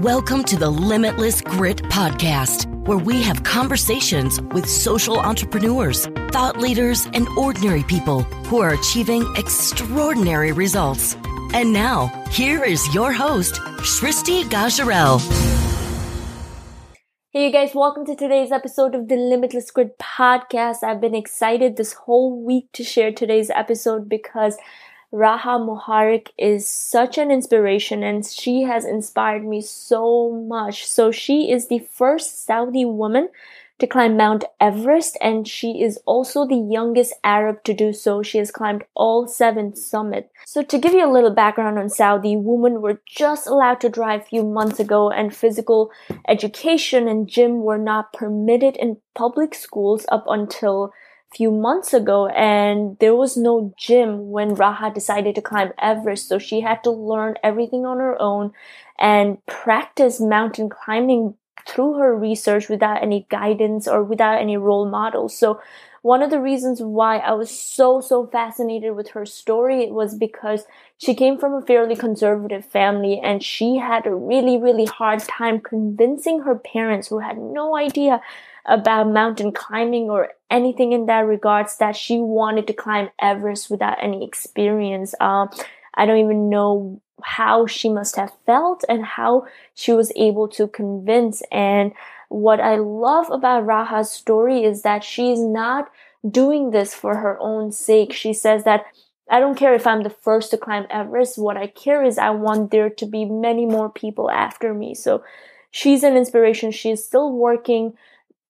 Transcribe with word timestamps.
Welcome 0.00 0.42
to 0.44 0.56
the 0.56 0.68
Limitless 0.68 1.40
Grit 1.40 1.76
Podcast, 1.84 2.66
where 2.88 2.98
we 2.98 3.22
have 3.22 3.44
conversations 3.44 4.40
with 4.40 4.68
social 4.68 5.20
entrepreneurs, 5.20 6.06
thought 6.32 6.56
leaders, 6.56 7.06
and 7.14 7.28
ordinary 7.38 7.84
people 7.84 8.22
who 8.48 8.58
are 8.58 8.70
achieving 8.70 9.24
extraordinary 9.36 10.50
results. 10.50 11.16
And 11.52 11.72
now, 11.72 12.08
here 12.32 12.64
is 12.64 12.92
your 12.92 13.12
host, 13.12 13.54
Shristi 13.82 14.42
Gajarel. 14.50 15.20
Hey, 17.30 17.46
you 17.46 17.52
guys, 17.52 17.72
welcome 17.72 18.04
to 18.06 18.16
today's 18.16 18.50
episode 18.50 18.96
of 18.96 19.06
the 19.06 19.14
Limitless 19.16 19.70
Grit 19.70 19.96
Podcast. 19.98 20.82
I've 20.82 21.00
been 21.00 21.14
excited 21.14 21.76
this 21.76 21.92
whole 21.92 22.42
week 22.42 22.66
to 22.72 22.82
share 22.82 23.12
today's 23.12 23.48
episode 23.50 24.08
because 24.08 24.56
Raha 25.14 25.60
Moharrak 25.64 26.30
is 26.36 26.66
such 26.66 27.18
an 27.18 27.30
inspiration 27.30 28.02
and 28.02 28.26
she 28.26 28.62
has 28.62 28.84
inspired 28.84 29.44
me 29.44 29.60
so 29.60 30.32
much. 30.32 30.84
So 30.84 31.12
she 31.12 31.52
is 31.52 31.68
the 31.68 31.86
first 31.92 32.44
Saudi 32.44 32.84
woman 32.84 33.28
to 33.78 33.86
climb 33.86 34.16
Mount 34.16 34.44
Everest 34.60 35.16
and 35.20 35.46
she 35.46 35.82
is 35.82 35.98
also 36.04 36.44
the 36.44 36.56
youngest 36.56 37.12
Arab 37.22 37.62
to 37.62 37.72
do 37.72 37.92
so. 37.92 38.24
She 38.24 38.38
has 38.38 38.50
climbed 38.50 38.84
all 38.94 39.28
seven 39.28 39.76
summits. 39.76 40.30
So 40.46 40.62
to 40.62 40.78
give 40.78 40.94
you 40.94 41.08
a 41.08 41.12
little 41.12 41.30
background 41.30 41.78
on 41.78 41.90
Saudi, 41.90 42.36
women 42.36 42.82
were 42.82 43.00
just 43.06 43.46
allowed 43.46 43.80
to 43.82 43.88
drive 43.88 44.22
a 44.22 44.24
few 44.24 44.42
months 44.42 44.80
ago 44.80 45.10
and 45.10 45.34
physical 45.34 45.92
education 46.26 47.06
and 47.06 47.28
gym 47.28 47.62
were 47.62 47.78
not 47.78 48.12
permitted 48.12 48.76
in 48.76 48.96
public 49.14 49.54
schools 49.54 50.06
up 50.10 50.24
until 50.26 50.92
few 51.34 51.50
months 51.50 51.92
ago 51.92 52.28
and 52.28 52.96
there 53.00 53.14
was 53.14 53.36
no 53.36 53.74
gym 53.76 54.30
when 54.30 54.56
Raha 54.56 54.92
decided 54.94 55.34
to 55.34 55.42
climb 55.42 55.72
Everest. 55.78 56.28
So 56.28 56.38
she 56.38 56.60
had 56.60 56.82
to 56.84 56.90
learn 56.90 57.34
everything 57.42 57.84
on 57.86 57.98
her 57.98 58.20
own 58.20 58.52
and 58.98 59.44
practice 59.46 60.20
mountain 60.20 60.68
climbing 60.68 61.34
through 61.66 61.94
her 61.94 62.16
research 62.16 62.68
without 62.68 63.02
any 63.02 63.26
guidance 63.30 63.88
or 63.88 64.04
without 64.04 64.40
any 64.40 64.56
role 64.56 64.88
models. 64.88 65.36
So 65.36 65.60
one 66.02 66.20
of 66.20 66.28
the 66.28 66.40
reasons 66.40 66.82
why 66.82 67.16
I 67.16 67.32
was 67.32 67.50
so, 67.50 68.02
so 68.02 68.26
fascinated 68.26 68.94
with 68.94 69.08
her 69.12 69.24
story 69.24 69.90
was 69.90 70.14
because 70.14 70.66
she 70.98 71.14
came 71.14 71.38
from 71.38 71.54
a 71.54 71.62
fairly 71.62 71.96
conservative 71.96 72.62
family 72.62 73.18
and 73.24 73.42
she 73.42 73.78
had 73.78 74.06
a 74.06 74.14
really, 74.14 74.58
really 74.58 74.84
hard 74.84 75.20
time 75.20 75.60
convincing 75.60 76.40
her 76.40 76.56
parents 76.56 77.08
who 77.08 77.20
had 77.20 77.38
no 77.38 77.74
idea 77.74 78.20
about 78.66 79.08
mountain 79.08 79.52
climbing 79.52 80.10
or 80.10 80.30
anything 80.50 80.92
in 80.92 81.06
that 81.06 81.26
regards 81.26 81.76
that 81.78 81.96
she 81.96 82.18
wanted 82.18 82.66
to 82.66 82.72
climb 82.72 83.10
Everest 83.20 83.70
without 83.70 84.02
any 84.02 84.24
experience. 84.24 85.14
Um, 85.20 85.50
I 85.94 86.06
don't 86.06 86.18
even 86.18 86.48
know 86.48 87.00
how 87.22 87.66
she 87.66 87.88
must 87.88 88.16
have 88.16 88.32
felt 88.46 88.84
and 88.88 89.04
how 89.04 89.46
she 89.74 89.92
was 89.92 90.12
able 90.16 90.48
to 90.48 90.66
convince. 90.66 91.42
And 91.50 91.92
what 92.28 92.60
I 92.60 92.76
love 92.76 93.30
about 93.30 93.66
Raha's 93.66 94.10
story 94.10 94.64
is 94.64 94.82
that 94.82 95.04
she's 95.04 95.40
not 95.40 95.90
doing 96.28 96.70
this 96.70 96.94
for 96.94 97.16
her 97.16 97.38
own 97.40 97.70
sake. 97.70 98.12
She 98.12 98.32
says 98.32 98.64
that 98.64 98.86
I 99.30 99.40
don't 99.40 99.56
care 99.56 99.74
if 99.74 99.86
I'm 99.86 100.02
the 100.02 100.10
first 100.10 100.50
to 100.50 100.58
climb 100.58 100.86
Everest. 100.90 101.38
What 101.38 101.56
I 101.56 101.66
care 101.66 102.04
is 102.04 102.18
I 102.18 102.30
want 102.30 102.70
there 102.70 102.90
to 102.90 103.06
be 103.06 103.24
many 103.24 103.66
more 103.66 103.88
people 103.88 104.30
after 104.30 104.74
me. 104.74 104.94
So 104.94 105.22
she's 105.70 106.02
an 106.02 106.16
inspiration. 106.16 106.70
She's 106.72 107.04
still 107.04 107.32
working 107.32 107.94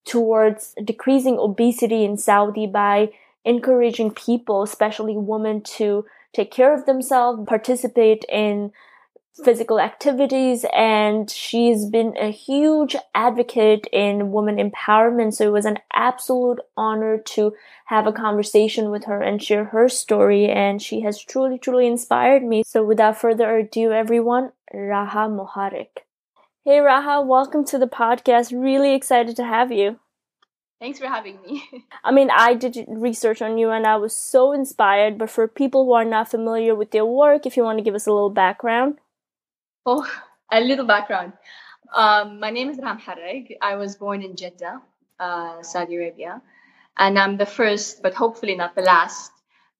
towards 0.05 0.73
decreasing 0.83 1.37
obesity 1.37 2.05
in 2.05 2.17
Saudi 2.17 2.67
by 2.67 3.11
encouraging 3.43 4.11
people, 4.11 4.63
especially 4.63 5.17
women, 5.17 5.61
to 5.61 6.05
take 6.33 6.51
care 6.51 6.73
of 6.73 6.85
themselves, 6.85 7.47
participate 7.47 8.23
in 8.29 8.71
physical 9.43 9.79
activities, 9.79 10.65
and 10.73 11.29
she's 11.29 11.85
been 11.85 12.15
a 12.17 12.31
huge 12.31 12.95
advocate 13.13 13.85
in 13.91 14.31
women 14.31 14.55
empowerment. 14.57 15.33
So 15.33 15.45
it 15.47 15.51
was 15.51 15.65
an 15.65 15.79
absolute 15.91 16.59
honor 16.77 17.17
to 17.17 17.53
have 17.85 18.07
a 18.07 18.13
conversation 18.13 18.91
with 18.91 19.05
her 19.05 19.21
and 19.21 19.43
share 19.43 19.65
her 19.65 19.89
story, 19.89 20.47
and 20.47 20.81
she 20.81 21.01
has 21.01 21.21
truly, 21.21 21.57
truly 21.57 21.87
inspired 21.87 22.43
me. 22.43 22.63
So 22.65 22.83
without 22.83 23.17
further 23.17 23.57
ado, 23.57 23.91
everyone, 23.91 24.51
Raha 24.73 25.29
Moharrak. 25.29 26.04
Hey 26.67 26.79
Raha, 26.79 27.23
welcome 27.23 27.63
to 27.65 27.77
the 27.77 27.85
podcast. 27.85 28.51
Really 28.51 28.95
excited 28.95 29.35
to 29.35 29.43
have 29.43 29.71
you. 29.71 29.99
Thanks 30.79 30.97
for 30.97 31.05
having 31.05 31.39
me. 31.43 31.63
I 32.03 32.11
mean, 32.11 32.31
I 32.31 32.55
did 32.55 32.85
research 32.87 33.43
on 33.43 33.59
you 33.59 33.69
and 33.69 33.85
I 33.85 33.97
was 33.97 34.15
so 34.15 34.51
inspired, 34.51 35.19
but 35.19 35.29
for 35.29 35.47
people 35.47 35.85
who 35.85 35.93
are 35.93 36.03
not 36.03 36.31
familiar 36.31 36.73
with 36.73 36.95
your 36.95 37.05
work, 37.05 37.45
if 37.45 37.55
you 37.55 37.61
want 37.61 37.77
to 37.77 37.83
give 37.83 37.93
us 37.93 38.07
a 38.07 38.11
little 38.11 38.31
background. 38.31 38.97
Oh, 39.85 40.09
a 40.51 40.59
little 40.59 40.87
background. 40.87 41.33
Um, 41.93 42.39
my 42.39 42.49
name 42.49 42.71
is 42.71 42.77
Raha 42.79 42.99
Moharrak. 42.99 43.57
I 43.61 43.75
was 43.75 43.95
born 43.95 44.23
in 44.23 44.35
Jeddah, 44.35 44.81
uh, 45.19 45.61
Saudi 45.61 45.97
Arabia, 45.97 46.41
and 46.97 47.19
I'm 47.19 47.37
the 47.37 47.45
first, 47.45 48.01
but 48.01 48.15
hopefully 48.15 48.55
not 48.55 48.73
the 48.73 48.81
last, 48.81 49.31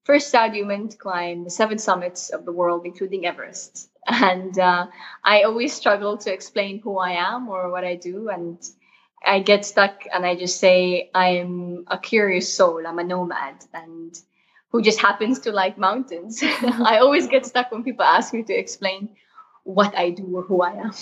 first 0.03 0.29
Saudi 0.29 0.61
woman 0.61 0.89
to 0.89 0.97
climb 0.97 1.45
the 1.45 1.49
seven 1.49 1.79
summits 1.79 2.29
of 2.29 2.45
the 2.45 2.51
world, 2.51 2.85
including 2.85 3.25
Everest 3.25 3.89
and 4.05 4.57
uh, 4.57 4.87
I 5.23 5.43
always 5.43 5.73
struggle 5.73 6.17
to 6.17 6.33
explain 6.33 6.79
who 6.79 6.97
I 6.97 7.11
am 7.11 7.49
or 7.49 7.71
what 7.71 7.83
I 7.83 7.95
do, 7.95 8.29
and 8.29 8.57
I 9.25 9.39
get 9.39 9.65
stuck 9.65 10.03
and 10.13 10.25
I 10.25 10.35
just 10.35 10.59
say 10.59 11.09
I'm 11.13 11.85
a 11.87 11.97
curious 11.97 12.53
soul. 12.53 12.85
I'm 12.85 12.99
a 12.99 13.03
nomad, 13.03 13.65
and 13.73 14.17
who 14.69 14.81
just 14.81 14.99
happens 14.99 15.39
to 15.39 15.51
like 15.51 15.77
mountains. 15.77 16.41
I 16.43 16.99
always 16.99 17.27
get 17.27 17.45
stuck 17.45 17.71
when 17.71 17.83
people 17.83 18.05
ask 18.05 18.33
me 18.33 18.43
to 18.43 18.53
explain 18.53 19.09
what 19.63 19.97
I 19.97 20.11
do 20.11 20.37
or 20.37 20.43
who 20.43 20.61
I 20.61 20.73
am. 20.73 20.93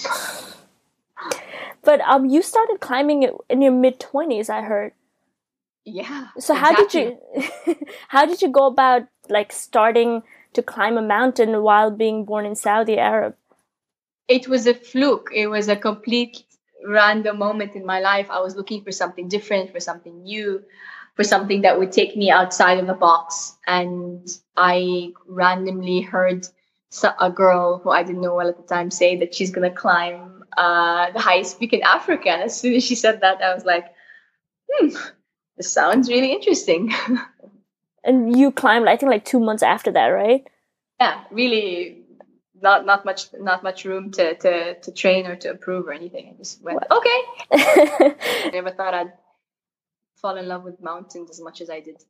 But 1.84 2.00
um, 2.02 2.26
you 2.26 2.42
started 2.42 2.80
climbing 2.80 3.30
in 3.50 3.62
your 3.62 3.74
mid 3.74 4.00
twenties, 4.00 4.50
I 4.50 4.62
heard. 4.62 4.94
Yeah. 5.86 6.28
So 6.40 6.54
exactly. 6.56 6.58
how 6.58 6.76
did 6.76 6.94
you 6.94 7.88
how 8.08 8.26
did 8.26 8.42
you 8.42 8.50
go 8.50 8.68
about 8.68 9.08
like 9.30 9.52
starting 9.52 10.24
to 10.54 10.64
climb 10.64 10.98
a 10.98 11.02
mountain 11.02 11.62
while 11.64 11.92
being 11.92 12.26
born 12.26 12.46
in 12.46 12.56
Saudi 12.56 12.98
Arab? 12.98 13.36
It 14.28 14.48
was 14.48 14.68
a 14.68 14.74
fluke. 14.74 15.30
It 15.34 15.48
was 15.48 15.68
a 15.68 15.76
complete 15.76 16.44
random 16.86 17.40
moment 17.40 17.76
in 17.76 17.86
my 17.86 18.00
life. 18.00 18.28
I 18.30 18.40
was 18.40 18.56
looking 18.56 18.84
for 18.84 18.92
something 18.92 19.28
different, 19.28 19.72
for 19.72 19.80
something 19.80 20.24
new, 20.24 20.64
for 21.16 21.24
something 21.24 21.62
that 21.62 21.80
would 21.80 21.92
take 21.92 22.16
me 22.16 22.32
outside 22.32 22.80
of 22.80 22.88
the 22.88 22.94
box. 22.94 23.56
And 23.68 24.28
I 24.56 25.14
randomly 25.28 26.02
heard 26.02 26.48
a 27.20 27.32
girl 27.32 27.80
who 27.80 27.90
I 27.90 28.04
didn't 28.04 28.22
know 28.22 28.36
well 28.36 28.50
at 28.50 28.58
the 28.58 28.64
time 28.64 28.92
say 28.92 29.18
that 29.18 29.34
she's 29.34 29.52
going 29.52 29.70
to 29.70 29.76
climb 29.76 30.44
uh, 30.58 31.12
the 31.12 31.20
highest 31.20 31.60
peak 31.60 31.74
in 31.74 31.82
Africa. 31.84 32.30
And 32.30 32.44
as 32.44 32.60
soon 32.60 32.76
as 32.76 32.84
she 32.84 32.96
said 32.96 33.22
that, 33.22 33.42
I 33.42 33.54
was 33.54 33.66
like, 33.66 33.86
hmm, 34.72 34.90
this 35.58 35.72
sounds 35.72 36.10
really 36.10 36.32
interesting. 36.32 36.94
And 38.04 38.38
you 38.38 38.52
climbed, 38.52 38.88
I 38.88 38.98
think, 38.98 39.10
like 39.10 39.26
two 39.26 39.40
months 39.40 39.64
after 39.64 39.92
that, 39.92 40.08
right? 40.08 40.46
Yeah, 41.00 41.24
really, 41.32 42.04
not 42.62 42.86
not 42.86 43.06
much 43.06 43.28
not 43.34 43.64
much 43.64 43.86
room 43.86 44.12
to 44.12 44.36
to 44.36 44.80
to 44.80 44.92
train 44.92 45.28
or 45.28 45.36
to 45.38 45.52
improve 45.52 45.88
or 45.88 45.94
anything. 45.94 46.34
I 46.34 46.38
just 46.38 46.62
went, 46.62 46.76
what? 46.76 46.92
okay. 46.92 47.20
I 47.52 48.50
never 48.54 48.72
thought 48.72 48.94
I'd 48.94 49.14
fall 50.16 50.38
in 50.38 50.48
love 50.48 50.64
with 50.64 50.82
mountains 50.82 51.30
as 51.30 51.42
much 51.42 51.62
as 51.62 51.70
I 51.70 51.80
did. 51.82 52.04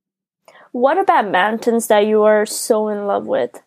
What 0.72 0.98
about 0.98 1.32
mountains 1.32 1.88
that 1.88 2.06
you 2.06 2.24
are 2.24 2.46
so 2.46 2.90
in 2.90 3.08
love 3.08 3.26
with? 3.26 3.62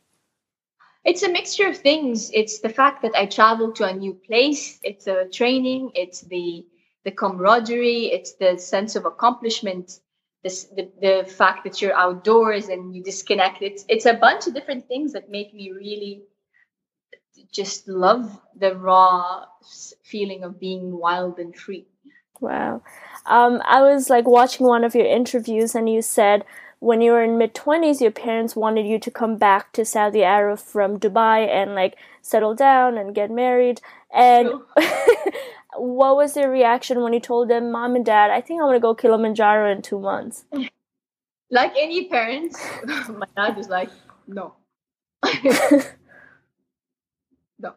It's 1.05 1.23
a 1.23 1.31
mixture 1.31 1.69
of 1.69 1.79
things. 1.79 2.31
It's 2.35 2.61
the 2.61 2.69
fact 2.69 3.03
that 3.03 3.15
I 3.15 3.27
travel 3.27 3.73
to 3.75 3.85
a 3.85 3.93
new 3.93 4.15
place. 4.15 4.81
It's 4.83 5.05
the 5.05 5.29
training. 5.33 5.93
It's 5.95 6.21
the 6.23 6.67
the 7.05 7.13
camaraderie. 7.13 8.07
It's 8.07 8.35
the 8.35 8.59
sense 8.59 8.97
of 8.97 9.05
accomplishment 9.05 10.01
this, 10.47 10.65
the, 10.77 10.89
the 11.01 11.29
fact 11.29 11.65
that 11.65 11.83
you're 11.83 11.97
outdoors 11.97 12.69
and 12.69 12.95
you 12.95 13.03
disconnect 13.03 13.63
it's 13.63 13.85
it's 13.89 14.07
a 14.07 14.15
bunch 14.15 14.47
of 14.47 14.55
different 14.55 14.87
things 14.87 15.13
that 15.13 15.29
make 15.29 15.53
me 15.53 15.73
really 15.73 16.23
just 17.51 17.89
love 17.89 18.41
the 18.63 18.77
raw 18.77 19.45
feeling 20.05 20.45
of 20.45 20.59
being 20.59 20.99
wild 20.99 21.39
and 21.39 21.55
free. 21.57 21.87
Wow. 22.41 22.83
Um, 23.27 23.61
i 23.65 23.81
was 23.83 24.09
like 24.09 24.29
watching 24.39 24.67
one 24.67 24.85
of 24.85 24.95
your 24.95 25.07
interviews 25.07 25.75
and 25.75 25.91
you 25.91 26.01
said 26.01 26.45
when 26.79 27.01
you 27.01 27.11
were 27.11 27.25
in 27.25 27.39
mid 27.39 27.53
20s 27.55 28.01
your 28.01 28.13
parents 28.13 28.55
wanted 28.55 28.87
you 28.87 29.01
to 29.01 29.11
come 29.11 29.37
back 29.37 29.73
to 29.73 29.85
saudi 29.85 30.23
arabia 30.23 30.57
from 30.57 31.01
dubai 31.01 31.39
and 31.49 31.75
like 31.75 31.97
settle 32.27 32.55
down 32.55 32.99
and 32.99 33.15
get 33.15 33.31
married. 33.31 33.81
And 34.13 34.51
what 35.79 36.17
was 36.17 36.35
their 36.35 36.51
reaction 36.51 37.03
when 37.03 37.13
you 37.13 37.21
told 37.21 37.49
them, 37.49 37.71
"Mom 37.71 37.97
and 37.97 38.05
Dad, 38.05 38.31
I 38.31 38.41
think 38.41 38.61
I 38.61 38.65
want 38.65 38.77
to 38.77 38.81
go 38.81 38.95
Kilimanjaro 38.95 39.71
in 39.71 39.83
two 39.83 39.99
months"? 39.99 40.45
Like 41.51 41.73
any 41.79 42.09
parents, 42.09 42.61
my 43.09 43.27
dad 43.37 43.57
was 43.57 43.69
like, 43.69 43.91
"No, 44.27 44.55
no." 47.59 47.75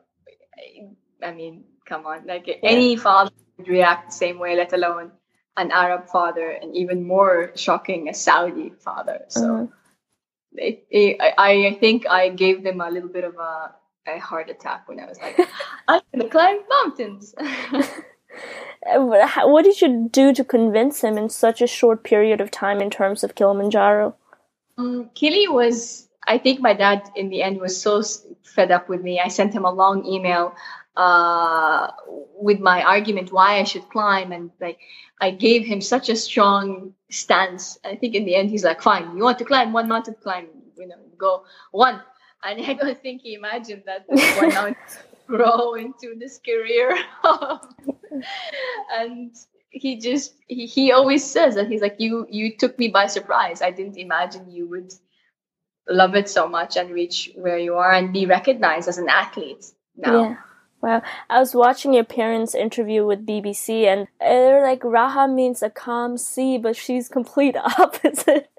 I 1.21 1.31
mean, 1.33 1.63
come 1.85 2.05
on, 2.05 2.25
like 2.25 2.49
any 2.63 2.95
father 2.95 3.31
would 3.57 3.67
react 3.67 4.09
the 4.09 4.15
same 4.15 4.39
way, 4.39 4.55
let 4.55 4.73
alone 4.73 5.11
an 5.57 5.71
Arab 5.71 6.07
father, 6.07 6.49
and 6.49 6.75
even 6.75 7.05
more 7.05 7.51
shocking, 7.55 8.09
a 8.09 8.13
Saudi 8.13 8.71
father. 8.79 9.25
So. 9.27 9.53
Uh-huh. 9.53 9.67
It, 10.53 10.87
it, 10.89 11.21
I, 11.21 11.67
I 11.67 11.77
think 11.79 12.07
I 12.07 12.29
gave 12.29 12.63
them 12.63 12.81
a 12.81 12.89
little 12.89 13.07
bit 13.07 13.23
of 13.23 13.35
a 13.35 13.75
a 14.15 14.19
heart 14.19 14.50
attack 14.50 14.88
when 14.88 15.00
I 15.00 15.06
was 15.06 15.19
like, 15.19 15.39
I'm 15.88 16.01
gonna 16.13 16.29
climb 16.29 16.59
mountains. 16.69 17.35
what 18.95 19.63
did 19.63 19.81
you 19.81 20.09
do 20.11 20.33
to 20.33 20.44
convince 20.44 21.01
him 21.01 21.17
in 21.17 21.29
such 21.29 21.61
a 21.61 21.67
short 21.67 22.03
period 22.03 22.41
of 22.41 22.51
time 22.51 22.81
in 22.81 22.89
terms 22.89 23.23
of 23.23 23.35
Kilimanjaro? 23.35 24.15
Um, 24.77 25.09
Kili 25.15 25.51
was, 25.51 26.07
I 26.27 26.38
think 26.38 26.61
my 26.61 26.73
dad 26.73 27.09
in 27.15 27.29
the 27.29 27.41
end 27.41 27.59
was 27.59 27.79
so 27.79 28.01
fed 28.44 28.71
up 28.71 28.88
with 28.88 29.01
me. 29.01 29.19
I 29.19 29.27
sent 29.27 29.53
him 29.53 29.65
a 29.65 29.71
long 29.71 30.06
email 30.06 30.56
uh, 30.95 31.91
with 32.35 32.59
my 32.59 32.83
argument 32.83 33.31
why 33.31 33.59
I 33.59 33.63
should 33.63 33.88
climb, 33.89 34.31
and 34.31 34.51
like 34.59 34.79
I 35.21 35.31
gave 35.31 35.65
him 35.65 35.81
such 35.81 36.09
a 36.09 36.15
strong 36.15 36.94
stance. 37.09 37.77
I 37.85 37.95
think 37.95 38.15
in 38.15 38.25
the 38.25 38.35
end 38.35 38.50
he's 38.50 38.65
like, 38.65 38.81
"Fine, 38.81 39.15
you 39.15 39.23
want 39.23 39.39
to 39.39 39.45
climb 39.45 39.71
one 39.71 39.88
mountain, 39.88 40.15
climb. 40.21 40.47
You 40.77 40.88
know, 40.88 40.95
go 41.17 41.44
one." 41.71 42.01
And 42.44 42.62
I 42.65 42.74
don't 42.74 43.01
think 43.01 43.21
he 43.21 43.33
imagined 43.33 43.83
that 43.86 44.06
one 44.07 44.53
mountain 44.53 44.75
grow 45.27 45.74
into 45.74 46.15
this 46.18 46.39
career. 46.39 46.97
and 48.94 49.36
he 49.71 50.00
just 50.00 50.36
he, 50.47 50.65
he 50.65 50.91
always 50.91 51.24
says 51.24 51.56
that 51.56 51.68
he's 51.68 51.81
like 51.81 51.95
you 52.00 52.25
you 52.30 52.57
took 52.57 52.80
me 52.80 52.88
by 52.88 53.07
surprise. 53.07 53.62
I 53.62 53.71
didn't 53.71 53.97
imagine 53.97 54.50
you 54.50 54.68
would 54.69 54.94
love 55.88 56.15
it 56.15 56.30
so 56.30 56.47
much 56.47 56.77
and 56.77 56.91
reach 56.91 57.31
where 57.36 57.57
you 57.57 57.75
are 57.75 57.91
and 57.91 58.13
be 58.13 58.25
recognized 58.25 58.88
as 58.88 58.97
an 58.97 59.09
athlete 59.09 59.65
now. 59.97 60.24
Yeah. 60.24 60.35
Wow. 60.81 61.01
I 61.30 61.39
was 61.39 61.53
watching 61.53 61.94
your 61.94 62.06
parents' 62.06 62.56
interview 62.56 63.06
with 63.06 63.25
BBC 63.25 63.83
and 63.83 64.07
they're 64.19 64.63
like 64.63 64.81
Raha 64.81 65.31
means 65.31 65.62
a 65.62 65.69
calm 65.69 66.18
sea, 66.18 66.57
but 66.57 66.75
she's 66.75 67.09
complete 67.09 67.57
opposite. 67.57 68.50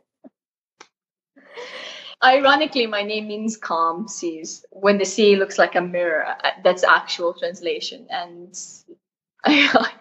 Ironically, 2.23 2.87
my 2.87 3.03
name 3.03 3.29
means 3.29 3.57
calm 3.57 4.07
seas. 4.07 4.65
When 4.71 4.99
the 4.99 5.07
sea 5.07 5.37
looks 5.37 5.59
like 5.59 5.75
a 5.75 5.81
mirror, 5.81 6.25
uh, 6.27 6.51
that's 6.63 6.85
actual 6.85 7.33
translation. 7.33 8.07
And 8.11 8.59
I, 9.45 9.93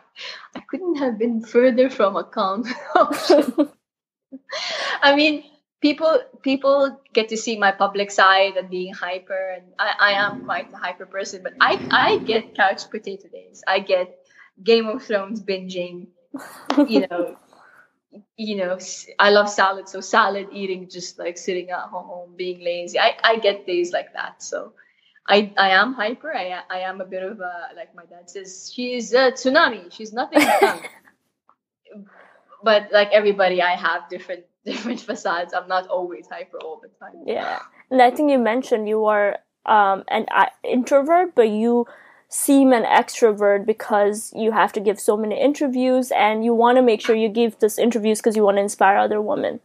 I 0.55 0.59
couldn't 0.69 0.95
have 0.95 1.17
been 1.17 1.41
further 1.41 1.89
from 1.89 2.17
a 2.17 2.23
calm 2.23 2.65
ocean. 2.95 3.69
I 5.01 5.15
mean, 5.15 5.43
people 5.81 6.19
people 6.41 6.99
get 7.13 7.29
to 7.29 7.37
see 7.37 7.57
my 7.57 7.71
public 7.71 8.11
side 8.11 8.57
and 8.57 8.69
being 8.69 8.93
hyper, 8.93 9.55
and 9.55 9.63
I, 9.79 9.93
I 9.99 10.11
am 10.11 10.43
quite 10.43 10.73
a 10.73 10.77
hyper 10.77 11.05
person. 11.05 11.41
But 11.41 11.53
I 11.61 11.79
I 11.89 12.17
get 12.17 12.55
couch 12.55 12.89
potato 12.89 13.29
days. 13.29 13.63
I 13.65 13.79
get 13.79 14.19
Game 14.61 14.87
of 14.87 15.03
Thrones 15.03 15.41
binging. 15.41 16.07
You 16.87 17.07
know, 17.07 17.37
you 18.37 18.55
know, 18.55 18.77
I 19.19 19.29
love 19.29 19.49
salad, 19.49 19.87
so 19.87 20.01
salad 20.01 20.47
eating, 20.51 20.89
just 20.89 21.19
like 21.19 21.37
sitting 21.37 21.69
at 21.69 21.89
home, 21.89 22.33
being 22.35 22.63
lazy. 22.63 22.99
I, 22.99 23.15
I 23.23 23.37
get 23.37 23.67
days 23.67 23.91
like 23.91 24.13
that. 24.13 24.41
So 24.41 24.73
I, 25.27 25.53
I 25.57 25.69
am 25.71 25.93
hyper. 25.93 26.33
I, 26.33 26.61
I 26.69 26.79
am 26.79 27.01
a 27.01 27.05
bit 27.05 27.23
of 27.23 27.39
a, 27.39 27.69
like 27.75 27.93
my 27.95 28.05
dad 28.05 28.29
says, 28.29 28.71
she's 28.73 29.13
a 29.13 29.31
tsunami. 29.31 29.91
She's 29.93 30.13
nothing 30.13 30.41
but 32.63 32.89
like 32.91 33.09
everybody, 33.11 33.61
I 33.61 33.75
have 33.75 34.09
different, 34.09 34.45
different 34.65 34.99
facades. 35.01 35.53
I'm 35.53 35.67
not 35.67 35.87
always 35.87 36.27
hyper 36.27 36.57
all 36.59 36.81
the 36.81 36.89
time. 36.99 37.23
Yeah. 37.25 37.59
And 37.91 38.01
I 38.01 38.11
think 38.11 38.31
you 38.31 38.39
mentioned 38.39 38.87
you 38.87 39.05
are 39.05 39.37
um, 39.65 40.03
an 40.07 40.25
uh, 40.33 40.47
introvert, 40.63 41.35
but 41.35 41.49
you 41.49 41.85
seem 42.29 42.71
an 42.71 42.83
extrovert 42.83 43.65
because 43.65 44.31
you 44.35 44.51
have 44.51 44.71
to 44.73 44.79
give 44.79 44.99
so 44.99 45.17
many 45.17 45.39
interviews 45.39 46.11
and 46.11 46.45
you 46.45 46.53
want 46.53 46.77
to 46.77 46.83
make 46.83 47.01
sure 47.01 47.15
you 47.15 47.27
give 47.27 47.57
these 47.59 47.79
interviews 47.79 48.19
because 48.19 48.35
you 48.35 48.43
want 48.43 48.57
to 48.57 48.61
inspire 48.61 48.97
other 48.97 49.19
women. 49.19 49.59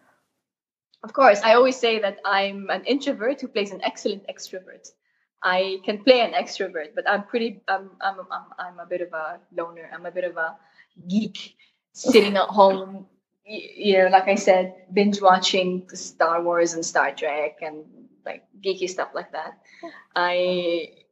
Of 1.02 1.12
course, 1.12 1.43
I 1.43 1.55
always 1.55 1.76
say 1.76 2.00
that 2.00 2.19
I'm 2.25 2.70
an 2.70 2.84
introvert 2.87 3.43
who 3.43 3.49
plays 3.49 3.70
an 3.70 3.82
excellent 3.84 4.26
extrovert. 4.26 4.88
I 5.43 5.81
can 5.84 6.02
play 6.02 6.22
an 6.22 6.32
extrovert, 6.32 6.94
but 6.94 7.06
I'm 7.06 7.25
pretty. 7.25 7.61
I'm 7.69 7.90
I'm 8.00 8.20
I'm, 8.32 8.44
I'm 8.58 8.78
a 8.78 8.87
bit 8.87 9.02
of 9.02 9.12
a 9.12 9.38
loner. 9.55 9.90
I'm 9.93 10.06
a 10.06 10.10
bit 10.10 10.25
of 10.25 10.38
a 10.38 10.56
geek, 11.06 11.56
sitting 11.93 12.34
at 12.38 12.49
home. 12.49 13.06
You 13.44 13.99
know, 13.99 14.08
like 14.08 14.28
I 14.28 14.37
said, 14.37 14.75
binge 14.94 15.20
watching 15.20 15.87
Star 15.93 16.43
Wars 16.43 16.72
and 16.72 16.82
Star 16.82 17.14
Trek 17.14 17.58
and 17.60 17.84
like 18.25 18.44
geeky 18.64 18.88
stuff 18.88 19.10
like 19.14 19.32
that. 19.32 19.58
I 20.17 21.03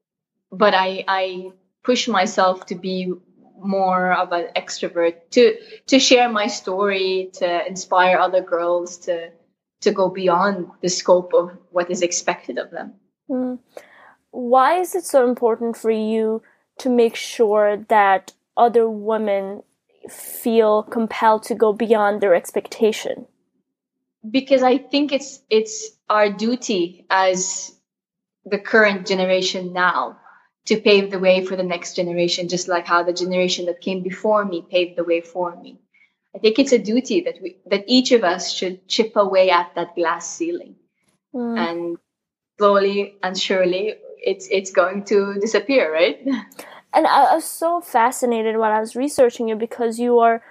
but 0.53 0.75
I 0.75 1.05
I 1.09 1.53
push 1.83 2.07
myself 2.07 2.67
to 2.67 2.75
be 2.75 3.13
more 3.59 4.13
of 4.13 4.33
an 4.33 4.49
extrovert 4.57 5.31
to 5.31 5.57
to 5.87 5.99
share 5.99 6.29
my 6.29 6.47
story 6.47 7.31
to 7.35 7.67
inspire 7.67 8.19
other 8.19 8.43
girls 8.43 8.99
to 8.99 9.31
to 9.81 9.91
go 9.91 10.09
beyond 10.09 10.69
the 10.81 10.89
scope 10.89 11.33
of 11.35 11.51
what 11.71 11.91
is 11.91 12.03
expected 12.03 12.59
of 12.59 12.71
them. 12.71 12.93
Mm. 13.29 13.59
Why 14.31 14.81
is 14.81 14.95
it 14.95 15.05
so 15.05 15.29
important 15.29 15.77
for 15.77 15.91
you 15.91 16.43
to 16.79 16.89
make 16.89 17.17
sure 17.17 17.77
that 17.89 18.33
other 18.57 18.89
women 18.89 19.63
feel 20.09 20.83
compelled 20.85 21.43
to 21.45 21.55
go 21.55 21.73
beyond 21.73 22.21
their 22.21 22.35
expectation? 22.35 23.27
Because 24.29 24.63
I 24.63 24.79
think 24.79 25.13
it's 25.13 25.43
it's 25.51 25.91
our 26.09 26.31
duty 26.31 27.07
as 27.11 27.75
the 28.45 28.59
current 28.59 29.07
generation 29.07 29.73
now 29.73 30.19
to 30.67 30.81
pave 30.81 31.11
the 31.11 31.19
way 31.19 31.45
for 31.45 31.57
the 31.57 31.63
next 31.63 31.97
generation, 31.97 32.49
just 32.49 32.69
like 32.69 32.87
how 32.87 33.03
the 33.03 33.13
generation 33.13 33.67
that 33.67 33.81
came 33.81 34.03
before 34.03 34.45
me 34.45 34.65
paved 34.71 34.97
the 34.97 35.05
way 35.05 35.21
for 35.21 35.57
me. 35.57 35.79
I 36.35 36.39
think 36.39 36.59
it's 36.59 36.73
a 36.73 36.79
duty 36.79 37.23
that 37.23 37.43
we 37.43 37.59
that 37.67 37.85
each 37.87 38.13
of 38.13 38.25
us 38.25 38.51
should 38.51 38.89
chip 38.89 39.17
away 39.17 39.51
at 39.51 39.75
that 39.75 39.95
glass 39.95 40.29
ceiling, 40.29 40.77
mm. 41.35 41.59
and 41.59 41.99
slowly 42.59 43.17
and 43.23 43.39
surely, 43.39 43.95
it's 44.19 44.49
it's 44.51 44.71
going 44.71 45.05
to 45.07 45.35
disappear, 45.41 45.93
right? 45.93 46.27
And 46.95 47.07
I 47.07 47.35
was 47.35 47.47
so 47.47 47.81
fascinated 47.81 48.59
while 48.59 48.71
I 48.71 48.81
was 48.81 48.95
researching 48.95 49.49
you 49.49 49.57
because 49.57 49.99
you 49.99 50.19
are 50.19 50.43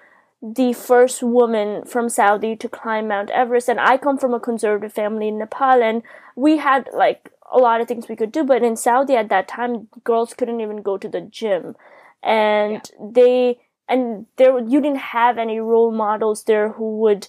the 0.41 0.73
first 0.73 1.21
woman 1.21 1.85
from 1.85 2.09
Saudi 2.09 2.55
to 2.55 2.67
climb 2.67 3.09
Mount 3.09 3.29
Everest, 3.29 3.69
and 3.69 3.79
I 3.79 3.97
come 3.97 4.17
from 4.17 4.33
a 4.33 4.39
conservative 4.39 4.91
family 4.91 5.27
in 5.27 5.37
Nepal, 5.37 5.83
and 5.83 6.01
we 6.35 6.57
had 6.57 6.89
like 6.93 7.31
a 7.51 7.57
lot 7.57 7.81
of 7.81 7.87
things 7.87 8.07
we 8.07 8.15
could 8.15 8.31
do. 8.31 8.43
But 8.43 8.63
in 8.63 8.75
Saudi 8.75 9.15
at 9.15 9.29
that 9.29 9.47
time, 9.47 9.87
girls 10.03 10.33
couldn't 10.33 10.61
even 10.61 10.81
go 10.81 10.97
to 10.97 11.07
the 11.07 11.21
gym, 11.21 11.75
and 12.23 12.73
yeah. 12.73 13.07
they 13.13 13.59
and 13.91 14.25
there 14.37 14.57
you 14.59 14.81
didn't 14.81 14.97
have 14.97 15.37
any 15.37 15.59
role 15.59 15.91
models 15.91 16.43
there 16.45 16.69
who 16.69 16.97
would 16.99 17.27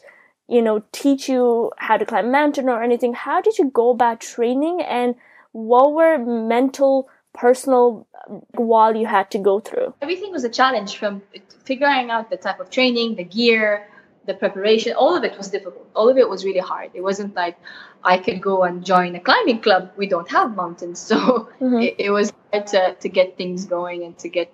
you 0.49 0.63
know 0.63 0.83
teach 0.93 1.29
you 1.29 1.73
how 1.79 1.97
to 1.97 2.07
climb 2.07 2.31
mountain 2.31 2.69
or 2.69 2.83
anything 2.83 3.15
how 3.15 3.41
did 3.41 3.59
you 3.59 3.71
go 3.71 3.91
about 3.91 4.21
training 4.21 4.81
and 4.83 5.15
what 5.53 5.93
were 5.93 6.19
mental 6.19 7.09
personal 7.35 8.07
wall 8.55 8.95
you 8.95 9.07
had 9.07 9.31
to 9.31 9.39
go 9.39 9.59
through 9.61 9.93
everything 10.03 10.31
was 10.31 10.45
a 10.45 10.49
challenge 10.49 10.97
from 10.97 11.23
figuring 11.65 12.11
out 12.11 12.31
the 12.31 12.37
type 12.37 12.61
of 12.61 12.71
training 12.71 13.17
the 13.17 13.25
gear 13.25 13.87
the 14.27 14.35
preparation, 14.35 14.93
all 14.93 15.17
of 15.17 15.25
it 15.25 15.37
was 15.37 15.49
difficult. 15.49 15.89
All 15.95 16.09
of 16.09 16.17
it 16.17 16.29
was 16.29 16.45
really 16.45 16.61
hard. 16.61 16.91
It 16.95 17.03
wasn't 17.03 17.35
like 17.35 17.57
I 18.05 18.19
could 18.19 18.41
go 18.41 18.63
and 18.63 18.85
join 18.85 19.15
a 19.15 19.21
climbing 19.21 19.61
club. 19.61 19.93
We 19.97 20.07
don't 20.07 20.31
have 20.31 20.57
mountains. 20.57 20.99
So 20.99 21.17
mm-hmm. 21.61 21.79
it, 21.81 21.95
it, 21.99 22.11
was 22.11 22.33
hard 22.53 22.67
to, 22.69 22.95
to 22.95 23.09
get 23.09 23.37
things 23.37 23.65
going 23.65 24.05
and 24.05 24.19
to 24.19 24.29
get 24.29 24.53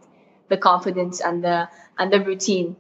the 0.49 0.57
confidence 0.57 1.21
and 1.21 1.43
the 1.43 1.69
and 1.99 2.13
the 2.13 2.21
routine 2.21 2.77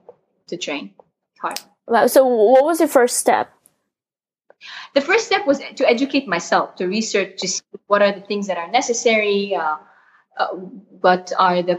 to 0.49 0.57
train. 0.57 0.95
Hard. 1.41 1.61
Wow. 1.87 2.07
So 2.07 2.27
what 2.27 2.65
was 2.65 2.81
your 2.81 2.89
first 2.89 3.19
step? 3.19 3.53
The 4.95 5.01
first 5.01 5.27
step 5.27 5.47
was 5.47 5.59
to 5.59 5.89
educate 5.89 6.27
myself, 6.27 6.77
to 6.77 6.87
research, 6.87 7.39
to 7.41 7.49
see 7.49 7.63
what 7.87 8.03
are 8.03 8.13
the 8.13 8.21
things 8.21 8.49
that 8.49 8.59
are 8.59 8.69
necessary, 8.69 9.55
uh, 9.55 9.77
uh, 10.37 10.49
what 10.49 11.33
are 11.39 11.63
the 11.63 11.79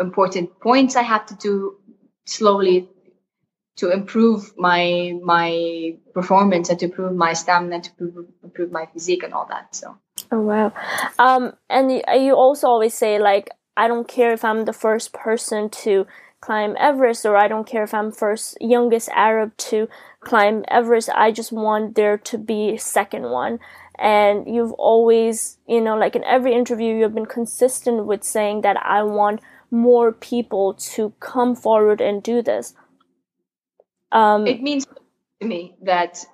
important 0.00 0.58
points 0.60 0.96
I 0.96 1.02
have 1.02 1.26
to 1.26 1.34
do 1.36 1.76
slowly 2.24 2.88
to 3.80 3.90
improve 3.90 4.52
my 4.58 5.18
my 5.22 5.96
performance 6.12 6.68
and 6.68 6.78
to 6.78 6.84
improve 6.84 7.14
my 7.16 7.32
stamina 7.32 7.80
to 7.80 7.90
improve, 7.90 8.26
improve 8.44 8.70
my 8.70 8.86
physique 8.92 9.22
and 9.22 9.32
all 9.32 9.46
that 9.48 9.74
so. 9.74 9.96
Oh 10.30 10.40
wow. 10.40 10.72
Um 11.18 11.54
and 11.70 11.90
you 11.90 12.34
also 12.34 12.68
always 12.68 12.94
say 12.94 13.18
like 13.18 13.48
i 13.76 13.88
don't 13.88 14.06
care 14.06 14.32
if 14.32 14.44
i'm 14.44 14.64
the 14.66 14.72
first 14.72 15.12
person 15.12 15.70
to 15.70 16.06
climb 16.40 16.74
everest 16.78 17.24
or 17.24 17.36
i 17.36 17.48
don't 17.48 17.66
care 17.66 17.84
if 17.84 17.94
i'm 17.94 18.12
first 18.12 18.58
youngest 18.60 19.08
arab 19.14 19.56
to 19.56 19.88
climb 20.20 20.64
everest. 20.68 21.08
I 21.14 21.30
just 21.30 21.52
want 21.52 21.94
there 21.94 22.18
to 22.18 22.36
be 22.36 22.76
second 22.76 23.30
one. 23.30 23.58
And 23.98 24.54
you've 24.54 24.72
always 24.72 25.58
you 25.66 25.80
know 25.80 25.96
like 25.96 26.16
in 26.16 26.24
every 26.24 26.52
interview 26.54 26.96
you've 26.96 27.14
been 27.14 27.26
consistent 27.38 28.06
with 28.06 28.24
saying 28.24 28.62
that 28.62 28.78
i 28.82 29.02
want 29.02 29.40
more 29.70 30.10
people 30.10 30.72
to 30.74 31.12
come 31.20 31.54
forward 31.54 32.00
and 32.00 32.22
do 32.22 32.40
this 32.40 32.74
um, 34.12 34.46
it 34.46 34.62
means 34.62 34.86
to 35.40 35.46
me 35.46 35.76
that 35.82 36.24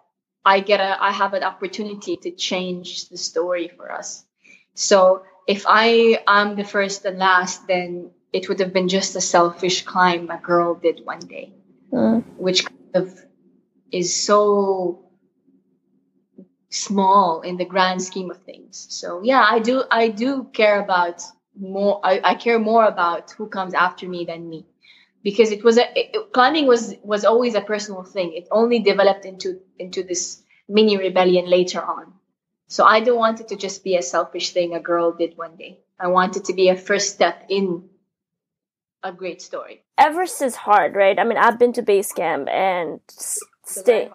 I 0.44 0.60
get 0.60 0.80
a, 0.80 1.02
I 1.02 1.10
have 1.10 1.34
an 1.34 1.42
opportunity 1.42 2.16
to 2.18 2.30
change 2.30 3.08
the 3.08 3.16
story 3.16 3.68
for 3.68 3.90
us. 3.90 4.24
So 4.74 5.24
if 5.46 5.64
I 5.66 6.22
am 6.26 6.56
the 6.56 6.64
first 6.64 7.04
and 7.04 7.18
last, 7.18 7.66
then 7.66 8.10
it 8.32 8.48
would 8.48 8.60
have 8.60 8.72
been 8.72 8.88
just 8.88 9.16
a 9.16 9.20
selfish 9.20 9.82
climb 9.82 10.30
a 10.30 10.38
girl 10.38 10.74
did 10.74 11.04
one 11.04 11.20
day, 11.20 11.52
mm. 11.92 12.24
which 12.36 12.64
kind 12.64 12.94
of 12.94 13.24
is 13.90 14.14
so 14.14 15.06
small 16.70 17.40
in 17.40 17.56
the 17.56 17.64
grand 17.64 18.02
scheme 18.02 18.30
of 18.30 18.38
things. 18.42 18.86
So 18.90 19.22
yeah, 19.22 19.44
I 19.48 19.58
do 19.58 19.84
I 19.90 20.08
do 20.08 20.44
care 20.52 20.80
about 20.82 21.22
more 21.58 22.00
I, 22.04 22.20
I 22.22 22.34
care 22.34 22.58
more 22.58 22.84
about 22.84 23.30
who 23.30 23.46
comes 23.48 23.74
after 23.74 24.08
me 24.08 24.24
than 24.24 24.48
me 24.48 24.66
because 25.26 25.50
it 25.50 25.64
was 25.64 25.76
a 25.76 25.86
it, 25.96 26.32
climbing 26.32 26.68
was 26.68 26.94
was 27.02 27.24
always 27.24 27.56
a 27.56 27.60
personal 27.60 28.04
thing. 28.04 28.32
It 28.34 28.46
only 28.52 28.78
developed 28.78 29.24
into 29.24 29.58
into 29.76 30.04
this 30.04 30.40
mini 30.68 30.96
rebellion 30.96 31.50
later 31.50 31.82
on. 31.82 32.12
So 32.68 32.84
i 32.84 33.00
don't 33.00 33.18
want 33.24 33.40
it 33.40 33.48
to 33.48 33.56
just 33.56 33.82
be 33.82 33.96
a 33.96 34.02
selfish 34.02 34.50
thing 34.50 34.74
a 34.74 34.80
girl 34.90 35.10
did 35.22 35.36
one 35.36 35.56
day. 35.56 35.80
I 35.98 36.06
want 36.18 36.36
it 36.36 36.44
to 36.44 36.54
be 36.54 36.68
a 36.68 36.76
first 36.76 37.12
step 37.14 37.42
in 37.48 37.88
a 39.02 39.12
great 39.12 39.42
story. 39.42 39.82
Everest 39.98 40.42
is 40.42 40.54
hard 40.54 40.94
right? 40.94 41.18
I 41.18 41.24
mean 41.24 41.38
i've 41.38 41.58
been 41.58 41.72
to 41.72 41.82
base 41.82 42.12
camp 42.12 42.48
and 42.48 43.00
stay 43.64 44.08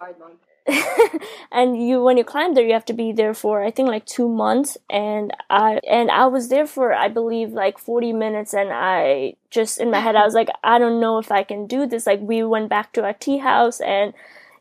and 1.52 1.82
you 1.82 2.02
when 2.02 2.16
you 2.16 2.24
climb 2.24 2.54
there 2.54 2.64
you 2.64 2.72
have 2.72 2.84
to 2.84 2.92
be 2.92 3.12
there 3.12 3.34
for 3.34 3.62
i 3.64 3.70
think 3.70 3.88
like 3.88 4.06
two 4.06 4.28
months. 4.28 4.76
And 4.90 5.32
i 5.50 5.80
and 5.88 6.10
i 6.10 6.26
was 6.26 6.48
there 6.48 6.66
for 6.66 6.92
i 6.92 7.08
believe 7.08 7.50
like 7.52 7.78
40 7.78 8.12
minutes. 8.12 8.54
And 8.54 8.70
i 8.72 9.34
just 9.50 9.80
in 9.80 9.90
my 9.90 10.00
head 10.00 10.16
i 10.16 10.24
was 10.24 10.34
like 10.34 10.48
i 10.62 10.78
don't 10.78 11.00
know 11.00 11.18
if 11.18 11.32
i 11.32 11.42
can 11.42 11.66
do 11.66 11.86
this. 11.86 12.06
Like 12.06 12.20
we 12.20 12.42
went 12.44 12.68
back 12.68 12.92
to 12.94 13.02
our 13.04 13.12
tea 13.12 13.38
house 13.38 13.80
and 13.80 14.14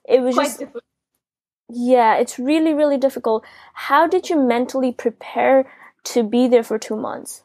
it 0.06 0.22
was 0.22 0.36
Quite 0.36 0.46
just 0.46 0.60
difficult. 0.60 0.84
yeah 1.70 2.16
it's 2.18 2.40
really 2.40 2.74
really 2.74 2.98
difficult. 2.98 3.46
How 3.74 4.08
did 4.08 4.30
you 4.30 4.40
mentally 4.40 4.92
prepare 4.92 5.72
to 6.06 6.24
be 6.24 6.48
there 6.48 6.64
for 6.64 6.80
two 6.80 6.96
months? 6.98 7.44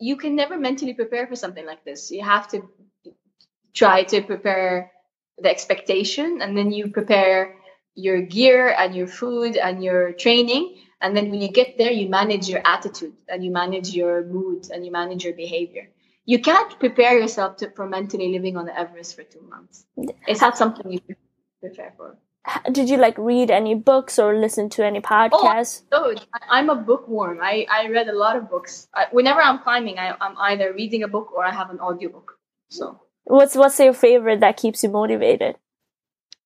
You 0.00 0.16
can 0.16 0.36
never 0.36 0.56
mentally 0.56 0.94
prepare 0.94 1.26
for 1.26 1.34
something 1.36 1.66
like 1.66 1.84
this. 1.84 2.10
You 2.12 2.22
have 2.24 2.46
to 2.48 2.62
try 3.74 4.04
to 4.04 4.22
prepare 4.22 4.92
the 5.40 5.50
expectation 5.50 6.40
and 6.42 6.56
then 6.56 6.72
you 6.72 6.90
prepare 6.90 7.56
your 7.94 8.20
gear 8.20 8.74
and 8.78 8.94
your 8.94 9.06
food 9.06 9.56
and 9.56 9.82
your 9.82 10.12
training 10.12 10.76
and 11.00 11.16
then 11.16 11.30
when 11.30 11.40
you 11.40 11.48
get 11.48 11.78
there 11.78 11.90
you 11.90 12.08
manage 12.08 12.48
your 12.48 12.62
attitude 12.64 13.14
and 13.28 13.44
you 13.44 13.50
manage 13.50 13.90
your 13.90 14.24
mood 14.24 14.68
and 14.72 14.84
you 14.84 14.92
manage 14.92 15.24
your 15.24 15.34
behavior. 15.34 15.88
You 16.24 16.40
can't 16.40 16.78
prepare 16.78 17.18
yourself 17.18 17.56
to, 17.58 17.70
for 17.70 17.88
mentally 17.88 18.28
living 18.32 18.56
on 18.56 18.66
the 18.66 18.78
everest 18.78 19.16
for 19.16 19.22
two 19.22 19.40
months. 19.48 19.86
It's 20.26 20.42
not 20.42 20.58
something 20.58 20.92
you 20.92 21.00
prepare 21.60 21.94
for? 21.96 22.18
Did 22.72 22.88
you 22.88 22.96
like 22.96 23.16
read 23.18 23.50
any 23.50 23.74
books 23.74 24.18
or 24.18 24.38
listen 24.38 24.68
to 24.70 24.84
any 24.84 25.00
podcasts? 25.00 25.82
Oh, 25.92 26.14
oh 26.14 26.40
i'm 26.48 26.70
a 26.70 26.76
bookworm. 26.76 27.40
I, 27.42 27.66
I 27.70 27.88
read 27.88 28.08
a 28.08 28.16
lot 28.16 28.36
of 28.36 28.48
books. 28.50 28.88
I, 28.94 29.06
whenever 29.10 29.40
i'm 29.40 29.58
climbing 29.60 29.98
I, 29.98 30.14
i'm 30.20 30.36
either 30.38 30.72
reading 30.72 31.02
a 31.02 31.08
book 31.08 31.32
or 31.32 31.44
i 31.44 31.50
have 31.50 31.70
an 31.70 31.80
audiobook 31.80 32.38
so 32.70 33.00
What's 33.28 33.54
what's 33.54 33.78
your 33.78 33.92
favorite 33.92 34.40
that 34.40 34.56
keeps 34.56 34.82
you 34.82 34.88
motivated? 34.88 35.56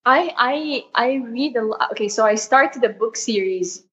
I 0.05 0.35
I 0.37 0.85
I 0.95 1.15
read 1.25 1.57
a 1.57 1.63
lot. 1.63 1.93
Okay, 1.93 2.09
so 2.09 2.27
I 2.27 2.35
started 2.35 2.83
a 2.83 2.89
book 2.89 3.17
series 3.17 3.85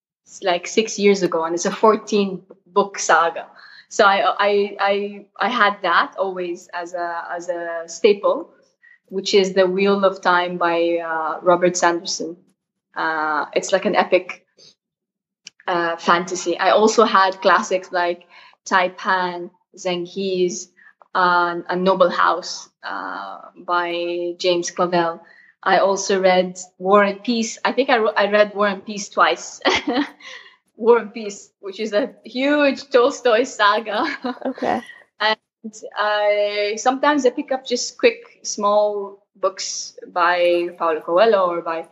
like 0.41 0.65
six 0.65 0.97
years 0.97 1.21
ago, 1.21 1.43
and 1.43 1.53
it's 1.53 1.65
a 1.65 1.71
fourteen 1.71 2.41
book 2.65 2.97
saga. 2.97 3.45
So 3.89 4.05
I 4.05 4.33
I 4.39 4.77
I 4.79 5.25
I 5.39 5.49
had 5.49 5.77
that 5.83 6.15
always 6.17 6.67
as 6.73 6.95
a 6.95 7.25
as 7.29 7.47
a 7.49 7.83
staple, 7.85 8.49
which 9.09 9.35
is 9.35 9.53
the 9.53 9.67
Wheel 9.67 10.03
of 10.03 10.21
Time 10.21 10.57
by 10.57 10.97
uh, 10.97 11.39
Robert 11.43 11.77
Sanderson. 11.77 12.37
Uh, 12.95 13.45
it's 13.53 13.71
like 13.71 13.85
an 13.85 13.95
epic 13.95 14.47
uh, 15.67 15.95
fantasy. 15.97 16.57
I 16.57 16.71
also 16.71 17.05
had 17.05 17.39
classics 17.41 17.91
like 17.91 18.25
Taipan, 18.65 19.51
Zheng 19.77 20.07
He's, 20.07 20.71
uh, 21.15 21.61
A 21.67 21.75
Noble 21.75 22.09
House 22.09 22.69
uh, 22.83 23.39
by 23.57 24.35
James 24.37 24.71
Clavell. 24.71 25.19
I 25.61 25.79
also 25.79 26.21
read 26.21 26.57
War 26.77 27.03
and 27.03 27.23
Peace. 27.23 27.57
I 27.65 27.73
think 27.73 27.89
I, 27.89 27.97
I 27.97 28.31
read 28.31 28.55
War 28.55 28.67
and 28.67 28.85
Peace 28.85 29.09
twice. 29.09 29.59
War 30.77 30.99
and 30.99 31.13
Peace, 31.13 31.51
which 31.59 31.79
is 31.79 31.91
a 31.93 32.13
huge 32.23 32.89
Tolstoy 32.89 33.43
saga. 33.43 34.05
Okay. 34.45 34.81
and 35.19 35.73
I 35.97 36.75
sometimes 36.77 37.25
I 37.25 37.31
pick 37.31 37.51
up 37.51 37.65
just 37.65 37.97
quick, 37.97 38.39
small 38.43 39.25
books 39.35 39.99
by 40.07 40.69
Paulo 40.77 41.01
Coelho 41.01 41.47
or 41.47 41.61
by 41.61 41.87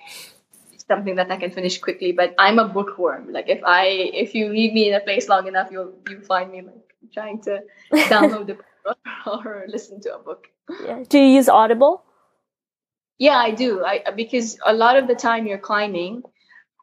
something 0.87 1.15
that 1.15 1.29
I 1.29 1.37
can 1.37 1.51
finish 1.51 1.77
quickly. 1.79 2.13
But 2.13 2.33
I'm 2.39 2.59
a 2.59 2.67
bookworm. 2.67 3.33
Like 3.33 3.49
if 3.49 3.59
I 3.65 3.85
if 4.13 4.33
you 4.33 4.49
leave 4.49 4.73
me 4.73 4.87
in 4.87 4.95
a 4.95 5.01
place 5.01 5.27
long 5.27 5.47
enough, 5.47 5.67
you'll 5.71 5.93
you 6.09 6.21
find 6.21 6.51
me 6.51 6.61
like 6.61 6.95
trying 7.13 7.41
to 7.43 7.63
download 7.93 8.47
the 8.47 8.57
or 9.25 9.65
listen 9.67 10.01
to 10.01 10.15
a 10.15 10.19
book. 10.19 10.47
Yeah. 10.83 11.03
Do 11.07 11.19
you 11.19 11.35
use 11.35 11.49
Audible? 11.49 12.03
Yeah, 13.17 13.37
I 13.37 13.51
do. 13.51 13.83
I 13.83 14.11
because 14.15 14.57
a 14.65 14.73
lot 14.73 14.97
of 14.97 15.07
the 15.07 15.15
time 15.15 15.47
you're 15.47 15.57
climbing, 15.57 16.23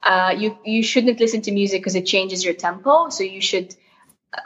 uh, 0.02 0.34
you 0.36 0.58
you 0.64 0.82
shouldn't 0.82 1.20
listen 1.20 1.42
to 1.42 1.52
music 1.52 1.80
because 1.80 1.94
it 1.94 2.06
changes 2.06 2.44
your 2.44 2.54
tempo. 2.54 3.08
So 3.08 3.22
you 3.22 3.40
should 3.40 3.74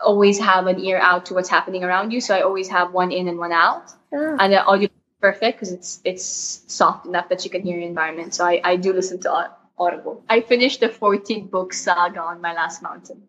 always 0.05 0.39
have 0.39 0.67
an 0.67 0.81
ear 0.81 0.99
out 0.99 1.27
to 1.27 1.35
what's 1.35 1.49
happening 1.49 1.85
around 1.85 2.13
you. 2.13 2.21
So 2.21 2.35
I 2.35 2.43
always 2.43 2.69
have 2.69 2.93
one 2.93 3.11
in 3.11 3.27
and 3.29 3.39
one 3.39 3.53
out, 3.53 3.91
oh. 4.13 4.37
and 4.39 4.53
the 4.53 4.63
audio 4.65 4.89
is 4.89 5.21
perfect 5.21 5.59
because 5.59 5.73
it's 5.73 6.01
it's 6.05 6.25
soft 6.67 7.07
enough 7.07 7.31
that 7.31 7.45
you 7.45 7.51
can 7.51 7.63
hear 7.63 7.79
your 7.79 7.89
environment. 7.89 8.35
So 8.35 8.45
I 8.45 8.61
I 8.63 8.77
do 8.77 8.93
listen 8.93 9.21
to 9.21 9.51
Audible. 9.79 10.25
I 10.29 10.41
finished 10.41 10.81
the 10.81 10.89
14 10.89 11.47
book 11.47 11.73
saga 11.73 12.21
on 12.21 12.41
my 12.41 12.53
last 12.53 12.83
mountain. 12.83 13.23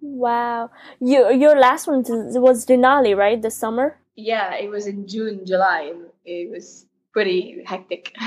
Wow. 0.00 0.70
Your 1.00 1.32
your 1.32 1.58
last 1.58 1.86
one 1.86 2.04
was 2.06 2.66
Denali, 2.66 3.16
right? 3.16 3.40
The 3.40 3.50
summer? 3.50 3.98
Yeah, 4.16 4.54
it 4.54 4.68
was 4.68 4.86
in 4.86 5.06
June, 5.06 5.46
July. 5.46 5.92
It 6.24 6.50
was 6.50 6.86
pretty 7.12 7.62
hectic. 7.64 8.14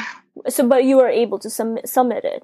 So, 0.47 0.65
but 0.65 0.85
you 0.85 0.95
were 0.95 1.09
able 1.09 1.39
to 1.39 1.49
submit, 1.49 1.89
submit 1.89 2.23
it? 2.23 2.43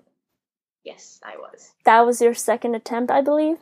Yes, 0.84 1.22
I 1.24 1.38
was. 1.38 1.72
That 1.86 2.06
was 2.06 2.22
your 2.22 2.34
second 2.34 2.76
attempt, 2.76 3.10
I 3.10 3.22
believe? 3.22 3.58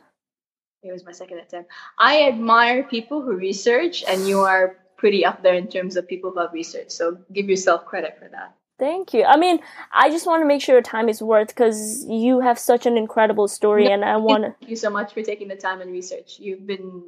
It 0.82 0.92
was 0.92 1.04
my 1.04 1.12
second 1.12 1.38
attempt. 1.38 1.70
I 1.96 2.26
admire 2.28 2.82
people 2.82 3.22
who 3.22 3.36
research, 3.36 4.02
and 4.06 4.26
you 4.26 4.40
are 4.40 4.76
pretty 4.96 5.24
up 5.24 5.42
there 5.42 5.54
in 5.54 5.68
terms 5.68 5.96
of 5.96 6.08
people 6.08 6.32
who 6.32 6.40
have 6.40 6.52
research. 6.52 6.90
So 6.90 7.18
give 7.32 7.48
yourself 7.48 7.86
credit 7.86 8.18
for 8.18 8.28
that. 8.28 8.54
Thank 8.78 9.14
you. 9.14 9.24
I 9.24 9.36
mean, 9.36 9.60
I 9.92 10.10
just 10.10 10.26
want 10.26 10.42
to 10.42 10.46
make 10.46 10.60
sure 10.60 10.74
your 10.74 10.82
time 10.82 11.08
is 11.08 11.22
worth 11.22 11.48
because 11.48 12.04
you 12.08 12.40
have 12.40 12.58
such 12.58 12.84
an 12.84 12.98
incredible 12.98 13.48
story, 13.48 13.86
no, 13.86 13.92
and 13.92 14.04
I 14.04 14.16
want 14.18 14.44
to. 14.44 14.54
Thank 14.60 14.70
you 14.70 14.76
so 14.76 14.90
much 14.90 15.14
for 15.14 15.22
taking 15.22 15.48
the 15.48 15.56
time 15.56 15.80
and 15.80 15.90
research. 15.90 16.38
You've 16.38 16.66
been 16.66 17.04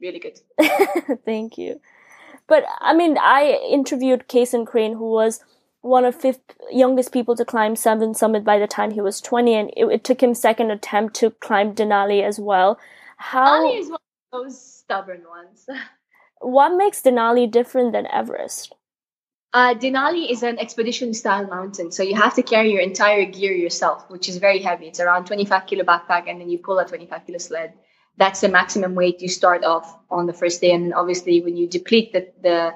really 0.00 0.18
good. 0.18 0.40
Thank 1.24 1.58
you. 1.58 1.80
But 2.48 2.64
I 2.80 2.92
mean, 2.92 3.18
I 3.18 3.60
interviewed 3.70 4.28
Cason 4.28 4.66
Crane, 4.66 4.94
who 4.94 5.10
was 5.10 5.44
one 5.80 6.04
of 6.04 6.20
fifth 6.20 6.42
youngest 6.72 7.12
people 7.12 7.36
to 7.36 7.44
climb 7.44 7.76
Seven 7.76 8.14
Summit 8.14 8.44
by 8.44 8.58
the 8.58 8.66
time 8.66 8.90
he 8.90 9.00
was 9.00 9.20
twenty, 9.20 9.54
and 9.54 9.70
it, 9.76 9.86
it 9.86 10.04
took 10.04 10.22
him 10.22 10.34
second 10.34 10.72
attempt 10.72 11.14
to 11.16 11.30
climb 11.30 11.72
Denali 11.72 12.22
as 12.22 12.40
well. 12.40 12.80
How 13.16 13.62
Denali 13.62 13.78
is 13.78 13.88
one 13.90 14.00
of 14.32 14.42
those 14.42 14.60
stubborn 14.60 15.22
ones. 15.28 15.66
what 16.40 16.76
makes 16.76 17.00
Denali 17.00 17.48
different 17.48 17.92
than 17.92 18.08
Everest? 18.08 18.74
Uh, 19.54 19.74
Denali 19.74 20.30
is 20.30 20.42
an 20.42 20.58
expedition 20.58 21.12
style 21.12 21.46
mountain, 21.46 21.92
so 21.92 22.02
you 22.02 22.14
have 22.14 22.34
to 22.34 22.42
carry 22.42 22.72
your 22.72 22.80
entire 22.80 23.26
gear 23.26 23.52
yourself, 23.52 24.08
which 24.08 24.26
is 24.26 24.38
very 24.38 24.60
heavy. 24.60 24.86
It's 24.88 24.98
around 24.98 25.26
25 25.26 25.66
kilo 25.66 25.84
backpack, 25.84 26.24
and 26.26 26.40
then 26.40 26.48
you 26.48 26.56
pull 26.58 26.78
a 26.78 26.86
25 26.86 27.26
kilo 27.26 27.38
sled. 27.38 27.74
That's 28.16 28.40
the 28.40 28.48
maximum 28.48 28.94
weight 28.94 29.20
you 29.20 29.28
start 29.28 29.62
off 29.62 29.98
on 30.10 30.26
the 30.26 30.32
first 30.32 30.62
day, 30.62 30.72
and 30.72 30.94
obviously 30.94 31.42
when 31.42 31.56
you 31.58 31.66
deplete 31.66 32.14
the 32.14 32.28
the 32.42 32.74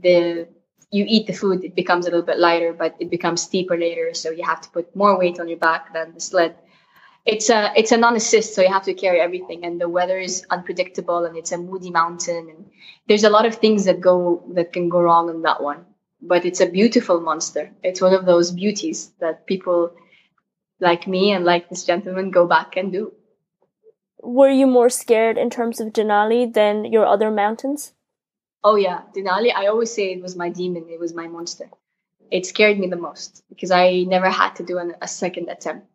the 0.00 0.48
you 0.90 1.04
eat 1.06 1.26
the 1.26 1.34
food, 1.34 1.62
it 1.62 1.74
becomes 1.74 2.06
a 2.06 2.10
little 2.10 2.24
bit 2.24 2.38
lighter, 2.38 2.72
but 2.72 2.96
it 3.00 3.10
becomes 3.10 3.42
steeper 3.42 3.76
later, 3.76 4.14
so 4.14 4.30
you 4.30 4.44
have 4.44 4.62
to 4.62 4.70
put 4.70 4.96
more 4.96 5.18
weight 5.18 5.40
on 5.40 5.48
your 5.48 5.58
back 5.58 5.92
than 5.92 6.14
the 6.14 6.20
sled. 6.20 6.56
It's 7.26 7.50
a 7.50 7.70
it's 7.76 7.92
a 7.92 7.98
non-assist, 7.98 8.54
so 8.54 8.62
you 8.62 8.72
have 8.72 8.84
to 8.84 8.94
carry 8.94 9.20
everything, 9.20 9.66
and 9.66 9.78
the 9.78 9.90
weather 9.90 10.18
is 10.18 10.46
unpredictable, 10.48 11.26
and 11.26 11.36
it's 11.36 11.52
a 11.52 11.58
moody 11.58 11.90
mountain, 11.90 12.48
and 12.48 12.64
there's 13.08 13.24
a 13.24 13.30
lot 13.30 13.44
of 13.44 13.56
things 13.56 13.84
that 13.84 14.00
go 14.00 14.42
that 14.54 14.72
can 14.72 14.88
go 14.88 15.02
wrong 15.02 15.28
on 15.28 15.42
that 15.42 15.62
one 15.62 15.84
but 16.26 16.44
it's 16.44 16.60
a 16.60 16.66
beautiful 16.66 17.20
monster. 17.20 17.70
It's 17.82 18.00
one 18.00 18.14
of 18.14 18.24
those 18.24 18.50
beauties 18.50 19.12
that 19.20 19.46
people 19.46 19.94
like 20.80 21.06
me 21.06 21.32
and 21.32 21.44
like 21.44 21.68
this 21.68 21.84
gentleman 21.84 22.30
go 22.30 22.46
back 22.46 22.76
and 22.76 22.90
do. 22.90 23.12
Were 24.22 24.48
you 24.48 24.66
more 24.66 24.88
scared 24.88 25.36
in 25.36 25.50
terms 25.50 25.80
of 25.80 25.92
Denali 25.92 26.52
than 26.52 26.86
your 26.86 27.06
other 27.06 27.30
mountains? 27.30 27.92
Oh 28.62 28.76
yeah, 28.76 29.02
Denali. 29.14 29.54
I 29.54 29.66
always 29.66 29.92
say 29.92 30.12
it 30.12 30.22
was 30.22 30.34
my 30.34 30.48
demon. 30.48 30.86
It 30.88 30.98
was 30.98 31.12
my 31.12 31.28
monster. 31.28 31.68
It 32.30 32.46
scared 32.46 32.78
me 32.78 32.88
the 32.88 32.96
most 32.96 33.42
because 33.50 33.70
I 33.70 34.04
never 34.04 34.30
had 34.30 34.56
to 34.56 34.62
do 34.62 34.78
an, 34.78 34.94
a 35.02 35.06
second 35.06 35.50
attempt, 35.50 35.86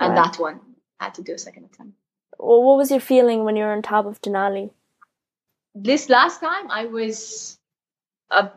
and 0.00 0.14
right. 0.14 0.24
that 0.24 0.40
one 0.40 0.60
I 0.98 1.04
had 1.04 1.14
to 1.14 1.22
do 1.22 1.34
a 1.34 1.38
second 1.38 1.66
attempt. 1.66 1.92
Well, 2.38 2.62
what 2.62 2.78
was 2.78 2.90
your 2.90 3.00
feeling 3.00 3.44
when 3.44 3.56
you 3.56 3.64
were 3.64 3.72
on 3.72 3.82
top 3.82 4.06
of 4.06 4.22
Denali? 4.22 4.70
This 5.74 6.08
last 6.08 6.40
time, 6.40 6.70
I 6.70 6.86
was 6.86 7.57
a, 8.30 8.50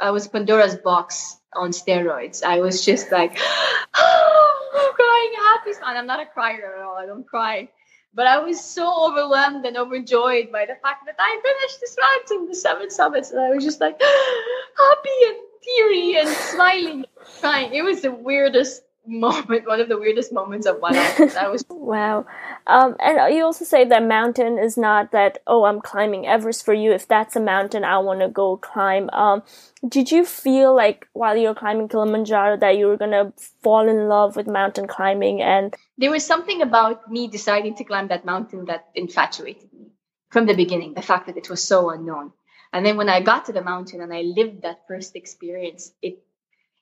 I 0.00 0.10
was 0.10 0.28
Pandora's 0.28 0.76
box 0.76 1.38
on 1.54 1.70
steroids. 1.70 2.42
I 2.42 2.60
was 2.60 2.84
just 2.84 3.10
like, 3.10 3.32
I'm 3.94 4.92
crying 4.94 5.32
happy. 5.36 5.70
And 5.86 5.98
I'm 5.98 6.06
not 6.06 6.20
a 6.20 6.26
crier 6.26 6.76
at 6.78 6.82
all. 6.84 6.96
I 6.96 7.06
don't 7.06 7.26
cry. 7.26 7.68
But 8.14 8.26
I 8.26 8.38
was 8.38 8.62
so 8.62 9.10
overwhelmed 9.10 9.64
and 9.66 9.76
overjoyed 9.76 10.50
by 10.50 10.64
the 10.64 10.76
fact 10.82 11.04
that 11.06 11.16
I 11.18 11.40
finished 11.42 11.80
this 11.80 11.96
mountain, 12.00 12.48
the 12.48 12.54
seven 12.54 12.90
summits. 12.90 13.30
And 13.30 13.40
I 13.40 13.50
was 13.50 13.64
just 13.64 13.80
like 13.80 14.00
happy 14.78 15.18
and 15.26 15.36
teary 15.62 16.18
and 16.18 16.28
smiling, 16.28 17.04
crying. 17.40 17.74
It 17.74 17.82
was 17.82 18.02
the 18.02 18.12
weirdest 18.12 18.82
moment, 19.08 19.66
one 19.66 19.80
of 19.80 19.88
the 19.88 19.98
weirdest 19.98 20.32
moments 20.32 20.66
of 20.66 20.80
my 20.80 20.90
life. 20.90 21.36
I 21.36 21.48
was 21.48 21.64
wow. 21.70 22.26
Um, 22.66 22.96
and 23.00 23.34
you 23.34 23.44
also 23.44 23.64
say 23.64 23.84
that 23.84 24.02
mountain 24.04 24.58
is 24.58 24.76
not 24.76 25.12
that 25.12 25.38
oh 25.46 25.64
I'm 25.64 25.80
climbing 25.80 26.26
Everest 26.26 26.64
for 26.64 26.74
you. 26.74 26.92
If 26.92 27.08
that's 27.08 27.34
a 27.34 27.40
mountain 27.40 27.84
I 27.84 27.98
want 27.98 28.20
to 28.20 28.28
go 28.28 28.56
climb. 28.56 29.08
Um, 29.10 29.42
did 29.88 30.10
you 30.10 30.24
feel 30.24 30.74
like 30.74 31.08
while 31.12 31.36
you 31.36 31.48
were 31.48 31.54
climbing 31.54 31.88
Kilimanjaro 31.88 32.58
that 32.58 32.76
you 32.76 32.86
were 32.86 32.96
gonna 32.96 33.32
fall 33.62 33.88
in 33.88 34.08
love 34.08 34.36
with 34.36 34.46
mountain 34.46 34.86
climbing? 34.86 35.40
And 35.40 35.74
there 35.96 36.10
was 36.10 36.24
something 36.24 36.62
about 36.62 37.10
me 37.10 37.28
deciding 37.28 37.76
to 37.76 37.84
climb 37.84 38.08
that 38.08 38.24
mountain 38.24 38.66
that 38.66 38.88
infatuated 38.94 39.72
me 39.72 39.92
from 40.30 40.46
the 40.46 40.54
beginning. 40.54 40.94
The 40.94 41.02
fact 41.02 41.26
that 41.26 41.36
it 41.36 41.48
was 41.48 41.62
so 41.62 41.90
unknown. 41.90 42.32
And 42.72 42.84
then 42.84 42.96
when 42.96 43.08
I 43.08 43.22
got 43.22 43.46
to 43.46 43.52
the 43.52 43.62
mountain 43.62 44.02
and 44.02 44.12
I 44.12 44.20
lived 44.20 44.62
that 44.62 44.86
first 44.86 45.16
experience, 45.16 45.92
it 46.02 46.22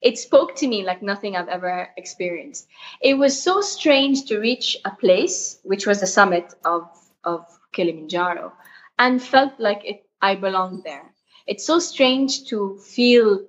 it 0.00 0.18
spoke 0.18 0.56
to 0.56 0.68
me 0.68 0.84
like 0.84 1.02
nothing 1.02 1.36
I've 1.36 1.48
ever 1.48 1.88
experienced. 1.96 2.68
It 3.00 3.14
was 3.14 3.42
so 3.42 3.60
strange 3.60 4.26
to 4.26 4.38
reach 4.38 4.76
a 4.84 4.90
place, 4.90 5.58
which 5.62 5.86
was 5.86 6.00
the 6.00 6.06
summit 6.06 6.54
of, 6.64 6.88
of 7.24 7.46
Kilimanjaro, 7.72 8.52
and 8.98 9.22
felt 9.22 9.58
like 9.58 9.82
it, 9.84 10.04
I 10.20 10.34
belonged 10.34 10.84
there. 10.84 11.12
It's 11.46 11.66
so 11.66 11.78
strange 11.78 12.44
to 12.48 12.78
feel 12.78 13.40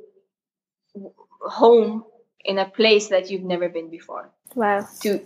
home 1.42 2.06
in 2.46 2.60
a 2.60 2.70
place 2.70 3.10
that 3.10 3.30
you've 3.30 3.44
never 3.44 3.70
been 3.70 3.90
before. 3.90 4.30
Wow. 4.56 4.88
To, 5.02 5.20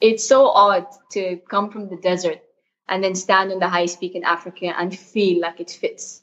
it's 0.00 0.26
so 0.26 0.48
odd 0.48 0.86
to 1.12 1.40
come 1.48 1.70
from 1.70 1.88
the 1.88 1.96
desert 1.96 2.40
and 2.88 3.02
then 3.02 3.14
stand 3.14 3.52
on 3.52 3.58
the 3.58 3.68
highest 3.68 4.00
peak 4.00 4.14
in 4.14 4.24
Africa 4.24 4.72
and 4.76 4.96
feel 4.96 5.40
like 5.40 5.60
it 5.60 5.70
fits. 5.70 6.22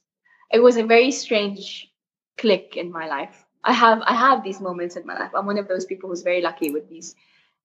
It 0.51 0.59
was 0.59 0.77
a 0.77 0.83
very 0.83 1.11
strange 1.11 1.91
click 2.37 2.75
in 2.77 2.91
my 2.91 3.07
life. 3.07 3.45
I 3.63 3.73
have 3.73 4.01
I 4.05 4.15
have 4.15 4.43
these 4.43 4.59
moments 4.59 4.95
in 4.95 5.05
my 5.05 5.17
life. 5.17 5.31
I'm 5.35 5.45
one 5.45 5.57
of 5.57 5.67
those 5.67 5.85
people 5.85 6.09
who's 6.09 6.23
very 6.23 6.41
lucky 6.41 6.71
with 6.71 6.89
these 6.89 7.15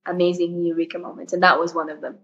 amazing 0.07 0.63
eureka 0.63 0.99
moments, 0.99 1.33
and 1.33 1.43
that 1.43 1.59
was 1.59 1.75
one 1.75 1.91
of 1.91 2.01
them. 2.01 2.19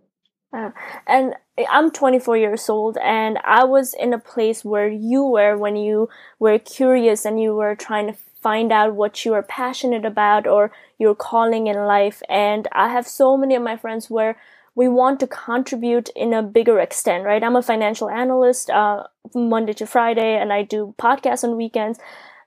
Uh, 0.53 0.71
and 1.07 1.35
I'm 1.71 1.91
24 1.91 2.37
years 2.37 2.69
old, 2.69 2.99
and 2.99 3.39
I 3.45 3.65
was 3.65 3.95
in 3.95 4.13
a 4.13 4.19
place 4.19 4.65
where 4.65 4.89
you 4.89 5.25
were 5.25 5.57
when 5.57 5.77
you 5.77 6.11
were 6.39 6.59
curious 6.59 7.25
and 7.25 7.41
you 7.41 7.55
were 7.55 7.75
trying 7.75 8.07
to 8.09 8.19
find 8.43 8.71
out 8.71 8.95
what 8.95 9.25
you 9.25 9.33
are 9.33 9.43
passionate 9.43 10.05
about 10.05 10.47
or 10.47 10.71
your 10.99 11.15
calling 11.15 11.69
in 11.69 11.77
life. 11.77 12.23
And 12.29 12.69
I 12.73 12.89
have 12.89 13.07
so 13.07 13.37
many 13.37 13.55
of 13.55 13.63
my 13.63 13.77
friends 13.77 14.11
where 14.11 14.37
we 14.75 14.89
want 14.89 15.21
to 15.21 15.27
contribute 15.27 16.11
in 16.11 16.35
a 16.35 16.43
bigger 16.43 16.79
extent, 16.79 17.25
right? 17.25 17.43
I'm 17.43 17.57
a 17.57 17.63
financial 17.63 18.11
analyst, 18.11 18.69
uh, 18.69 19.05
Monday 19.35 19.73
to 19.75 19.87
Friday, 19.87 20.37
and 20.37 20.53
I 20.53 20.63
do 20.63 20.95
podcasts 20.99 21.45
on 21.45 21.57
weekends. 21.57 21.99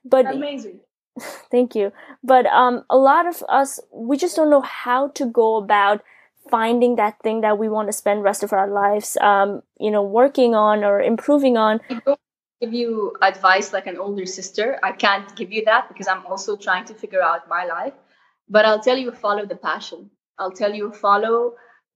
But 0.04 0.26
amazing 0.26 0.80
Thank 1.50 1.74
you. 1.74 1.92
But 2.22 2.46
um, 2.46 2.84
a 2.90 2.96
lot 2.96 3.26
of 3.26 3.42
us, 3.48 3.80
we 3.92 4.16
just 4.16 4.36
don't 4.36 4.50
know 4.50 4.60
how 4.60 5.08
to 5.08 5.26
go 5.26 5.56
about 5.56 6.02
finding 6.50 6.96
that 6.96 7.20
thing 7.22 7.40
that 7.40 7.58
we 7.58 7.68
want 7.68 7.88
to 7.88 7.92
spend 7.92 8.22
rest 8.22 8.42
of 8.42 8.52
our 8.52 8.68
lives, 8.68 9.16
um, 9.20 9.62
you 9.80 9.90
know, 9.90 10.02
working 10.02 10.54
on 10.54 10.84
or 10.84 11.00
improving 11.00 11.56
on. 11.56 11.80
Give 12.60 12.72
you 12.72 13.14
advice 13.20 13.72
like 13.72 13.86
an 13.86 13.98
older 13.98 14.26
sister. 14.26 14.78
I 14.82 14.92
can't 14.92 15.34
give 15.36 15.52
you 15.52 15.64
that 15.66 15.88
because 15.88 16.08
I'm 16.08 16.24
also 16.26 16.56
trying 16.56 16.84
to 16.86 16.94
figure 16.94 17.22
out 17.22 17.48
my 17.48 17.64
life. 17.64 17.92
But 18.48 18.64
I'll 18.64 18.80
tell 18.80 18.96
you, 18.96 19.10
follow 19.12 19.44
the 19.44 19.56
passion. 19.56 20.10
I'll 20.38 20.52
tell 20.52 20.72
you, 20.72 20.92
follow 20.92 21.54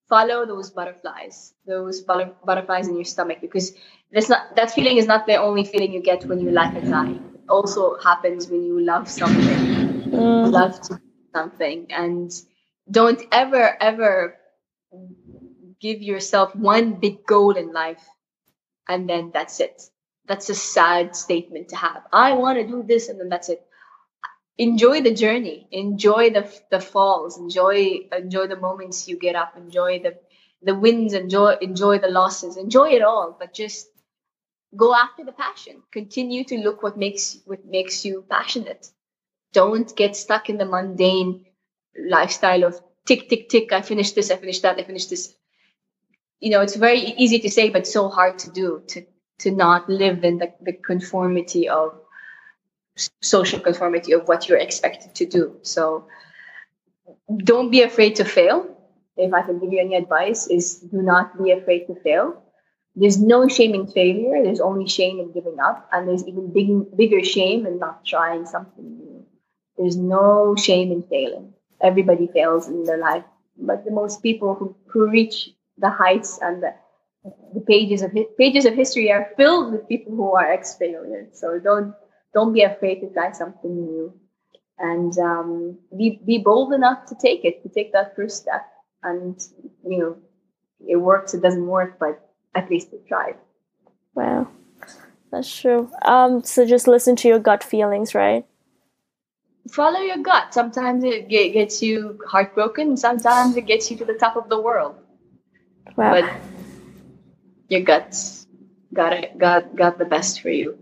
follow 0.08 0.44
those 0.44 0.70
butterflies, 0.70 1.54
those 1.66 2.00
butterflies 2.00 2.88
in 2.88 2.96
your 2.96 3.04
stomach, 3.04 3.38
because 3.40 3.72
that's 4.10 4.28
not 4.28 4.56
that 4.56 4.72
feeling 4.72 4.96
is 4.96 5.06
not 5.06 5.26
the 5.26 5.36
only 5.36 5.64
feeling 5.64 5.92
you 5.92 6.02
get 6.02 6.24
when 6.24 6.40
you 6.40 6.50
like 6.50 6.74
a 6.74 6.80
guy 6.80 7.16
also 7.50 7.96
happens 7.98 8.48
when 8.48 8.64
you 8.64 8.80
love 8.80 9.08
something, 9.08 10.10
mm. 10.10 10.50
love 10.50 10.80
to 10.82 10.94
do 10.94 11.00
something, 11.34 11.86
and 11.90 12.32
don't 12.90 13.22
ever 13.32 13.76
ever 13.82 14.36
give 15.80 16.02
yourself 16.02 16.54
one 16.54 16.94
big 16.94 17.26
goal 17.26 17.52
in 17.52 17.72
life, 17.72 18.04
and 18.88 19.08
then 19.08 19.30
that's 19.32 19.60
it. 19.60 19.82
That's 20.26 20.48
a 20.48 20.54
sad 20.54 21.16
statement 21.16 21.70
to 21.70 21.76
have. 21.76 22.04
I 22.12 22.32
want 22.34 22.58
to 22.58 22.66
do 22.66 22.82
this, 22.82 23.08
and 23.08 23.18
then 23.20 23.28
that's 23.28 23.48
it. 23.48 23.66
Enjoy 24.58 25.00
the 25.00 25.14
journey. 25.14 25.66
Enjoy 25.72 26.30
the 26.30 26.50
the 26.70 26.80
falls. 26.80 27.38
Enjoy 27.38 28.08
enjoy 28.12 28.46
the 28.46 28.56
moments 28.56 29.08
you 29.08 29.18
get 29.18 29.34
up. 29.34 29.56
Enjoy 29.56 29.98
the 29.98 30.18
the 30.62 30.74
wins. 30.74 31.14
Enjoy 31.14 31.56
enjoy 31.60 31.98
the 31.98 32.08
losses. 32.08 32.56
Enjoy 32.56 32.90
it 32.90 33.02
all. 33.02 33.36
But 33.38 33.54
just 33.54 33.89
go 34.76 34.94
after 34.94 35.24
the 35.24 35.32
passion. 35.32 35.82
Continue 35.92 36.44
to 36.44 36.58
look 36.58 36.82
what 36.82 36.96
makes 36.96 37.38
what 37.44 37.64
makes 37.64 38.04
you 38.04 38.24
passionate. 38.28 38.88
Don't 39.52 39.94
get 39.96 40.16
stuck 40.16 40.48
in 40.48 40.58
the 40.58 40.64
mundane 40.64 41.46
lifestyle 41.98 42.64
of 42.64 42.80
tick 43.04 43.28
tick 43.28 43.48
tick 43.48 43.72
i 43.72 43.82
finished 43.82 44.14
this 44.14 44.30
i 44.30 44.36
finished 44.36 44.62
that 44.62 44.78
i 44.78 44.84
finished 44.84 45.10
this. 45.10 45.34
You 46.40 46.50
know 46.50 46.60
it's 46.60 46.76
very 46.76 47.00
easy 47.00 47.38
to 47.40 47.50
say 47.50 47.70
but 47.70 47.86
so 47.86 48.08
hard 48.08 48.38
to 48.40 48.50
do 48.50 48.82
to 48.88 49.04
to 49.40 49.50
not 49.50 49.88
live 49.88 50.22
in 50.22 50.38
the, 50.38 50.52
the 50.60 50.74
conformity 50.74 51.68
of 51.68 51.98
social 53.22 53.58
conformity 53.58 54.12
of 54.12 54.28
what 54.28 54.48
you're 54.48 54.58
expected 54.58 55.14
to 55.14 55.24
do. 55.24 55.56
So 55.62 56.06
don't 57.38 57.70
be 57.70 57.82
afraid 57.82 58.16
to 58.16 58.24
fail. 58.24 58.76
If 59.16 59.32
i 59.34 59.42
can 59.42 59.58
give 59.58 59.72
you 59.72 59.80
any 59.80 59.96
advice 59.96 60.46
is 60.46 60.76
do 60.78 61.02
not 61.02 61.42
be 61.42 61.50
afraid 61.50 61.86
to 61.88 61.94
fail 61.96 62.42
there's 62.96 63.20
no 63.20 63.48
shame 63.48 63.74
in 63.74 63.86
failure. 63.86 64.42
There's 64.42 64.60
only 64.60 64.88
shame 64.88 65.20
in 65.20 65.32
giving 65.32 65.58
up, 65.60 65.88
and 65.92 66.08
there's 66.08 66.26
even 66.26 66.52
big, 66.52 66.96
bigger 66.96 67.22
shame 67.24 67.66
in 67.66 67.78
not 67.78 68.04
trying 68.04 68.46
something 68.46 68.98
new. 68.98 69.24
There's 69.78 69.96
no 69.96 70.56
shame 70.56 70.90
in 70.92 71.02
failing. 71.04 71.54
Everybody 71.80 72.26
fails 72.26 72.68
in 72.68 72.84
their 72.84 72.98
life, 72.98 73.24
but 73.56 73.84
the 73.84 73.90
most 73.90 74.22
people 74.22 74.54
who, 74.54 74.76
who 74.86 75.08
reach 75.08 75.50
the 75.78 75.88
heights 75.88 76.38
and 76.42 76.62
the, 76.62 76.74
the 77.54 77.60
pages 77.60 78.02
of 78.02 78.12
pages 78.36 78.66
of 78.66 78.74
history 78.74 79.10
are 79.10 79.30
filled 79.36 79.72
with 79.72 79.88
people 79.88 80.14
who 80.14 80.34
are 80.34 80.52
ex 80.52 80.76
failures. 80.76 81.28
So 81.32 81.58
don't 81.58 81.94
don't 82.34 82.52
be 82.52 82.62
afraid 82.62 83.00
to 83.00 83.12
try 83.12 83.32
something 83.32 83.74
new, 83.74 84.12
and 84.78 85.16
um, 85.18 85.78
be 85.96 86.20
be 86.26 86.38
bold 86.38 86.74
enough 86.74 87.06
to 87.06 87.14
take 87.14 87.44
it, 87.44 87.62
to 87.62 87.68
take 87.70 87.92
that 87.92 88.14
first 88.16 88.42
step. 88.42 88.66
And 89.02 89.40
you 89.86 89.98
know, 89.98 90.16
it 90.86 90.96
works, 90.96 91.32
it 91.32 91.40
doesn't 91.40 91.66
work, 91.66 91.98
but 91.98 92.29
at 92.54 92.70
least 92.70 92.88
tried. 93.08 93.36
Wow, 94.14 94.48
that's 95.30 95.54
true. 95.60 95.90
Um, 96.02 96.42
so 96.42 96.66
just 96.66 96.88
listen 96.88 97.16
to 97.16 97.28
your 97.28 97.38
gut 97.38 97.62
feelings, 97.62 98.14
right? 98.14 98.44
Follow 99.70 100.00
your 100.00 100.18
gut. 100.18 100.52
Sometimes 100.52 101.04
it 101.04 101.28
gets 101.28 101.82
you 101.82 102.18
heartbroken. 102.26 102.96
Sometimes 102.96 103.56
it 103.56 103.66
gets 103.66 103.90
you 103.90 103.96
to 103.98 104.04
the 104.04 104.14
top 104.14 104.36
of 104.36 104.48
the 104.48 104.60
world. 104.60 104.96
Wow. 105.96 106.20
But 106.20 106.30
your 107.68 107.82
guts 107.82 108.46
got 108.92 109.12
it, 109.12 109.38
got 109.38 109.76
got 109.76 109.98
the 109.98 110.04
best 110.04 110.40
for 110.40 110.50
you. 110.50 110.78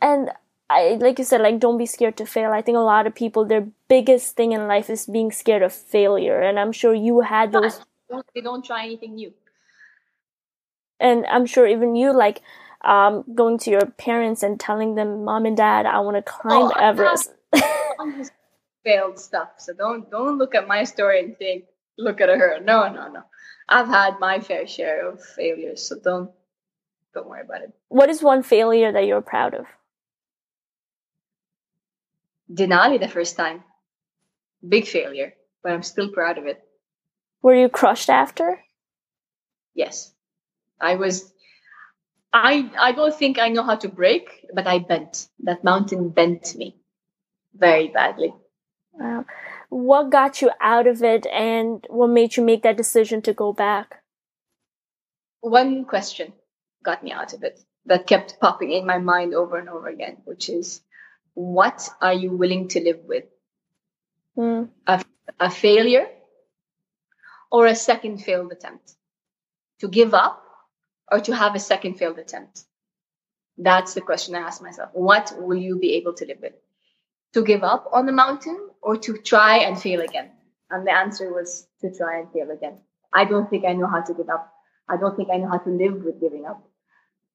And 0.00 0.30
I, 0.68 0.98
like 1.00 1.18
you 1.18 1.24
said, 1.24 1.40
like 1.40 1.60
don't 1.60 1.78
be 1.78 1.86
scared 1.86 2.16
to 2.18 2.26
fail. 2.26 2.52
I 2.52 2.62
think 2.62 2.76
a 2.76 2.80
lot 2.80 3.06
of 3.06 3.14
people, 3.14 3.44
their 3.44 3.66
biggest 3.88 4.36
thing 4.36 4.52
in 4.52 4.66
life 4.66 4.90
is 4.90 5.06
being 5.06 5.30
scared 5.30 5.62
of 5.62 5.72
failure, 5.72 6.40
and 6.40 6.58
I'm 6.58 6.72
sure 6.72 6.94
you 6.94 7.20
had 7.20 7.52
those. 7.52 7.80
They 8.34 8.40
don't 8.40 8.64
try 8.64 8.84
anything 8.84 9.14
new 9.14 9.32
and 11.02 11.26
i'm 11.26 11.46
sure 11.46 11.66
even 11.66 11.94
you 11.96 12.12
like 12.12 12.40
um, 12.84 13.22
going 13.34 13.58
to 13.58 13.70
your 13.70 13.86
parents 13.86 14.42
and 14.42 14.58
telling 14.58 14.96
them 14.96 15.24
mom 15.24 15.46
and 15.46 15.56
dad 15.56 15.86
i 15.86 16.00
want 16.00 16.16
to 16.16 16.22
climb 16.22 16.62
oh, 16.62 16.70
everest. 16.70 17.32
failed 18.84 19.18
stuff 19.18 19.50
so 19.58 19.72
don't 19.72 20.10
don't 20.10 20.38
look 20.38 20.54
at 20.54 20.66
my 20.66 20.82
story 20.84 21.22
and 21.22 21.38
think 21.38 21.64
look 21.98 22.20
at 22.20 22.28
her. 22.28 22.60
No 22.60 22.88
no 22.88 23.08
no. 23.08 23.22
I've 23.68 23.88
had 23.88 24.20
my 24.20 24.40
fair 24.40 24.66
share 24.66 25.08
of 25.08 25.22
failures 25.24 25.88
so 25.88 25.98
don't 26.02 26.30
don't 27.14 27.28
worry 27.28 27.42
about 27.42 27.62
it. 27.62 27.72
What 27.88 28.08
is 28.08 28.22
one 28.22 28.42
failure 28.42 28.92
that 28.92 29.06
you're 29.06 29.20
proud 29.20 29.54
of? 29.54 29.66
Denali 32.52 32.98
the 32.98 33.08
first 33.08 33.36
time. 33.36 33.64
Big 34.66 34.86
failure 34.86 35.34
but 35.62 35.72
i'm 35.72 35.82
still 35.82 36.10
proud 36.10 36.38
of 36.38 36.46
it. 36.46 36.62
Were 37.40 37.54
you 37.54 37.68
crushed 37.68 38.10
after? 38.10 38.60
Yes 39.74 40.12
I 40.82 40.96
was 40.96 41.32
I 42.32 42.70
I 42.78 42.92
don't 42.92 43.14
think 43.14 43.38
I 43.38 43.48
know 43.48 43.62
how 43.62 43.76
to 43.76 43.88
break, 43.88 44.46
but 44.52 44.66
I 44.66 44.78
bent. 44.80 45.28
That 45.40 45.64
mountain 45.64 46.08
bent 46.08 46.54
me 46.56 46.76
very 47.54 47.88
badly. 47.88 48.34
Wow. 48.92 49.24
What 49.68 50.10
got 50.10 50.42
you 50.42 50.50
out 50.60 50.86
of 50.86 51.02
it 51.02 51.26
and 51.26 51.86
what 51.88 52.08
made 52.08 52.36
you 52.36 52.42
make 52.44 52.62
that 52.62 52.76
decision 52.76 53.22
to 53.22 53.32
go 53.32 53.52
back? 53.52 54.02
One 55.40 55.84
question 55.84 56.32
got 56.84 57.02
me 57.02 57.12
out 57.12 57.32
of 57.32 57.42
it 57.42 57.60
that 57.86 58.06
kept 58.06 58.38
popping 58.40 58.72
in 58.72 58.86
my 58.86 58.98
mind 58.98 59.34
over 59.34 59.56
and 59.56 59.68
over 59.68 59.88
again, 59.88 60.18
which 60.24 60.48
is 60.48 60.82
what 61.34 61.88
are 62.00 62.12
you 62.12 62.36
willing 62.36 62.68
to 62.68 62.80
live 62.80 63.00
with? 63.04 63.24
Mm. 64.36 64.68
A, 64.86 65.04
a 65.40 65.50
failure 65.50 66.08
or 67.50 67.66
a 67.66 67.74
second 67.74 68.18
failed 68.18 68.52
attempt? 68.52 68.94
To 69.80 69.88
give 69.88 70.14
up 70.14 70.42
or 71.12 71.20
to 71.20 71.36
have 71.36 71.54
a 71.54 71.60
second 71.60 71.94
failed 71.98 72.18
attempt? 72.18 72.64
That's 73.58 73.94
the 73.94 74.00
question 74.00 74.34
I 74.34 74.40
ask 74.40 74.62
myself. 74.62 74.90
What 74.94 75.32
will 75.38 75.58
you 75.58 75.78
be 75.78 75.92
able 75.94 76.14
to 76.14 76.24
live 76.24 76.38
with? 76.40 76.54
to 77.32 77.42
give 77.42 77.64
up 77.64 77.88
on 77.92 78.06
the 78.06 78.12
mountain 78.12 78.68
or 78.82 78.96
to 78.96 79.16
try 79.18 79.58
and 79.58 79.80
fail 79.80 80.00
again. 80.00 80.30
And 80.70 80.86
the 80.86 80.92
answer 80.92 81.32
was 81.32 81.66
to 81.80 81.92
try 81.94 82.18
and 82.18 82.30
fail 82.32 82.50
again. 82.50 82.78
I 83.12 83.24
don't 83.24 83.48
think 83.50 83.64
I 83.64 83.72
know 83.72 83.86
how 83.86 84.00
to 84.00 84.14
give 84.14 84.28
up. 84.28 84.52
I 84.88 84.96
don't 84.96 85.16
think 85.16 85.28
I 85.32 85.36
know 85.36 85.48
how 85.48 85.58
to 85.58 85.70
live 85.70 86.02
with 86.04 86.20
giving 86.20 86.46
up. 86.46 86.62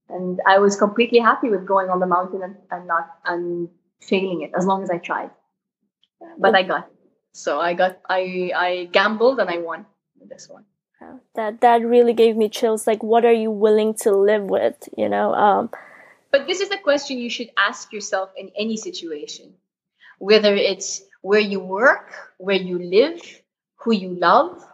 And 0.09 0.39
I 0.47 0.59
was 0.59 0.75
completely 0.75 1.19
happy 1.19 1.49
with 1.49 1.65
going 1.65 1.89
on 1.89 1.99
the 1.99 2.07
mountain 2.07 2.41
and, 2.43 2.55
and 2.71 2.87
not 2.87 3.09
and 3.25 3.69
failing 4.01 4.41
it 4.41 4.51
as 4.57 4.65
long 4.65 4.83
as 4.83 4.89
I 4.89 4.97
tried. 4.97 5.31
But 6.37 6.55
I 6.55 6.63
got 6.63 6.89
so 7.33 7.59
I 7.59 7.73
got 7.73 7.99
I 8.09 8.51
I 8.55 8.89
gambled 8.91 9.39
and 9.39 9.49
I 9.49 9.57
won 9.57 9.85
this 10.25 10.49
one. 10.49 10.65
That 11.35 11.61
that 11.61 11.85
really 11.85 12.13
gave 12.13 12.35
me 12.35 12.49
chills. 12.49 12.87
Like, 12.87 13.03
what 13.03 13.23
are 13.23 13.33
you 13.33 13.51
willing 13.51 13.93
to 14.01 14.11
live 14.11 14.43
with? 14.43 14.75
You 14.97 15.09
know. 15.09 15.33
Um, 15.33 15.69
but 16.31 16.47
this 16.47 16.61
is 16.61 16.71
a 16.71 16.77
question 16.77 17.19
you 17.19 17.29
should 17.29 17.51
ask 17.57 17.93
yourself 17.93 18.31
in 18.35 18.51
any 18.57 18.77
situation, 18.77 19.53
whether 20.17 20.55
it's 20.55 21.03
where 21.21 21.39
you 21.39 21.59
work, 21.59 22.11
where 22.37 22.55
you 22.55 22.79
live, 22.79 23.21
who 23.75 23.93
you 23.93 24.15
love, 24.15 24.65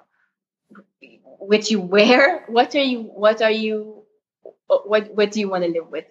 what 1.19 1.69
you 1.69 1.81
wear. 1.81 2.45
What 2.47 2.75
are 2.75 2.79
you? 2.79 3.01
What 3.01 3.41
are 3.41 3.51
you? 3.51 4.03
What 4.67 5.13
What 5.13 5.31
do 5.31 5.39
you 5.39 5.49
want 5.49 5.65
to 5.65 5.69
live 5.69 5.89
with? 5.89 6.05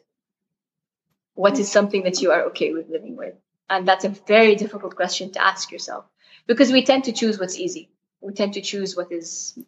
What 1.35 1.59
is 1.59 1.73
something 1.73 2.03
that 2.03 2.21
you 2.21 2.31
are 2.31 2.43
okay 2.49 2.75
with 2.75 2.91
living 2.91 3.17
with? 3.17 3.35
And 3.71 3.89
that's 3.89 4.05
a 4.05 4.11
very 4.11 4.55
difficult 4.57 4.97
question 4.97 5.33
to 5.33 5.43
ask 5.43 5.73
yourself 5.73 6.05
because 6.47 6.71
we 6.71 6.85
tend 6.85 7.05
to 7.05 7.13
choose 7.13 7.41
what's 7.41 7.59
easy. 7.59 7.91
We 8.21 8.35
tend 8.35 8.53
to 8.55 8.61
choose 8.61 8.95
what 8.95 9.11
is 9.11 9.59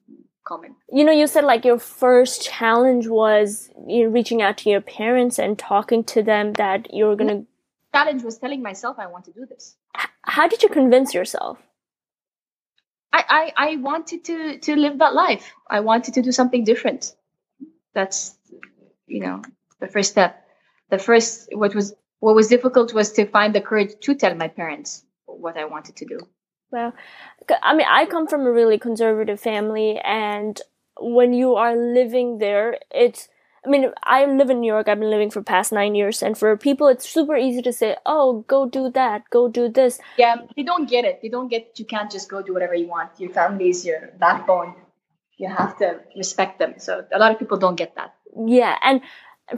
common. 0.45 0.77
You 0.93 1.05
know, 1.05 1.13
you 1.13 1.27
said 1.27 1.45
like 1.45 1.65
your 1.65 1.79
first 1.79 2.43
challenge 2.43 3.09
was 3.09 3.71
you 3.87 4.05
know, 4.05 4.11
reaching 4.11 4.43
out 4.43 4.59
to 4.59 4.71
your 4.71 4.81
parents 4.81 5.39
and 5.39 5.59
talking 5.59 6.05
to 6.05 6.23
them 6.23 6.53
that 6.55 6.93
you 6.93 7.07
were 7.07 7.17
gonna. 7.17 7.45
Challenge 7.95 8.23
was 8.23 8.39
telling 8.39 8.63
myself 8.63 8.99
I 8.99 9.07
want 9.07 9.25
to 9.27 9.33
do 9.33 9.47
this. 9.47 9.77
How 10.23 10.49
did 10.49 10.63
you 10.63 10.69
convince 10.69 11.15
yourself? 11.15 11.59
I, 13.13 13.25
I, 13.29 13.53
I 13.57 13.77
wanted 13.77 14.25
to 14.25 14.59
to 14.59 14.77
live 14.77 14.99
that 14.99 15.15
life. 15.15 15.53
I 15.71 15.81
wanted 15.81 16.15
to 16.15 16.23
do 16.23 16.33
something 16.33 16.65
different. 16.65 17.15
That's 17.95 18.37
you 19.07 19.21
know 19.21 19.43
the 19.81 19.89
first 19.89 20.11
step. 20.11 20.47
The 20.91 20.99
first 20.99 21.49
what 21.53 21.75
was 21.75 21.95
what 22.21 22.35
was 22.35 22.49
difficult 22.49 22.93
was 22.93 23.13
to 23.13 23.27
find 23.27 23.55
the 23.55 23.61
courage 23.61 23.93
to 24.01 24.15
tell 24.15 24.35
my 24.35 24.49
parents 24.49 25.05
what 25.27 25.57
I 25.57 25.67
wanted 25.67 25.97
to 25.97 26.07
do. 26.07 26.19
Well, 26.71 26.93
I 27.63 27.75
mean, 27.75 27.87
I 27.89 28.07
come 28.07 28.27
from 28.27 28.43
a 28.47 28.53
really 28.53 28.79
conservative 28.79 29.41
family, 29.41 29.99
and 29.99 30.61
when 30.99 31.33
you 31.33 31.55
are 31.55 31.77
living 31.77 32.39
there, 32.39 32.79
it's. 32.91 33.29
I 33.67 33.71
mean, 33.71 33.87
I 34.03 34.27
live 34.27 34.51
in 34.51 34.61
New 34.61 34.67
York. 34.67 34.89
I've 34.89 35.01
been 35.01 35.09
living 35.09 35.31
for 35.31 35.43
past 35.43 35.73
nine 35.73 35.95
years, 35.95 36.23
and 36.23 36.37
for 36.37 36.55
people, 36.55 36.87
it's 36.89 37.09
super 37.09 37.35
easy 37.35 37.63
to 37.63 37.73
say, 37.73 37.97
"Oh, 38.05 38.45
go 38.47 38.69
do 38.69 38.91
that, 38.91 39.23
go 39.31 39.49
do 39.49 39.69
this." 39.69 40.01
Yeah, 40.19 40.37
they 40.55 40.63
don't 40.63 40.89
get 40.89 41.07
it. 41.07 41.21
They 41.23 41.31
don't 41.31 41.49
get 41.49 41.79
you 41.79 41.87
can't 41.87 42.11
just 42.11 42.29
go 42.29 42.43
do 42.43 42.53
whatever 42.53 42.75
you 42.75 42.89
want. 42.89 43.11
Your 43.19 43.31
family 43.31 43.71
is 43.71 43.87
your 43.87 44.13
backbone. 44.19 44.75
You 45.39 45.49
have 45.49 45.79
to 45.79 46.01
respect 46.15 46.59
them. 46.59 46.75
So 46.77 47.07
a 47.13 47.19
lot 47.19 47.33
of 47.33 47.39
people 47.39 47.57
don't 47.57 47.77
get 47.77 47.95
that. 47.97 48.15
Yeah, 48.47 48.77
and 48.83 49.01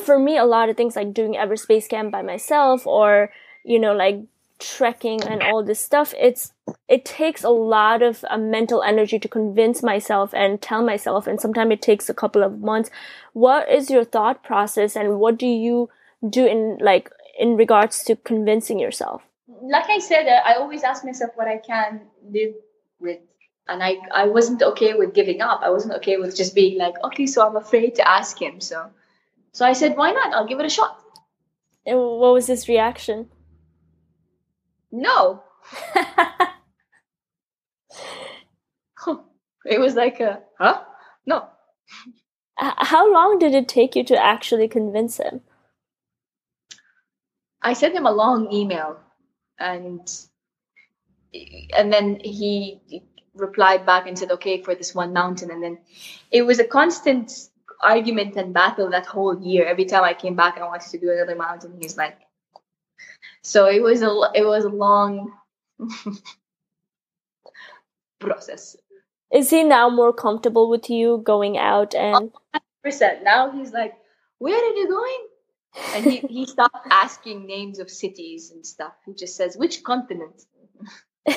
for 0.01 0.18
me, 0.18 0.37
a 0.37 0.44
lot 0.44 0.68
of 0.68 0.77
things 0.77 0.96
like 0.96 1.12
doing 1.12 1.37
Everest 1.37 1.68
Base 1.68 1.88
Camp 1.88 2.12
by 2.12 2.22
myself, 2.22 2.87
or 2.87 3.31
you 3.64 3.81
know, 3.81 3.92
like 3.92 4.20
trekking 4.58 5.22
and 5.22 5.42
all 5.42 5.62
this 5.62 5.80
stuff 5.80 6.14
it's 6.18 6.52
it 6.88 7.04
takes 7.04 7.44
a 7.44 7.50
lot 7.50 8.02
of 8.02 8.24
uh, 8.30 8.38
mental 8.38 8.82
energy 8.82 9.18
to 9.18 9.28
convince 9.28 9.82
myself 9.82 10.32
and 10.34 10.62
tell 10.62 10.82
myself 10.82 11.26
and 11.26 11.40
sometimes 11.40 11.72
it 11.72 11.82
takes 11.82 12.08
a 12.08 12.14
couple 12.14 12.42
of 12.42 12.60
months. 12.60 12.90
What 13.32 13.68
is 13.70 13.90
your 13.90 14.04
thought 14.04 14.42
process 14.42 14.96
and 14.96 15.20
what 15.20 15.38
do 15.38 15.46
you 15.46 15.90
do 16.28 16.46
in 16.46 16.78
like 16.80 17.10
in 17.38 17.56
regards 17.56 18.02
to 18.04 18.16
convincing 18.16 18.78
yourself? 18.78 19.22
Like 19.62 19.90
i 19.90 19.98
said 19.98 20.26
uh, 20.26 20.40
i 20.44 20.54
always 20.54 20.82
ask 20.82 21.04
myself 21.04 21.32
what 21.34 21.48
i 21.48 21.58
can 21.58 22.00
live 22.30 22.54
with 22.98 23.20
and 23.68 23.82
i 23.82 23.96
i 24.12 24.26
wasn't 24.26 24.62
okay 24.62 24.94
with 24.94 25.12
giving 25.12 25.40
up. 25.40 25.60
I 25.62 25.70
wasn't 25.70 25.94
okay 25.94 26.16
with 26.16 26.36
just 26.36 26.54
being 26.54 26.78
like 26.78 26.94
okay 27.04 27.26
so 27.26 27.46
i'm 27.46 27.56
afraid 27.56 27.94
to 27.96 28.08
ask 28.08 28.40
him 28.40 28.60
so 28.60 28.90
so 29.52 29.66
i 29.66 29.72
said 29.72 29.96
why 29.96 30.12
not? 30.12 30.32
I'll 30.32 30.46
give 30.46 30.60
it 30.60 30.66
a 30.66 30.70
shot. 30.70 30.98
And 31.84 31.98
what 31.98 32.32
was 32.32 32.46
his 32.46 32.68
reaction 32.68 33.28
no. 34.96 35.42
it 39.64 39.78
was 39.78 39.94
like 39.94 40.20
a, 40.20 40.40
huh? 40.59 40.82
No. 41.26 41.48
How 42.56 43.12
long 43.12 43.38
did 43.38 43.54
it 43.54 43.68
take 43.68 43.94
you 43.94 44.04
to 44.04 44.16
actually 44.16 44.68
convince 44.68 45.18
him? 45.18 45.42
I 47.61 47.74
sent 47.74 47.94
him 47.94 48.06
a 48.06 48.12
long 48.12 48.50
email 48.52 48.98
and 49.59 50.00
and 51.76 51.92
then 51.92 52.18
he 52.20 52.80
replied 53.35 53.85
back 53.85 54.06
and 54.06 54.18
said 54.18 54.30
okay 54.30 54.62
for 54.62 54.74
this 54.74 54.94
one 54.94 55.12
mountain 55.12 55.50
and 55.50 55.62
then 55.62 55.78
it 56.30 56.42
was 56.42 56.59
a 56.59 56.64
constant 56.64 57.50
argument 57.82 58.37
and 58.37 58.54
battle 58.54 58.90
that 58.90 59.04
whole 59.04 59.38
year 59.42 59.66
every 59.66 59.85
time 59.85 60.04
i 60.04 60.14
came 60.14 60.35
back 60.35 60.54
and 60.56 60.64
i 60.64 60.68
wanted 60.68 60.88
to 60.88 60.98
do 60.98 61.11
another 61.11 61.37
mountain 61.37 61.76
he's 61.80 61.96
like 61.96 62.16
so 63.46 63.66
it 63.66 63.80
was 63.80 64.02
a 64.02 64.11
it 64.35 64.44
was 64.44 64.64
a 64.64 64.68
long 64.68 65.32
process. 68.18 68.76
Is 69.32 69.50
he 69.50 69.62
now 69.62 69.88
more 69.88 70.12
comfortable 70.12 70.68
with 70.68 70.90
you 70.90 71.22
going 71.24 71.56
out 71.56 71.94
and? 71.94 72.32
Percent. 72.82 73.22
Now 73.22 73.52
he's 73.52 73.72
like, 73.72 73.94
"Where 74.38 74.56
are 74.56 74.74
you 74.74 74.88
going?" 74.88 75.26
And 75.94 76.04
he 76.04 76.16
he 76.28 76.46
stopped 76.46 76.88
asking 76.90 77.46
names 77.46 77.78
of 77.78 77.88
cities 77.88 78.50
and 78.50 78.66
stuff. 78.66 78.94
He 79.06 79.14
just 79.14 79.37
says, 79.37 79.56
"Which 79.56 79.85
continent?" 79.85 80.42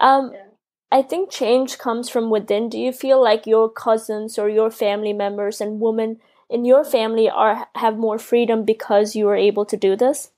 um. 0.00 0.32
Yeah. 0.32 0.44
I 0.90 1.02
think 1.02 1.30
change 1.30 1.76
comes 1.76 2.08
from 2.08 2.30
within. 2.30 2.70
Do 2.70 2.78
you 2.78 2.92
feel 2.92 3.22
like 3.22 3.46
your 3.46 3.68
cousins 3.68 4.38
or 4.38 4.48
your 4.48 4.70
family 4.70 5.12
members 5.12 5.60
and 5.60 5.80
women 5.80 6.18
in 6.48 6.64
your 6.64 6.82
family 6.82 7.28
are 7.28 7.68
have 7.74 7.98
more 7.98 8.18
freedom 8.18 8.64
because 8.64 9.14
you 9.14 9.28
are 9.28 9.36
able 9.36 9.66
to 9.66 9.76
do 9.76 9.94
this? 9.94 10.30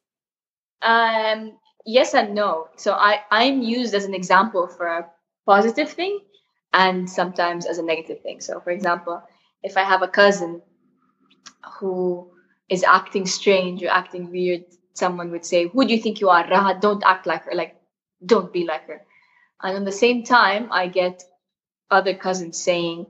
Um, 0.82 1.58
yes 1.84 2.14
and 2.14 2.34
no. 2.34 2.68
So 2.76 2.92
I, 2.92 3.20
I'm 3.30 3.62
used 3.62 3.94
as 3.94 4.04
an 4.04 4.14
example 4.14 4.68
for 4.68 4.86
a 4.86 5.06
positive 5.46 5.90
thing 5.90 6.20
and 6.72 7.08
sometimes 7.08 7.66
as 7.66 7.78
a 7.78 7.82
negative 7.82 8.22
thing. 8.22 8.40
So, 8.40 8.60
for 8.60 8.70
example, 8.70 9.22
if 9.62 9.76
I 9.76 9.84
have 9.84 10.02
a 10.02 10.08
cousin 10.08 10.62
who 11.78 12.30
is 12.68 12.84
acting 12.84 13.26
strange 13.26 13.82
or 13.82 13.88
acting 13.88 14.30
weird, 14.30 14.64
someone 14.94 15.30
would 15.30 15.44
say, 15.44 15.68
Who 15.68 15.84
do 15.84 15.94
you 15.94 16.00
think 16.00 16.20
you 16.20 16.30
are? 16.30 16.44
Raha, 16.44 16.80
don't 16.80 17.02
act 17.04 17.26
like 17.26 17.44
her. 17.44 17.54
Like, 17.54 17.76
don't 18.24 18.52
be 18.52 18.64
like 18.64 18.86
her. 18.86 19.02
And 19.62 19.76
at 19.76 19.84
the 19.84 19.92
same 19.92 20.24
time, 20.24 20.68
I 20.70 20.88
get 20.88 21.22
other 21.90 22.14
cousins 22.14 22.62
saying, 22.62 23.06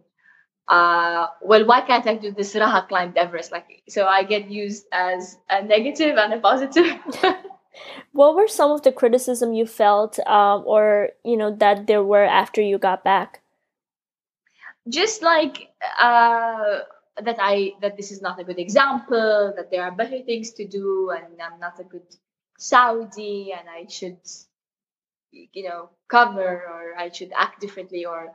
uh, 0.68 1.26
well, 1.42 1.66
why 1.66 1.80
can't 1.80 2.06
I 2.06 2.14
do 2.14 2.30
this? 2.33 2.54
Raha 2.54 2.88
climbed 2.88 3.16
Everest. 3.16 3.52
Like, 3.52 3.83
so 3.88 4.06
I 4.06 4.22
get 4.22 4.50
used 4.50 4.87
as 4.92 5.37
a 5.48 5.62
negative 5.62 6.16
and 6.16 6.33
a 6.33 6.40
positive. 6.40 6.98
what 8.12 8.35
were 8.35 8.48
some 8.48 8.70
of 8.70 8.83
the 8.83 8.92
criticism 8.92 9.52
you 9.52 9.66
felt 9.66 10.18
uh, 10.26 10.59
or 10.59 11.11
you 11.24 11.37
know 11.37 11.54
that 11.56 11.87
there 11.87 12.02
were 12.02 12.24
after 12.24 12.61
you 12.61 12.78
got 12.78 13.04
back? 13.04 13.42
Just 14.88 15.22
like 15.22 15.68
uh, 15.98 16.80
that 17.22 17.37
i 17.40 17.72
that 17.80 17.96
this 17.96 18.11
is 18.11 18.22
not 18.22 18.40
a 18.40 18.44
good 18.44 18.59
example 18.59 19.52
that 19.56 19.70
there 19.70 19.83
are 19.83 19.90
better 19.90 20.20
things 20.22 20.52
to 20.52 20.66
do 20.66 21.11
and 21.11 21.40
i'm 21.40 21.59
not 21.59 21.78
a 21.80 21.85
good 21.85 22.06
saudi 22.59 23.52
and 23.52 23.68
i 23.68 23.87
should 23.88 24.18
you 25.33 25.68
know 25.68 25.90
cover 26.09 26.64
or 26.70 26.94
i 26.98 27.11
should 27.11 27.33
act 27.37 27.61
differently 27.61 28.04
or 28.04 28.33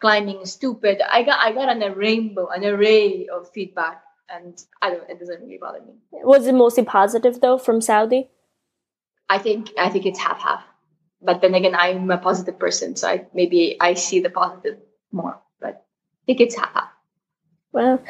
climbing 0.00 0.44
stupid. 0.44 1.00
I 1.00 1.22
got 1.22 1.38
i 1.40 1.52
got 1.52 1.68
an, 1.68 1.82
a 1.82 1.94
rainbow 1.94 2.48
an 2.48 2.64
array 2.64 3.28
of 3.28 3.50
feedback 3.52 4.02
and 4.28 4.60
i 4.80 4.90
don't 4.90 5.08
it 5.08 5.18
doesn't 5.18 5.40
really 5.42 5.58
bother 5.58 5.80
me. 5.80 5.94
Was 6.12 6.46
it 6.46 6.54
mostly 6.54 6.84
positive 6.84 7.40
though 7.40 7.58
from 7.58 7.80
saudi 7.80 8.28
I 9.32 9.38
think 9.38 9.70
I 9.78 9.88
think 9.88 10.04
it's 10.04 10.18
half 10.18 10.40
half. 10.42 10.62
But 11.22 11.40
then 11.40 11.54
again, 11.54 11.74
I'm 11.74 12.10
a 12.10 12.18
positive 12.18 12.58
person, 12.58 12.96
so 12.96 13.08
I 13.08 13.26
maybe 13.32 13.78
I 13.80 13.94
see 13.94 14.20
the 14.20 14.28
positive 14.28 14.76
more. 15.10 15.40
But 15.58 15.86
I 16.22 16.24
think 16.26 16.40
it's 16.42 16.54
half 16.54 16.74
half. 16.74 16.90
Well, 17.72 18.02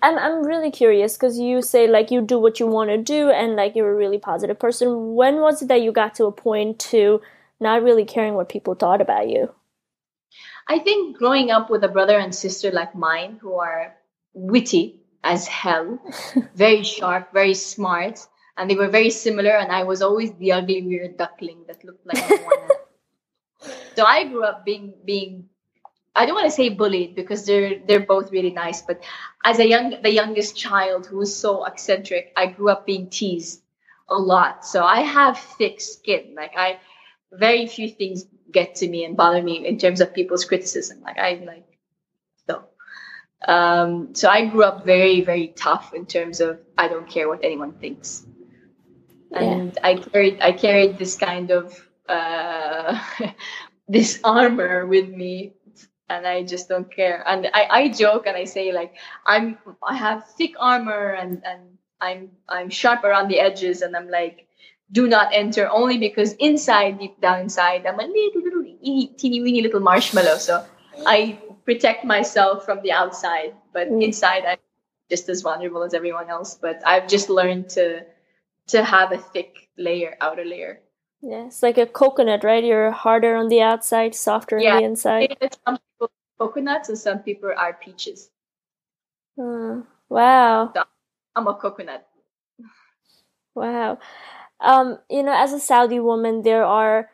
I'm 0.00 0.18
I'm 0.18 0.42
really 0.46 0.70
curious 0.70 1.18
because 1.18 1.38
you 1.38 1.60
say 1.60 1.86
like 1.88 2.10
you 2.10 2.22
do 2.22 2.38
what 2.38 2.58
you 2.58 2.66
want 2.66 2.88
to 2.88 2.96
do 2.96 3.28
and 3.30 3.54
like 3.54 3.76
you're 3.76 3.92
a 3.92 4.02
really 4.02 4.18
positive 4.18 4.58
person. 4.58 5.14
When 5.14 5.40
was 5.40 5.60
it 5.60 5.68
that 5.68 5.82
you 5.82 5.92
got 5.92 6.14
to 6.14 6.24
a 6.24 6.32
point 6.32 6.78
to 6.90 7.20
not 7.60 7.82
really 7.82 8.06
caring 8.06 8.32
what 8.32 8.48
people 8.48 8.74
thought 8.74 9.02
about 9.02 9.28
you? 9.28 9.52
I 10.66 10.78
think 10.78 11.18
growing 11.18 11.50
up 11.50 11.68
with 11.68 11.84
a 11.84 11.88
brother 11.88 12.18
and 12.18 12.34
sister 12.34 12.70
like 12.70 12.94
mine 12.94 13.38
who 13.42 13.56
are 13.56 13.94
witty 14.32 15.02
as 15.22 15.46
hell, 15.46 15.98
very 16.54 16.82
sharp, 16.82 17.34
very 17.34 17.52
smart, 17.52 18.26
and 18.60 18.70
they 18.70 18.76
were 18.76 18.88
very 18.88 19.10
similar 19.10 19.56
and 19.62 19.72
i 19.72 19.82
was 19.82 20.02
always 20.02 20.32
the 20.34 20.52
ugly 20.52 20.82
weird 20.82 21.16
duckling 21.16 21.64
that 21.66 21.82
looked 21.84 22.06
like 22.06 22.30
one 22.30 22.68
so 23.96 24.04
i 24.04 24.24
grew 24.24 24.44
up 24.44 24.64
being 24.64 24.92
being 25.04 25.48
i 26.14 26.26
don't 26.26 26.34
want 26.34 26.46
to 26.46 26.58
say 26.58 26.68
bullied 26.68 27.16
because 27.16 27.46
they're 27.46 27.80
they're 27.86 28.06
both 28.12 28.30
really 28.30 28.52
nice 28.52 28.82
but 28.82 29.02
as 29.44 29.58
a 29.58 29.66
young 29.66 29.90
the 30.02 30.12
youngest 30.12 30.56
child 30.56 31.06
who 31.06 31.16
was 31.16 31.34
so 31.34 31.64
eccentric 31.64 32.32
i 32.36 32.46
grew 32.46 32.68
up 32.68 32.86
being 32.86 33.08
teased 33.08 33.62
a 34.10 34.18
lot. 34.18 34.66
So 34.66 34.84
I 34.84 35.00
have 35.00 35.38
thick 35.38 35.80
skin. 35.80 36.34
Like 36.34 36.52
I, 36.56 36.78
very 37.32 37.66
few 37.66 37.88
things 37.88 38.26
get 38.50 38.74
to 38.76 38.88
me 38.88 39.04
and 39.04 39.16
bother 39.16 39.42
me 39.42 39.66
in 39.66 39.78
terms 39.78 40.00
of 40.00 40.12
people's 40.12 40.44
criticism. 40.44 41.00
Like 41.02 41.18
I 41.18 41.42
like 41.46 41.66
so. 42.46 42.64
Um, 43.46 44.14
so 44.14 44.28
I 44.28 44.46
grew 44.46 44.64
up 44.64 44.84
very, 44.84 45.20
very 45.20 45.48
tough 45.48 45.94
in 45.94 46.06
terms 46.06 46.40
of 46.40 46.60
I 46.76 46.88
don't 46.88 47.08
care 47.08 47.28
what 47.28 47.44
anyone 47.44 47.72
thinks, 47.72 48.26
and 49.32 49.72
yeah. 49.74 49.86
I 49.86 49.94
carried 49.96 50.40
I 50.40 50.52
carried 50.52 50.98
this 50.98 51.16
kind 51.16 51.50
of 51.50 51.78
uh, 52.08 52.98
this 53.88 54.20
armor 54.24 54.86
with 54.86 55.08
me 55.08 55.52
and 56.10 56.26
I 56.26 56.42
just 56.42 56.68
don't 56.68 56.92
care. 56.94 57.22
And 57.26 57.48
I, 57.54 57.66
I 57.70 57.88
joke 57.88 58.26
and 58.26 58.36
I 58.36 58.44
say 58.44 58.72
like 58.72 58.96
I'm 59.26 59.58
I 59.82 59.96
have 59.96 60.28
thick 60.36 60.54
armor 60.58 61.10
and 61.10 61.42
and 61.44 61.78
I'm 62.00 62.30
I'm 62.48 62.68
sharp 62.68 63.04
around 63.04 63.28
the 63.28 63.40
edges 63.40 63.82
and 63.82 63.96
I'm 63.96 64.10
like 64.10 64.46
do 64.92 65.06
not 65.06 65.30
enter 65.32 65.70
only 65.70 65.98
because 65.98 66.32
inside 66.34 66.98
deep 66.98 67.20
down 67.20 67.40
inside 67.40 67.86
I'm 67.86 68.00
a 68.00 68.06
little 68.06 68.42
little 68.42 68.64
teeny 69.16 69.40
weeny 69.40 69.62
little 69.62 69.80
marshmallow. 69.80 70.38
So 70.38 70.66
I 71.06 71.38
protect 71.64 72.04
myself 72.04 72.64
from 72.64 72.82
the 72.82 72.92
outside, 72.92 73.54
but 73.72 73.88
mm. 73.88 74.02
inside 74.02 74.44
I'm 74.44 74.58
just 75.08 75.28
as 75.28 75.42
vulnerable 75.42 75.82
as 75.82 75.94
everyone 75.94 76.28
else. 76.28 76.58
But 76.60 76.82
I've 76.84 77.06
just 77.06 77.30
learned 77.30 77.68
to 77.70 78.04
to 78.70 78.84
have 78.84 79.12
a 79.12 79.18
thick 79.18 79.68
layer, 79.76 80.16
outer 80.20 80.44
layer. 80.44 80.80
Yeah, 81.22 81.46
it's 81.46 81.62
like 81.62 81.78
a 81.78 81.86
coconut, 81.86 82.44
right? 82.44 82.64
You're 82.64 82.90
harder 82.90 83.36
on 83.36 83.48
the 83.48 83.60
outside, 83.60 84.14
softer 84.14 84.58
yeah. 84.58 84.74
on 84.74 84.78
the 84.78 84.84
inside. 84.84 85.36
Some 85.66 85.78
people 85.78 86.10
coconuts 86.38 86.88
and 86.88 86.98
some 86.98 87.18
people 87.18 87.52
are 87.54 87.74
peaches. 87.74 88.30
Uh, 89.38 89.82
wow. 90.08 90.72
So 90.74 90.84
I'm 91.36 91.46
a 91.46 91.54
coconut. 91.54 92.06
Wow. 93.54 93.98
Um, 94.60 94.98
you 95.10 95.22
know, 95.22 95.34
as 95.34 95.52
a 95.52 95.60
Saudi 95.60 96.00
woman, 96.00 96.42
there 96.42 96.64
are 96.64 97.10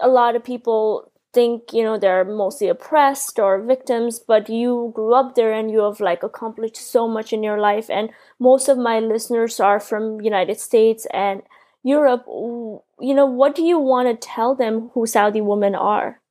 a 0.00 0.08
lot 0.08 0.34
of 0.34 0.42
people 0.42 1.12
think, 1.34 1.72
you 1.72 1.82
know, 1.82 1.98
they're 1.98 2.24
mostly 2.24 2.68
oppressed 2.68 3.38
or 3.38 3.60
victims, 3.60 4.18
but 4.18 4.48
you 4.48 4.92
grew 4.94 5.14
up 5.14 5.34
there 5.34 5.52
and 5.52 5.70
you 5.70 5.80
have 5.80 6.00
like 6.00 6.22
accomplished 6.22 6.76
so 6.76 7.06
much 7.08 7.32
in 7.32 7.42
your 7.42 7.58
life. 7.58 7.90
And 7.90 8.10
most 8.38 8.68
of 8.68 8.78
my 8.78 9.00
listeners 9.00 9.60
are 9.60 9.80
from 9.80 10.20
United 10.20 10.60
States 10.60 11.06
and 11.12 11.42
Europe, 11.82 12.24
you 12.26 13.14
know, 13.14 13.26
what 13.26 13.54
do 13.54 13.62
you 13.62 13.78
want 13.78 14.08
to 14.08 14.26
tell 14.26 14.54
them 14.54 14.90
who 14.94 15.06
Saudi 15.06 15.42
women 15.42 15.74
are? 15.74 16.22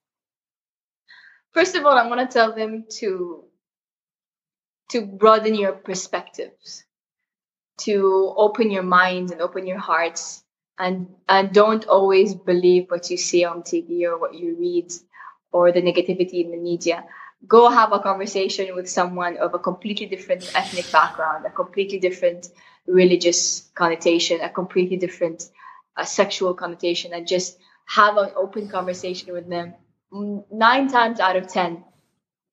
First 1.51 1.75
of 1.75 1.85
all, 1.85 1.95
I 1.95 2.07
want 2.07 2.27
to 2.27 2.33
tell 2.33 2.55
them 2.55 2.85
to 2.99 3.43
to 4.89 5.05
broaden 5.05 5.55
your 5.55 5.73
perspectives, 5.73 6.83
to 7.79 8.33
open 8.37 8.69
your 8.69 8.83
minds 8.83 9.31
and 9.31 9.41
open 9.41 9.65
your 9.65 9.79
hearts, 9.79 10.42
and 10.79 11.07
and 11.29 11.53
don't 11.53 11.85
always 11.87 12.33
believe 12.33 12.89
what 12.89 13.09
you 13.09 13.17
see 13.17 13.45
on 13.45 13.61
TV 13.61 14.03
or 14.03 14.17
what 14.17 14.33
you 14.33 14.55
read 14.59 14.91
or 15.51 15.71
the 15.71 15.81
negativity 15.81 16.43
in 16.43 16.51
the 16.51 16.57
media. 16.57 17.03
Go 17.47 17.69
have 17.69 17.91
a 17.91 17.99
conversation 17.99 18.73
with 18.75 18.89
someone 18.89 19.37
of 19.37 19.53
a 19.53 19.59
completely 19.59 20.05
different 20.05 20.49
ethnic 20.55 20.91
background, 20.91 21.45
a 21.45 21.49
completely 21.51 21.99
different 21.99 22.49
religious 22.87 23.69
connotation, 23.75 24.41
a 24.41 24.49
completely 24.49 24.97
different 24.97 25.49
uh, 25.97 26.05
sexual 26.05 26.53
connotation, 26.53 27.13
and 27.13 27.27
just 27.27 27.57
have 27.85 28.17
an 28.17 28.31
open 28.35 28.69
conversation 28.69 29.33
with 29.33 29.49
them. 29.49 29.73
Nine 30.51 30.87
times 30.87 31.19
out 31.19 31.35
of 31.35 31.47
ten, 31.47 31.83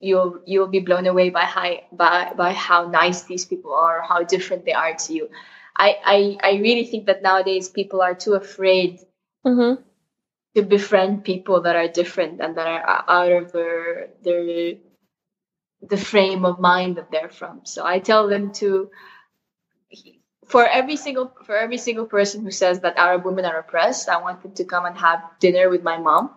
you'll 0.00 0.40
you'll 0.44 0.66
be 0.66 0.80
blown 0.80 1.06
away 1.06 1.30
by 1.30 1.83
by 1.92 2.33
by 2.37 2.52
how 2.52 2.88
nice 2.88 3.22
these 3.22 3.44
people 3.44 3.74
are, 3.74 4.02
how 4.02 4.22
different 4.24 4.64
they 4.64 4.72
are 4.72 4.94
to 4.94 5.12
you. 5.14 5.30
I 5.76 5.96
I, 6.04 6.38
I 6.42 6.52
really 6.59 6.85
think 6.85 7.06
that 7.06 7.22
nowadays 7.22 7.68
people 7.68 8.02
are 8.02 8.14
too 8.14 8.35
afraid 8.35 9.00
mm-hmm. 9.46 9.83
to 10.54 10.62
befriend 10.62 11.24
people 11.24 11.62
that 11.62 11.76
are 11.76 11.88
different 11.88 12.40
and 12.40 12.56
that 12.56 12.66
are 12.66 13.04
out 13.09 13.33
of 13.33 13.52
their 13.52 14.11
their 14.22 14.74
the 15.83 15.96
frame 15.96 16.44
of 16.44 16.61
mind 16.61 16.96
that 16.96 17.11
they're 17.11 17.30
from. 17.30 17.62
So 17.64 17.85
I 17.85 18.00
tell 18.00 18.28
them 18.28 18.52
to 18.54 18.90
for 20.46 20.66
every 20.66 20.96
single 20.96 21.33
for 21.46 21.56
every 21.56 21.78
single 21.78 22.06
person 22.06 22.42
who 22.42 22.50
says 22.50 22.80
that 22.80 22.98
Arab 22.98 23.24
women 23.24 23.44
are 23.44 23.59
oppressed, 23.59 24.09
I 24.09 24.20
want 24.20 24.42
them 24.42 24.52
to 24.54 24.64
come 24.64 24.85
and 24.85 24.98
have 24.98 25.22
dinner 25.38 25.70
with 25.70 25.83
my 25.83 25.96
mom. 25.98 26.30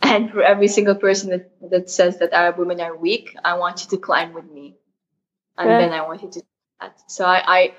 And 0.00 0.30
for 0.30 0.42
every 0.42 0.68
single 0.68 0.94
person 0.94 1.30
that, 1.30 1.70
that 1.70 1.90
says 1.90 2.18
that 2.18 2.32
Arab 2.32 2.58
women 2.58 2.80
are 2.80 2.96
weak, 2.96 3.34
I 3.44 3.54
want 3.54 3.82
you 3.82 3.90
to 3.90 3.96
climb 3.96 4.32
with 4.32 4.48
me. 4.48 4.76
And 5.58 5.68
yeah. 5.68 5.78
then 5.80 5.92
I 5.92 6.02
want 6.02 6.22
you 6.22 6.30
to 6.30 6.42
that. 6.80 7.00
So 7.10 7.24
I, 7.24 7.42
I 7.46 7.74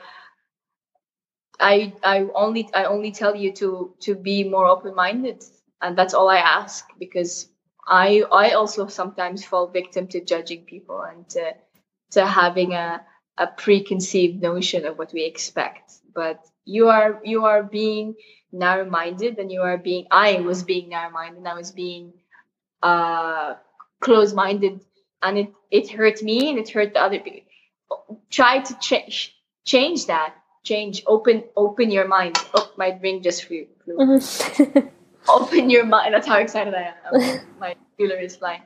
I 1.60 1.94
I 2.04 2.28
only 2.36 2.70
I 2.74 2.86
only 2.86 3.12
tell 3.12 3.36
you 3.36 3.52
to 3.54 3.96
to 4.02 4.16
be 4.16 4.44
more 4.44 4.68
open 4.68 4.96
minded 4.96 5.44
and 5.82 5.98
that's 5.98 6.14
all 6.14 6.30
I 6.30 6.38
ask 6.38 6.86
because 7.00 7.50
I 7.88 8.24
I 8.32 8.52
also 8.52 8.88
sometimes 8.88 9.46
fall 9.46 9.68
victim 9.68 10.08
to 10.10 10.22
judging 10.24 10.64
people 10.66 11.02
and 11.02 11.28
to 11.30 11.54
to 12.12 12.26
having 12.26 12.74
a 12.74 13.06
a 13.38 13.48
preconceived 13.48 14.42
notion 14.42 14.86
of 14.86 14.98
what 14.98 15.14
we 15.14 15.24
expect. 15.24 15.94
But 16.14 16.46
you 16.66 16.90
are 16.90 17.22
you 17.24 17.46
are 17.46 17.64
being 17.64 18.16
narrow-minded 18.52 19.38
and 19.40 19.52
you 19.52 19.62
are 19.62 19.78
being 19.78 20.06
i 20.10 20.40
was 20.40 20.64
being 20.64 20.88
narrow-minded 20.90 21.38
and 21.40 21.48
i 21.48 21.54
was 21.54 21.72
being 21.72 22.14
uh 22.84 23.56
close-minded 24.02 24.82
and 25.22 25.38
it 25.38 25.54
it 25.72 25.90
hurt 25.90 26.22
me 26.24 26.50
and 26.50 26.60
it 26.60 26.70
hurt 26.70 26.94
the 26.94 27.02
other 27.02 27.20
people 27.20 27.52
try 28.30 28.60
to 28.60 28.78
change 28.80 29.36
change 29.66 30.08
that 30.08 30.36
change 30.70 31.04
open 31.16 31.44
open 31.56 31.92
your 31.98 32.08
mind 32.08 32.38
oh 32.54 32.68
my 32.78 32.90
ring 33.02 33.22
just 33.30 33.46
flew, 33.46 33.66
mm-hmm. 33.88 34.88
open 35.38 35.70
your 35.70 35.86
mind 35.86 36.14
that's 36.14 36.28
how 36.28 36.38
excited 36.38 36.74
i 36.74 36.86
am 37.06 37.40
my 37.66 37.76
ruler 38.00 38.20
is 38.28 38.36
flying 38.36 38.64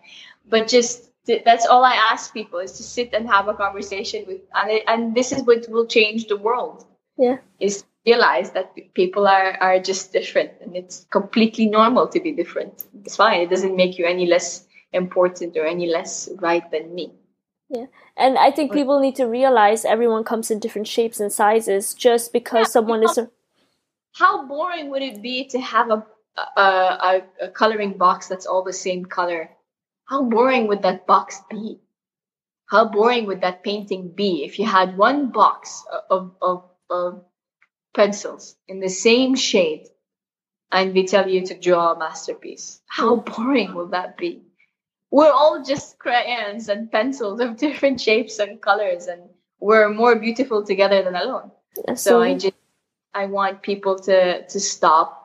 but 0.50 0.68
just 0.68 1.12
that's 1.46 1.66
all 1.66 1.84
I 1.84 1.94
ask 1.94 2.34
people 2.34 2.60
is 2.60 2.74
to 2.74 2.84
sit 2.84 3.14
and 3.14 3.28
have 3.28 3.48
a 3.48 3.54
conversation 3.54 4.26
with, 4.28 4.42
and 4.54 4.72
it, 4.72 4.84
and 4.88 5.16
this 5.16 5.32
is 5.32 5.44
what 5.44 5.68
will 5.70 5.86
change 5.86 6.28
the 6.28 6.38
world. 6.38 6.86
Yeah, 7.18 7.38
is 7.60 7.84
realize 8.06 8.52
that 8.52 8.74
people 8.94 9.28
are 9.28 9.58
are 9.62 9.80
just 9.80 10.12
different, 10.12 10.52
and 10.62 10.76
it's 10.76 11.06
completely 11.12 11.68
normal 11.68 12.08
to 12.08 12.20
be 12.20 12.32
different. 12.32 12.86
It's 13.06 13.16
fine. 13.16 13.42
It 13.42 13.50
doesn't 13.50 13.76
make 13.76 13.98
you 13.98 14.06
any 14.06 14.26
less 14.26 14.66
important 14.94 15.56
or 15.58 15.66
any 15.66 15.88
less 15.88 16.30
right 16.40 16.70
than 16.72 16.94
me. 16.96 17.14
Yeah, 17.74 17.86
and 18.18 18.38
I 18.38 18.52
think 18.52 18.74
people 18.74 19.00
need 19.00 19.16
to 19.16 19.26
realize 19.26 19.86
everyone 19.86 20.26
comes 20.26 20.52
in 20.52 20.60
different 20.60 20.88
shapes 20.88 21.20
and 21.20 21.32
sizes. 21.32 21.94
Just 21.94 22.34
because 22.34 22.68
yeah, 22.68 22.72
someone 22.72 23.04
is. 23.04 23.18
A- 23.18 23.32
how 24.14 24.46
boring 24.46 24.90
would 24.90 25.02
it 25.02 25.22
be 25.22 25.48
to 25.50 25.60
have 25.60 25.90
a 25.90 26.06
a, 26.58 26.62
a, 26.62 27.22
a 27.44 27.48
coloring 27.50 27.98
box 27.98 28.28
that's 28.28 28.46
all 28.46 28.64
the 28.64 28.74
same 28.74 29.06
color 29.06 29.50
how 30.12 30.24
boring 30.24 30.68
would 30.68 30.82
that 30.82 31.08
box 31.08 31.42
be? 31.50 31.80
How 32.66 32.90
boring 32.90 33.28
would 33.28 33.40
that 33.42 33.64
painting 33.64 34.12
be 34.14 34.44
if 34.44 34.60
you 34.60 34.66
had 34.66 34.98
one 34.98 35.32
box 35.32 35.86
of, 36.10 36.36
of, 36.42 36.66
of 36.90 37.24
pencils 37.94 38.58
in 38.68 38.82
the 38.82 38.90
same 38.90 39.36
shade 39.36 39.88
and 40.70 40.94
they 40.94 41.04
tell 41.04 41.30
you 41.30 41.46
to 41.46 41.58
draw 41.58 41.94
a 41.94 41.98
masterpiece? 41.98 42.82
How 42.88 43.16
boring 43.16 43.74
will 43.74 43.88
that 43.96 44.18
be? 44.18 44.44
We're 45.12 45.32
all 45.32 45.64
just 45.64 46.00
crayons 46.00 46.70
and 46.70 46.92
pencils 46.92 47.40
of 47.40 47.58
different 47.66 48.00
shapes 48.00 48.40
and 48.40 48.62
colors, 48.62 49.08
and 49.08 49.22
we're 49.60 49.90
more 49.90 50.16
beautiful 50.16 50.66
together 50.66 51.04
than 51.04 51.16
alone. 51.16 51.52
So 51.96 52.22
I 52.22 52.34
just 52.38 52.56
I 53.14 53.26
want 53.26 53.62
people 53.62 54.00
to 54.00 54.46
to 54.48 54.60
stop 54.60 55.22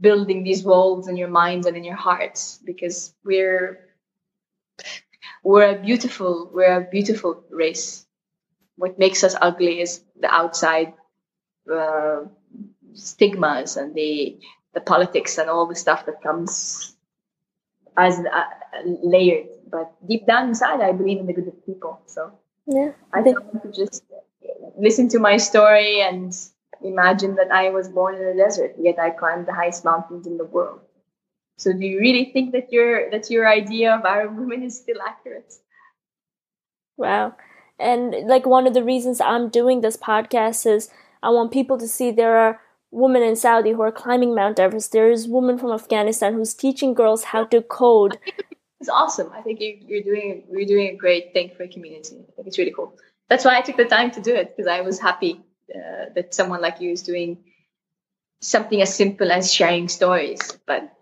building 0.00 0.42
these 0.42 0.64
walls 0.64 1.08
in 1.08 1.16
your 1.16 1.28
minds 1.28 1.66
and 1.66 1.76
in 1.76 1.84
your 1.84 1.96
hearts 1.96 2.60
because 2.64 3.14
we're 3.24 3.80
we're 5.42 5.76
a 5.76 5.80
beautiful 5.80 6.50
we're 6.52 6.78
a 6.78 6.88
beautiful 6.90 7.44
race 7.50 8.06
what 8.76 8.98
makes 8.98 9.22
us 9.22 9.36
ugly 9.40 9.80
is 9.80 10.02
the 10.20 10.32
outside 10.32 10.94
uh, 11.72 12.22
stigmas 12.94 13.76
and 13.76 13.94
the 13.94 14.38
the 14.74 14.80
politics 14.80 15.38
and 15.38 15.48
all 15.48 15.66
the 15.66 15.76
stuff 15.76 16.06
that 16.06 16.22
comes 16.22 16.93
as 17.96 18.18
uh, 18.18 18.44
layered 19.02 19.46
but 19.70 19.92
deep 20.08 20.26
down 20.26 20.48
inside 20.48 20.80
i 20.80 20.92
believe 20.92 21.18
in 21.18 21.26
the 21.26 21.32
good 21.32 21.48
of 21.48 21.66
people 21.66 22.00
so 22.06 22.32
yeah 22.66 22.90
i 23.12 23.22
think 23.22 23.38
want 23.40 23.62
to 23.62 23.72
just 23.72 24.04
listen 24.78 25.08
to 25.08 25.18
my 25.18 25.36
story 25.36 26.00
and 26.00 26.36
imagine 26.82 27.34
that 27.36 27.50
i 27.50 27.70
was 27.70 27.88
born 27.88 28.14
in 28.14 28.22
a 28.22 28.36
desert 28.36 28.74
yet 28.78 28.98
i 28.98 29.10
climbed 29.10 29.46
the 29.46 29.54
highest 29.54 29.84
mountains 29.84 30.26
in 30.26 30.36
the 30.36 30.44
world 30.44 30.80
so 31.56 31.72
do 31.72 31.86
you 31.86 32.00
really 32.00 32.30
think 32.32 32.52
that 32.52 32.72
your 32.72 33.10
that 33.10 33.30
your 33.30 33.48
idea 33.48 33.94
of 33.94 34.04
Arab 34.04 34.36
women 34.36 34.62
is 34.62 34.76
still 34.76 35.00
accurate? 35.00 35.54
Wow. 36.96 37.36
And 37.78 38.26
like 38.26 38.46
one 38.46 38.66
of 38.66 38.74
the 38.74 38.84
reasons 38.84 39.20
I'm 39.20 39.48
doing 39.48 39.80
this 39.80 39.96
podcast 39.96 40.66
is 40.66 40.90
I 41.22 41.30
want 41.30 41.52
people 41.52 41.78
to 41.78 41.88
see 41.88 42.10
there 42.10 42.36
are 42.38 42.60
women 42.94 43.22
in 43.22 43.36
Saudi 43.36 43.72
who 43.72 43.82
are 43.82 43.92
climbing 43.92 44.34
Mount 44.34 44.58
Everest. 44.58 44.92
There 44.92 45.10
is 45.10 45.28
woman 45.28 45.58
from 45.58 45.72
Afghanistan 45.72 46.34
who's 46.34 46.54
teaching 46.54 46.94
girls 46.94 47.24
how 47.24 47.44
to 47.46 47.60
code. 47.60 48.18
It's 48.80 48.88
awesome. 48.90 49.30
I 49.32 49.40
think 49.40 49.60
you're 49.60 50.02
doing 50.02 50.44
you're 50.50 50.66
doing 50.66 50.88
a 50.88 50.96
great 50.96 51.32
thing 51.32 51.50
for 51.56 51.66
the 51.66 51.72
community. 51.72 52.18
I 52.28 52.32
think 52.36 52.48
it's 52.48 52.58
really 52.58 52.72
cool. 52.72 52.94
That's 53.30 53.44
why 53.44 53.56
I 53.56 53.62
took 53.62 53.76
the 53.78 53.86
time 53.86 54.10
to 54.10 54.20
do 54.20 54.34
it 54.34 54.54
because 54.54 54.68
I 54.68 54.82
was 54.82 55.00
happy 55.00 55.40
uh, 55.74 56.12
that 56.14 56.34
someone 56.34 56.60
like 56.60 56.80
you 56.80 56.90
is 56.90 57.02
doing 57.02 57.38
something 58.42 58.82
as 58.82 58.94
simple 58.94 59.32
as 59.32 59.52
sharing 59.52 59.88
stories, 59.88 60.40
but 60.66 60.92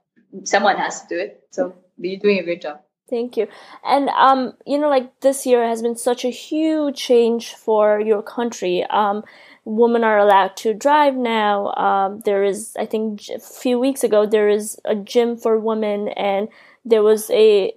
someone 0.45 0.77
has 0.77 1.03
to 1.03 1.09
do 1.09 1.19
it. 1.19 1.43
So 1.51 1.75
you're 1.99 2.21
doing 2.21 2.39
a 2.39 2.45
great 2.45 2.63
job. 2.63 2.81
Thank 3.11 3.37
you. 3.37 3.49
And 3.85 4.09
um, 4.11 4.55
you 4.65 4.79
know, 4.79 4.89
like 4.89 5.21
this 5.21 5.45
year 5.45 5.67
has 5.67 5.83
been 5.83 5.97
such 5.97 6.25
a 6.25 6.31
huge 6.31 6.97
change 6.97 7.55
for 7.55 8.01
your 8.01 8.23
country. 8.23 8.85
Um, 8.89 9.25
women 9.65 10.05
are 10.05 10.19
allowed 10.19 10.57
to 10.59 10.75
drive 10.75 11.15
now. 11.15 11.73
Um, 11.75 12.21
there 12.25 12.43
is, 12.43 12.75
I 12.79 12.87
think, 12.87 13.29
a 13.35 13.39
few 13.39 13.79
weeks 13.79 14.03
ago, 14.05 14.27
there 14.27 14.49
is 14.49 14.79
a 14.85 14.95
gym 14.95 15.37
for 15.37 15.59
women, 15.59 16.09
and 16.09 16.49
there 16.85 17.03
was 17.03 17.31
a 17.31 17.73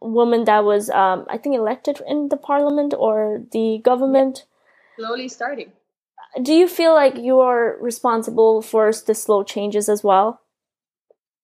woman 0.00 0.44
that 0.44 0.64
was, 0.64 0.90
um, 0.90 1.26
I 1.28 1.38
think, 1.38 1.56
elected 1.56 2.00
in 2.06 2.28
the 2.28 2.36
parliament 2.36 2.94
or 2.96 3.42
the 3.52 3.80
government. 3.82 4.46
Slowly 4.96 5.28
starting. 5.28 5.72
Do 6.42 6.52
you 6.52 6.68
feel 6.68 6.94
like 6.94 7.16
you 7.16 7.40
are 7.40 7.76
responsible 7.80 8.62
for 8.62 8.92
the 8.92 9.14
slow 9.14 9.42
changes 9.42 9.88
as 9.88 10.04
well? 10.04 10.42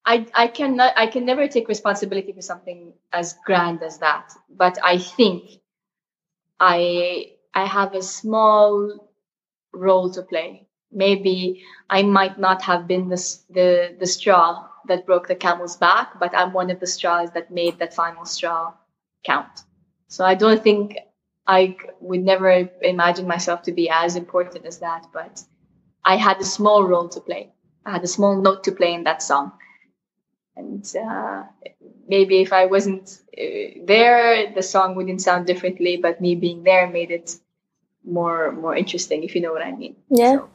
I, 0.05 0.27
I 0.35 0.49
cannot 0.49 0.95
I 0.97 1.07
can 1.07 1.25
never 1.25 1.47
take 1.47 1.69
responsibility 1.69 2.33
for 2.33 2.43
something 2.43 2.93
as 3.13 3.37
grand 3.45 3.83
as 3.83 3.99
that. 3.99 4.35
But 4.51 4.79
I 4.83 4.99
think 4.99 5.61
I 6.59 7.33
I 7.55 7.67
have 7.67 7.95
a 7.95 8.03
small 8.03 9.12
role 9.73 10.11
to 10.11 10.23
play. 10.23 10.67
Maybe 10.91 11.63
I 11.89 12.03
might 12.03 12.39
not 12.39 12.63
have 12.63 12.87
been 12.87 13.09
the 13.09 13.17
the, 13.51 13.97
the 13.99 14.07
straw 14.07 14.67
that 14.89 15.07
broke 15.07 15.29
the 15.29 15.35
camel's 15.35 15.77
back, 15.77 16.19
but 16.19 16.35
I'm 16.35 16.53
one 16.53 16.71
of 16.71 16.81
the 16.81 16.87
straws 16.87 17.31
that 17.33 17.51
made 17.51 17.79
that 17.79 17.95
final 17.95 18.25
straw 18.25 18.75
count. 19.25 19.63
So 20.09 20.25
I 20.25 20.35
don't 20.35 20.63
think 20.63 20.99
I 21.47 21.77
would 22.01 22.23
never 22.23 22.69
imagine 22.83 23.27
myself 23.27 23.63
to 23.63 23.73
be 23.73 23.89
as 23.91 24.17
important 24.17 24.67
as 24.67 24.79
that, 24.79 25.07
but 25.13 25.43
I 26.05 26.17
had 26.17 26.41
a 26.41 26.45
small 26.45 26.85
role 26.85 27.09
to 27.09 27.21
play. 27.21 27.53
I 27.87 27.93
had 27.93 28.05
a 28.05 28.09
small 28.09 28.41
note 28.41 28.65
to 28.65 28.73
play 28.73 28.95
in 28.95 29.05
that 29.05 29.23
song 29.23 29.53
and 30.57 30.95
uh, 30.97 31.45
maybe 32.09 32.41
if 32.41 32.53
I 32.53 32.67
wasn't 32.67 33.21
uh, 33.39 33.81
there, 33.85 34.53
the 34.55 34.63
song 34.63 34.95
wouldn't 34.95 35.23
sound 35.23 35.47
differently. 35.47 35.97
But 35.97 36.21
me 36.21 36.35
being 36.35 36.63
there 36.63 36.89
made 36.89 37.11
it 37.11 37.37
more 38.05 38.53
more 38.53 38.77
interesting, 38.77 39.23
if 39.23 39.35
you 39.35 39.41
know 39.41 39.53
what 39.53 39.63
I 39.63 39.73
mean. 39.73 39.97
Yeah. 40.11 40.37
So, 40.37 40.51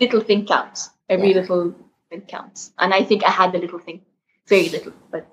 little 0.00 0.20
thing 0.20 0.46
counts. 0.46 0.90
Every 1.08 1.30
yeah. 1.30 1.40
little 1.40 1.74
thing 2.10 2.22
counts, 2.22 2.72
and 2.78 2.94
I 2.94 3.04
think 3.04 3.24
I 3.24 3.30
had 3.30 3.52
the 3.52 3.58
little 3.58 3.78
thing, 3.78 4.02
very 4.48 4.68
little, 4.68 4.92
but. 5.10 5.28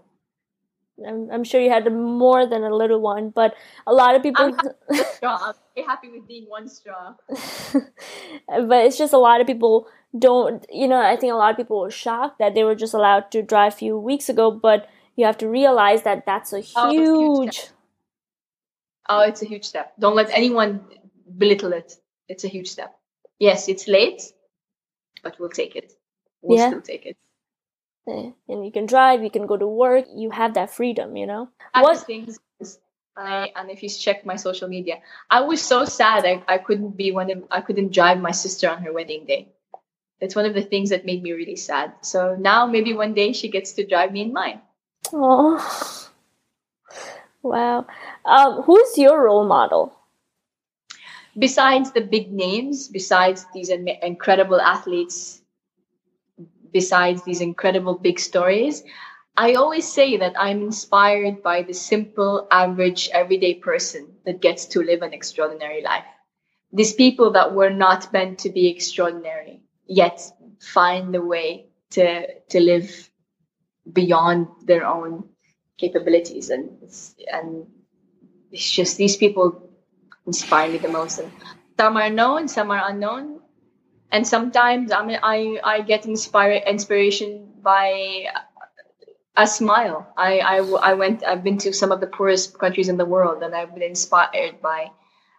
I'm, 1.07 1.31
I'm 1.31 1.43
sure 1.43 1.59
you 1.59 1.71
had 1.71 1.91
more 1.91 2.45
than 2.45 2.63
a 2.63 2.69
little 2.69 3.01
one, 3.01 3.31
but 3.31 3.55
a 3.87 3.93
lot 3.93 4.13
of 4.13 4.21
people. 4.21 4.45
I'm 4.45 4.53
happy, 4.53 5.59
I'm 5.75 5.85
happy 5.85 6.09
with 6.11 6.27
being 6.27 6.45
one 6.47 6.67
straw. 6.67 7.15
but 8.47 8.85
it's 8.85 8.99
just 8.99 9.11
a 9.11 9.17
lot 9.17 9.41
of 9.41 9.47
people 9.47 9.87
don't 10.17 10.65
you 10.69 10.87
know 10.87 11.01
i 11.01 11.15
think 11.15 11.31
a 11.31 11.35
lot 11.35 11.51
of 11.51 11.57
people 11.57 11.79
were 11.79 11.91
shocked 11.91 12.39
that 12.39 12.53
they 12.53 12.63
were 12.63 12.75
just 12.75 12.93
allowed 12.93 13.31
to 13.31 13.41
drive 13.41 13.73
a 13.73 13.75
few 13.75 13.97
weeks 13.97 14.27
ago 14.27 14.51
but 14.51 14.87
you 15.15 15.25
have 15.25 15.37
to 15.37 15.47
realize 15.47 16.03
that 16.03 16.25
that's 16.25 16.51
a 16.53 16.63
oh, 16.75 16.89
huge, 16.89 17.07
oh, 17.07 17.41
huge 17.41 17.67
oh 19.09 19.21
it's 19.21 19.41
a 19.41 19.45
huge 19.45 19.63
step 19.63 19.93
don't 19.99 20.15
let 20.15 20.29
anyone 20.31 20.81
belittle 21.37 21.73
it 21.73 21.93
it's 22.27 22.43
a 22.43 22.47
huge 22.47 22.69
step 22.69 22.95
yes 23.39 23.67
it's 23.67 23.87
late 23.87 24.21
but 25.23 25.39
we'll 25.39 25.49
take 25.49 25.75
it 25.75 25.93
we'll 26.41 26.57
yeah. 26.57 26.67
still 26.67 26.81
take 26.81 27.05
it 27.05 27.17
yeah. 28.07 28.29
and 28.49 28.65
you 28.65 28.71
can 28.71 28.85
drive 28.85 29.23
you 29.23 29.29
can 29.29 29.45
go 29.45 29.57
to 29.57 29.67
work 29.67 30.05
you 30.15 30.29
have 30.29 30.53
that 30.53 30.73
freedom 30.73 31.15
you 31.15 31.25
know 31.25 31.49
what 31.73 31.97
things 31.99 32.39
I, 33.17 33.51
and 33.57 33.69
if 33.69 33.83
you 33.83 33.89
check 33.89 34.25
my 34.25 34.37
social 34.37 34.69
media 34.69 34.99
i 35.29 35.41
was 35.41 35.61
so 35.61 35.83
sad 35.85 36.25
I, 36.25 36.43
I 36.47 36.57
couldn't 36.57 36.95
be 36.95 37.11
one 37.11 37.29
of 37.29 37.43
i 37.51 37.61
couldn't 37.61 37.93
drive 37.93 38.19
my 38.19 38.31
sister 38.31 38.69
on 38.69 38.83
her 38.83 38.93
wedding 38.93 39.25
day 39.25 39.49
it's 40.21 40.35
one 40.35 40.45
of 40.45 40.53
the 40.53 40.61
things 40.61 40.91
that 40.91 41.03
made 41.03 41.23
me 41.23 41.33
really 41.33 41.55
sad. 41.55 41.93
So 42.01 42.35
now 42.39 42.67
maybe 42.67 42.93
one 42.93 43.13
day 43.13 43.33
she 43.33 43.49
gets 43.49 43.73
to 43.73 43.85
drive 43.85 44.11
me 44.13 44.21
in 44.21 44.31
mine. 44.31 44.61
Oh, 45.11 46.09
wow. 47.41 47.87
Um, 48.23 48.61
who's 48.61 48.97
your 48.97 49.23
role 49.23 49.47
model? 49.47 49.97
Besides 51.37 51.91
the 51.91 52.01
big 52.01 52.31
names, 52.31 52.87
besides 52.87 53.45
these 53.53 53.69
incredible 53.69 54.59
athletes, 54.59 55.41
besides 56.71 57.23
these 57.23 57.41
incredible 57.41 57.95
big 57.95 58.19
stories, 58.19 58.83
I 59.37 59.53
always 59.53 59.91
say 59.91 60.17
that 60.17 60.33
I'm 60.37 60.61
inspired 60.61 61.41
by 61.41 61.61
the 61.63 61.73
simple, 61.73 62.47
average, 62.51 63.09
everyday 63.13 63.55
person 63.55 64.07
that 64.25 64.41
gets 64.41 64.65
to 64.67 64.81
live 64.81 65.01
an 65.01 65.13
extraordinary 65.13 65.81
life. 65.81 66.05
These 66.73 66.93
people 66.93 67.31
that 67.31 67.53
were 67.53 67.69
not 67.69 68.11
meant 68.11 68.39
to 68.39 68.49
be 68.49 68.67
extraordinary 68.67 69.61
yet 69.87 70.21
find 70.59 71.15
a 71.15 71.21
way 71.21 71.67
to 71.91 72.27
to 72.49 72.59
live 72.59 73.09
beyond 73.91 74.47
their 74.65 74.85
own 74.85 75.27
capabilities 75.77 76.49
and 76.49 76.69
and 77.31 77.65
it's 78.51 78.69
just 78.69 78.97
these 78.97 79.17
people 79.17 79.70
inspire 80.27 80.71
me 80.71 80.77
the 80.77 80.87
most 80.87 81.19
and 81.19 81.31
some 81.77 81.97
are 81.97 82.09
known 82.09 82.47
some 82.47 82.71
are 82.71 82.89
unknown 82.89 83.41
and 84.11 84.27
sometimes 84.27 84.91
I 84.91 85.05
mean, 85.05 85.19
I 85.23 85.59
I 85.63 85.81
get 85.81 86.05
inspired 86.05 86.63
inspiration 86.67 87.47
by 87.61 88.27
a 89.35 89.47
smile. 89.47 90.11
I, 90.17 90.39
I 90.39 90.57
I 90.57 90.93
went 90.93 91.23
I've 91.23 91.43
been 91.43 91.57
to 91.59 91.73
some 91.73 91.91
of 91.91 92.01
the 92.01 92.07
poorest 92.07 92.59
countries 92.59 92.89
in 92.89 92.97
the 92.97 93.05
world 93.05 93.41
and 93.41 93.55
I've 93.55 93.73
been 93.73 93.83
inspired 93.83 94.61
by 94.61 94.91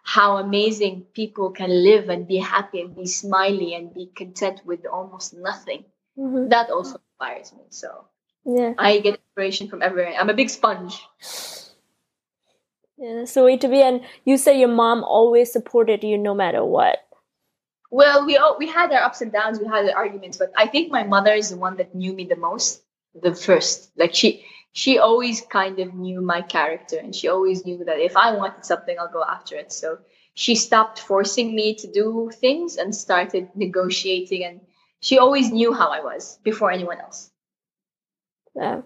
how 0.03 0.37
amazing 0.37 1.05
people 1.13 1.51
can 1.51 1.69
live 1.69 2.09
and 2.09 2.27
be 2.27 2.37
happy 2.37 2.81
and 2.81 2.95
be 2.95 3.05
smiley 3.05 3.75
and 3.75 3.93
be 3.93 4.07
content 4.07 4.61
with 4.65 4.85
almost 4.85 5.33
nothing. 5.33 5.85
Mm-hmm. 6.17 6.49
That 6.49 6.69
also 6.71 6.99
inspires 6.99 7.53
me. 7.53 7.63
So 7.69 8.05
yeah, 8.43 8.73
I 8.77 8.99
get 8.99 9.15
inspiration 9.15 9.69
from 9.69 9.81
everywhere. 9.81 10.15
I'm 10.19 10.29
a 10.29 10.33
big 10.33 10.49
sponge. 10.49 10.99
Yeah, 12.97 13.15
that's 13.17 13.33
the 13.33 13.43
way 13.43 13.57
to 13.57 13.67
be. 13.67 13.81
And 13.81 14.01
you 14.25 14.37
say 14.37 14.59
your 14.59 14.69
mom 14.69 15.03
always 15.03 15.51
supported 15.51 16.03
you 16.03 16.17
no 16.17 16.33
matter 16.33 16.63
what. 16.63 16.99
Well, 17.91 18.25
we 18.25 18.37
all, 18.37 18.57
we 18.57 18.67
had 18.67 18.91
our 18.91 19.03
ups 19.03 19.21
and 19.21 19.31
downs, 19.31 19.59
we 19.59 19.67
had 19.67 19.89
our 19.89 19.95
arguments, 19.95 20.37
but 20.37 20.51
I 20.57 20.67
think 20.67 20.91
my 20.91 21.03
mother 21.03 21.33
is 21.33 21.49
the 21.49 21.57
one 21.57 21.77
that 21.77 21.93
knew 21.93 22.13
me 22.13 22.25
the 22.25 22.35
most, 22.35 22.81
the 23.13 23.35
first. 23.35 23.91
Like 23.95 24.15
she 24.15 24.45
she 24.73 24.97
always 24.97 25.41
kind 25.41 25.79
of 25.79 25.93
knew 25.93 26.19
my 26.19 26.41
character 26.41 26.97
and 26.97 27.15
she 27.15 27.27
always 27.27 27.63
knew 27.63 27.85
that 27.85 27.99
if 27.99 28.17
I 28.17 28.35
wanted 28.35 28.65
something, 28.65 28.97
I'll 28.99 29.11
go 29.11 29.23
after 29.23 29.55
it. 29.55 29.71
So 29.71 29.99
she 30.33 30.55
stopped 30.55 30.99
forcing 30.99 31.55
me 31.55 31.75
to 31.75 31.91
do 31.91 32.31
things 32.33 32.77
and 32.77 32.95
started 32.95 33.49
negotiating. 33.55 34.43
And 34.43 34.61
she 34.99 35.19
always 35.19 35.51
knew 35.51 35.73
how 35.73 35.89
I 35.89 36.01
was 36.01 36.39
before 36.43 36.71
anyone 36.71 36.99
else. 36.99 37.29
Yeah. 38.55 38.81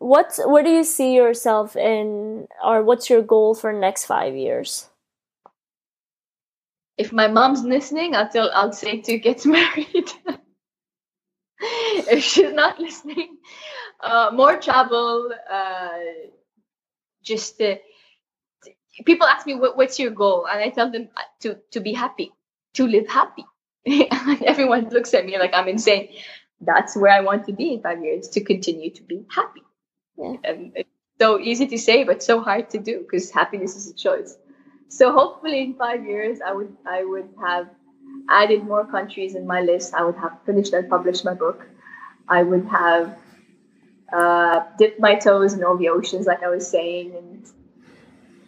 What's, 0.00 0.40
where 0.44 0.64
do 0.64 0.70
you 0.70 0.82
see 0.82 1.14
yourself 1.14 1.76
in, 1.76 2.48
or 2.64 2.82
what's 2.82 3.10
your 3.10 3.20
goal 3.20 3.54
for 3.54 3.70
next 3.70 4.06
five 4.06 4.34
years? 4.34 4.88
If 6.96 7.12
my 7.12 7.28
mom's 7.28 7.62
listening, 7.62 8.14
I'll 8.14 8.28
tell, 8.28 8.50
I'll 8.54 8.72
say 8.72 9.02
to 9.02 9.18
get 9.18 9.44
married. 9.56 10.10
if 11.60 12.24
she's 12.24 12.52
not 12.52 12.80
listening, 12.80 13.36
uh, 14.00 14.30
more 14.32 14.56
travel. 14.56 15.30
Uh, 15.50 15.98
just 17.22 17.60
uh, 17.60 17.76
people 19.04 19.26
ask 19.26 19.46
me 19.46 19.54
what, 19.54 19.76
what's 19.76 19.98
your 19.98 20.12
goal, 20.12 20.46
and 20.50 20.60
I 20.62 20.70
tell 20.70 20.90
them 20.90 21.08
uh, 21.14 21.20
to 21.40 21.58
to 21.72 21.80
be 21.80 21.92
happy, 21.92 22.32
to 22.74 22.86
live 22.86 23.06
happy. 23.06 23.44
everyone 24.46 24.88
looks 24.88 25.12
at 25.14 25.26
me 25.26 25.38
like 25.38 25.52
I'm 25.54 25.68
insane. 25.68 26.08
That's 26.60 26.96
where 26.96 27.12
I 27.12 27.20
want 27.20 27.46
to 27.46 27.52
be 27.52 27.74
in 27.74 27.82
five 27.82 28.02
years 28.02 28.28
to 28.28 28.40
continue 28.40 28.90
to 28.90 29.02
be 29.02 29.24
happy. 29.30 29.62
Yeah. 30.20 30.36
And 30.44 30.72
it's 30.74 30.90
so 31.20 31.38
easy 31.40 31.66
to 31.68 31.78
say, 31.78 32.04
but 32.04 32.22
so 32.22 32.40
hard 32.40 32.70
to 32.70 32.78
do 32.78 33.00
because 33.00 33.30
happiness 33.30 33.76
is 33.76 33.90
a 33.90 33.94
choice. 33.94 34.36
So 34.88 35.12
hopefully 35.12 35.62
in 35.62 35.74
five 35.74 36.04
years, 36.04 36.40
I 36.44 36.52
would 36.52 36.76
I 36.86 37.04
would 37.04 37.30
have 37.40 37.68
added 38.28 38.64
more 38.64 38.86
countries 38.86 39.34
in 39.34 39.46
my 39.46 39.60
list. 39.62 39.94
I 39.94 40.04
would 40.04 40.16
have 40.16 40.38
finished 40.46 40.72
and 40.72 40.88
published 40.90 41.24
my 41.24 41.34
book. 41.34 41.66
I 42.28 42.42
would 42.42 42.66
have 42.66 43.18
uh, 44.12 44.64
dipped 44.78 45.00
my 45.00 45.16
toes 45.16 45.54
in 45.54 45.64
all 45.64 45.76
the 45.78 45.90
oceans, 45.90 46.26
like 46.26 46.42
I 46.42 46.48
was 46.48 46.68
saying, 46.68 47.14
and 47.16 47.46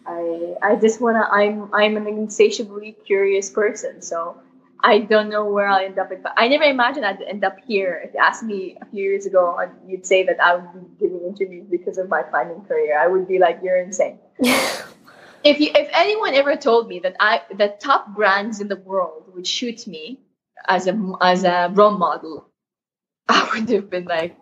I 0.05 0.55
I 0.61 0.75
just 0.75 1.01
wanna. 1.01 1.27
I'm 1.31 1.73
I'm 1.73 1.97
an 1.97 2.07
insatiably 2.07 2.93
curious 3.05 3.49
person, 3.49 4.01
so 4.01 4.37
I 4.83 4.99
don't 4.99 5.29
know 5.29 5.45
where 5.45 5.67
I'll 5.67 5.83
end 5.83 5.97
up. 5.97 6.09
But 6.09 6.33
I 6.35 6.49
never 6.49 6.65
imagined 6.65 7.05
I'd 7.05 7.21
end 7.21 7.45
up 7.45 7.57
here. 7.65 8.01
If 8.03 8.13
you 8.13 8.19
asked 8.19 8.43
me 8.43 8.77
a 8.81 8.85
few 8.85 9.03
years 9.03 9.25
ago, 9.25 9.57
you'd 9.87 10.05
say 10.05 10.23
that 10.25 10.39
I 10.41 10.55
would 10.57 10.99
be 10.99 11.05
giving 11.05 11.21
interviews 11.25 11.65
because 11.71 11.97
of 11.97 12.09
my 12.09 12.21
climbing 12.21 12.65
career. 12.65 12.99
I 12.99 13.07
would 13.07 13.27
be 13.27 13.39
like, 13.39 13.59
"You're 13.63 13.77
insane." 13.77 14.19
if 14.39 15.59
you 15.59 15.71
if 15.73 15.89
anyone 15.93 16.33
ever 16.33 16.57
told 16.57 16.89
me 16.89 16.99
that 16.99 17.15
I 17.19 17.41
that 17.57 17.79
top 17.79 18.13
brands 18.13 18.59
in 18.59 18.67
the 18.67 18.75
world 18.75 19.23
would 19.33 19.47
shoot 19.47 19.87
me 19.87 20.19
as 20.67 20.87
a 20.87 21.13
as 21.21 21.45
a 21.45 21.71
role 21.73 21.97
model, 21.97 22.49
I 23.29 23.49
would 23.53 23.69
have 23.69 23.89
been 23.89 24.05
like, 24.05 24.35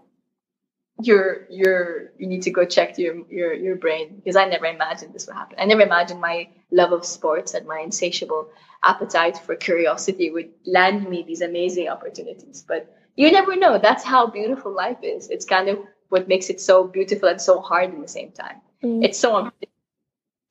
you're 1.01 1.45
you're 1.49 2.11
you 2.17 2.27
need 2.27 2.43
to 2.43 2.51
go 2.51 2.65
check 2.65 2.97
your 2.97 3.15
your 3.29 3.53
your 3.53 3.75
brain 3.75 4.15
because 4.15 4.35
I 4.35 4.45
never 4.45 4.65
imagined 4.65 5.13
this 5.13 5.27
would 5.27 5.35
happen. 5.35 5.57
I 5.59 5.65
never 5.65 5.81
imagined 5.81 6.19
my 6.19 6.49
love 6.71 6.91
of 6.91 7.05
sports 7.05 7.53
and 7.53 7.67
my 7.67 7.79
insatiable 7.79 8.49
appetite 8.83 9.37
for 9.37 9.55
curiosity 9.55 10.31
would 10.31 10.49
land 10.65 11.07
me 11.07 11.23
these 11.23 11.41
amazing 11.41 11.89
opportunities. 11.89 12.63
But 12.67 12.93
you 13.15 13.31
never 13.31 13.55
know. 13.55 13.77
That's 13.77 14.03
how 14.03 14.27
beautiful 14.27 14.73
life 14.73 14.97
is. 15.01 15.29
It's 15.29 15.45
kind 15.45 15.69
of 15.69 15.79
what 16.09 16.27
makes 16.27 16.49
it 16.49 16.59
so 16.59 16.85
beautiful 16.85 17.29
and 17.29 17.41
so 17.41 17.59
hard 17.59 17.93
in 17.93 18.01
the 18.01 18.07
same 18.07 18.31
time. 18.31 18.61
Mm. 18.83 19.03
It's 19.03 19.19
so 19.19 19.51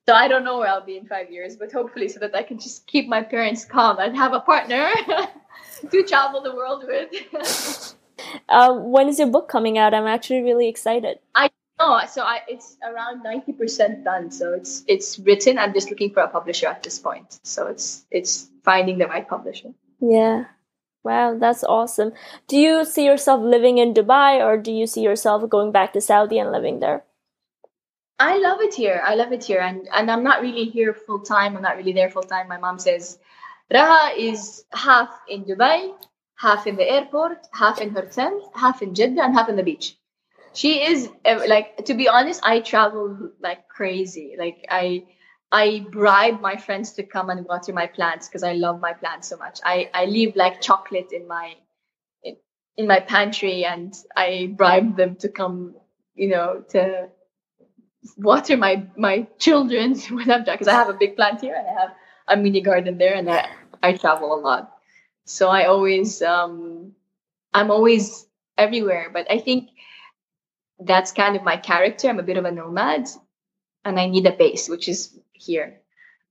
so 0.09 0.15
I 0.15 0.29
don't 0.29 0.45
know 0.45 0.59
where 0.59 0.69
I'll 0.69 0.85
be 0.85 0.97
in 0.97 1.07
five 1.07 1.31
years, 1.31 1.57
but 1.57 1.71
hopefully 1.71 2.09
so 2.09 2.19
that 2.21 2.35
I 2.35 2.43
can 2.43 2.59
just 2.59 2.87
keep 2.87 3.09
my 3.09 3.23
parents 3.23 3.65
calm 3.65 3.99
and 3.99 4.17
have 4.17 4.33
a 4.33 4.41
partner 4.41 4.91
to 5.91 6.03
travel 6.05 6.43
the 6.43 6.55
world 6.55 6.85
with. 6.87 7.95
uh, 8.49 8.75
when 8.75 9.09
is 9.09 9.19
your 9.19 9.29
book 9.29 9.49
coming 9.49 9.79
out? 9.79 9.95
I'm 9.95 10.07
actually 10.07 10.43
really 10.43 10.69
excited. 10.69 11.19
I 11.35 11.51
know. 11.81 12.01
So 12.07 12.23
I, 12.23 12.41
it's 12.49 12.77
around 12.85 13.23
ninety 13.23 13.53
percent 13.53 14.05
done. 14.05 14.31
So 14.31 14.53
it's 14.53 14.85
it's 14.87 15.19
written. 15.19 15.59
I'm 15.59 15.73
just 15.73 15.91
looking 15.91 16.13
for 16.13 16.23
a 16.23 16.29
publisher 16.29 16.69
at 16.69 16.83
this 16.83 16.99
point. 16.99 17.41
So 17.43 17.67
it's 17.67 18.07
it's 18.11 18.49
finding 18.65 18.99
the 18.99 19.07
right 19.07 19.29
publisher. 19.29 19.71
Yeah. 20.01 20.45
Wow, 21.03 21.39
that's 21.39 21.65
awesome. 21.65 22.13
Do 22.47 22.59
you 22.59 22.85
see 22.85 23.07
yourself 23.07 23.41
living 23.41 23.79
in 23.79 23.95
Dubai 23.95 24.45
or 24.45 24.59
do 24.59 24.71
you 24.71 24.87
see 24.87 25.01
yourself 25.01 25.49
going 25.49 25.73
back 25.73 25.95
to 25.95 26.01
Saudi 26.01 26.39
and 26.39 26.53
living 26.53 26.81
there? 26.81 27.05
I 28.19 28.37
love 28.37 28.61
it 28.61 28.75
here. 28.75 29.01
I 29.03 29.15
love 29.15 29.33
it 29.33 29.43
here. 29.43 29.61
And 29.61 29.89
and 29.95 30.11
I'm 30.11 30.23
not 30.23 30.43
really 30.43 30.67
here 30.67 30.93
full 30.93 31.21
time. 31.21 31.57
I'm 31.57 31.63
not 31.63 31.79
really 31.79 31.95
there 31.95 32.11
full 32.11 32.29
time. 32.35 32.49
My 32.49 32.59
mom 32.59 32.79
says 32.79 33.19
Raha 33.73 34.17
is 34.19 34.65
half 34.73 35.09
in 35.29 35.45
Dubai, 35.45 35.95
half 36.37 36.67
in 36.67 36.77
the 36.77 36.91
airport, 36.97 37.47
half 37.53 37.81
in 37.81 37.91
her 37.95 38.05
tent, 38.05 38.43
half 38.55 38.83
in 38.83 38.95
Jeddah, 38.95 39.23
and 39.23 39.35
half 39.35 39.49
in 39.49 39.57
the 39.57 39.63
beach. 39.63 39.97
She 40.53 40.85
is 40.85 41.09
eh, 41.25 41.45
like 41.47 41.85
to 41.87 41.95
be 41.95 42.09
honest, 42.09 42.41
I 42.45 42.61
travel 42.61 43.31
like 43.41 43.69
crazy. 43.69 44.37
Like 44.39 44.67
I 44.69 45.05
I 45.53 45.87
bribe 45.91 46.41
my 46.41 46.57
friends 46.57 46.93
to 46.95 47.03
come 47.03 47.31
and 47.31 47.45
water 47.47 47.73
my 47.73 47.87
plants 47.87 48.29
because 48.29 48.43
I 48.43 48.53
love 48.53 48.81
my 48.81 48.93
plants 48.93 49.29
so 49.29 49.37
much. 49.37 49.61
I, 49.65 49.91
I 49.93 50.05
leave 50.05 50.37
like 50.37 50.61
chocolate 50.61 51.13
in 51.13 51.27
my 51.27 51.55
in, 52.77 52.87
my 52.87 53.01
pantry 53.01 53.65
and 53.65 53.93
I 54.17 54.55
bribe 54.57 54.97
them 54.97 55.17
to 55.17 55.29
come, 55.29 55.75
you 56.15 56.29
know, 56.29 56.65
to 56.71 57.09
water 58.17 58.57
my 58.57 58.87
my 58.97 59.27
children 59.39 59.99
when 60.11 60.31
I'm 60.31 60.45
because 60.45 60.69
I 60.69 60.73
have 60.73 60.89
a 60.89 60.95
big 60.95 61.17
plant 61.17 61.41
here 61.41 61.55
and 61.55 61.67
I 61.67 61.81
have 61.81 61.95
a 62.29 62.37
mini 62.37 62.61
garden 62.61 62.97
there 62.97 63.15
and 63.15 63.29
I, 63.31 63.49
I 63.83 63.93
travel 63.95 64.35
a 64.35 64.41
lot. 64.41 64.73
So 65.25 65.49
I 65.49 65.65
always 65.65 66.23
um 66.23 66.93
I'm 67.53 67.71
always 67.71 68.27
everywhere. 68.57 69.11
But 69.13 69.31
I 69.31 69.39
think 69.39 69.71
that's 70.81 71.13
kind 71.13 71.37
of 71.37 71.43
my 71.43 71.57
character. 71.57 72.09
I'm 72.09 72.19
a 72.19 72.25
bit 72.25 72.37
of 72.37 72.45
a 72.45 72.51
nomad 72.51 73.09
and 73.85 73.99
I 73.99 74.07
need 74.07 74.27
a 74.27 74.33
base, 74.33 74.69
which 74.69 74.89
is 74.89 75.19
here. 75.33 75.81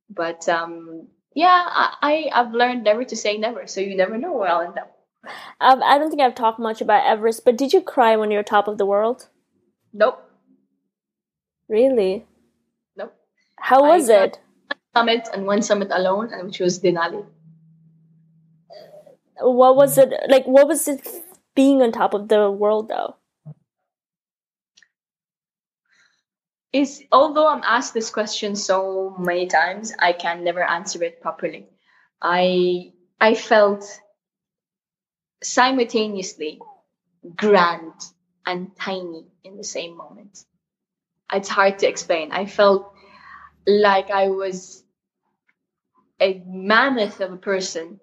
But 0.10 0.48
um, 0.50 1.08
yeah, 1.36 1.66
I, 1.68 1.94
I 2.02 2.36
have 2.36 2.54
learned 2.54 2.84
never 2.84 3.04
to 3.06 3.16
say 3.16 3.38
never, 3.38 3.68
so 3.68 3.82
you 3.82 3.96
never 3.96 4.18
know 4.18 4.34
where 4.34 4.50
I'll 4.50 4.62
end 4.62 4.78
up. 4.78 4.96
Um, 5.60 5.84
I 5.84 5.98
don't 5.98 6.10
think 6.10 6.22
I've 6.22 6.36
talked 6.36 6.60
much 6.60 6.82
about 6.82 7.06
Everest, 7.06 7.46
but 7.46 7.58
did 7.58 7.74
you 7.74 7.82
cry 7.82 8.16
when 8.16 8.32
you're 8.32 8.44
top 8.44 8.68
of 8.68 8.78
the 8.78 8.86
world? 8.86 9.28
Nope. 9.94 10.24
Really? 11.68 12.26
Nope. 12.96 13.14
How 13.58 13.84
was 13.84 14.10
I 14.10 14.24
it? 14.24 14.40
summit 14.96 15.30
and 15.34 15.46
one 15.46 15.62
summit 15.62 15.90
alone, 15.92 16.34
and 16.34 16.48
which 16.48 16.60
was 16.60 16.80
Denali. 16.80 17.26
What 19.42 19.76
was 19.76 19.98
it 19.98 20.12
like? 20.30 20.46
What 20.46 20.68
was 20.68 20.88
it 20.88 21.08
being 21.56 21.82
on 21.82 21.92
top 21.92 22.14
of 22.14 22.28
the 22.28 22.50
world, 22.50 22.90
though? 22.90 23.16
Is 26.72 27.04
although 27.12 27.48
I'm 27.48 27.64
asked 27.64 27.94
this 27.94 28.10
question 28.10 28.56
so 28.56 29.16
many 29.18 29.48
times, 29.48 29.94
I 29.98 30.14
can 30.14 30.44
never 30.44 30.64
answer 30.64 31.04
it 31.04 31.22
properly. 31.22 31.68
I 32.22 32.94
I 33.20 33.36
felt 33.36 33.84
simultaneously 35.42 36.60
grand 37.36 37.94
and 38.46 38.76
tiny 38.76 39.26
in 39.44 39.58
the 39.58 39.64
same 39.64 39.98
moment. 39.98 40.46
It's 41.32 41.50
hard 41.50 41.80
to 41.80 41.88
explain. 41.88 42.32
I 42.32 42.46
felt 42.46 42.94
like 43.68 44.10
I 44.10 44.30
was 44.30 44.84
a 46.20 46.42
mammoth 46.46 47.22
of 47.22 47.32
a 47.32 47.38
person, 47.38 48.00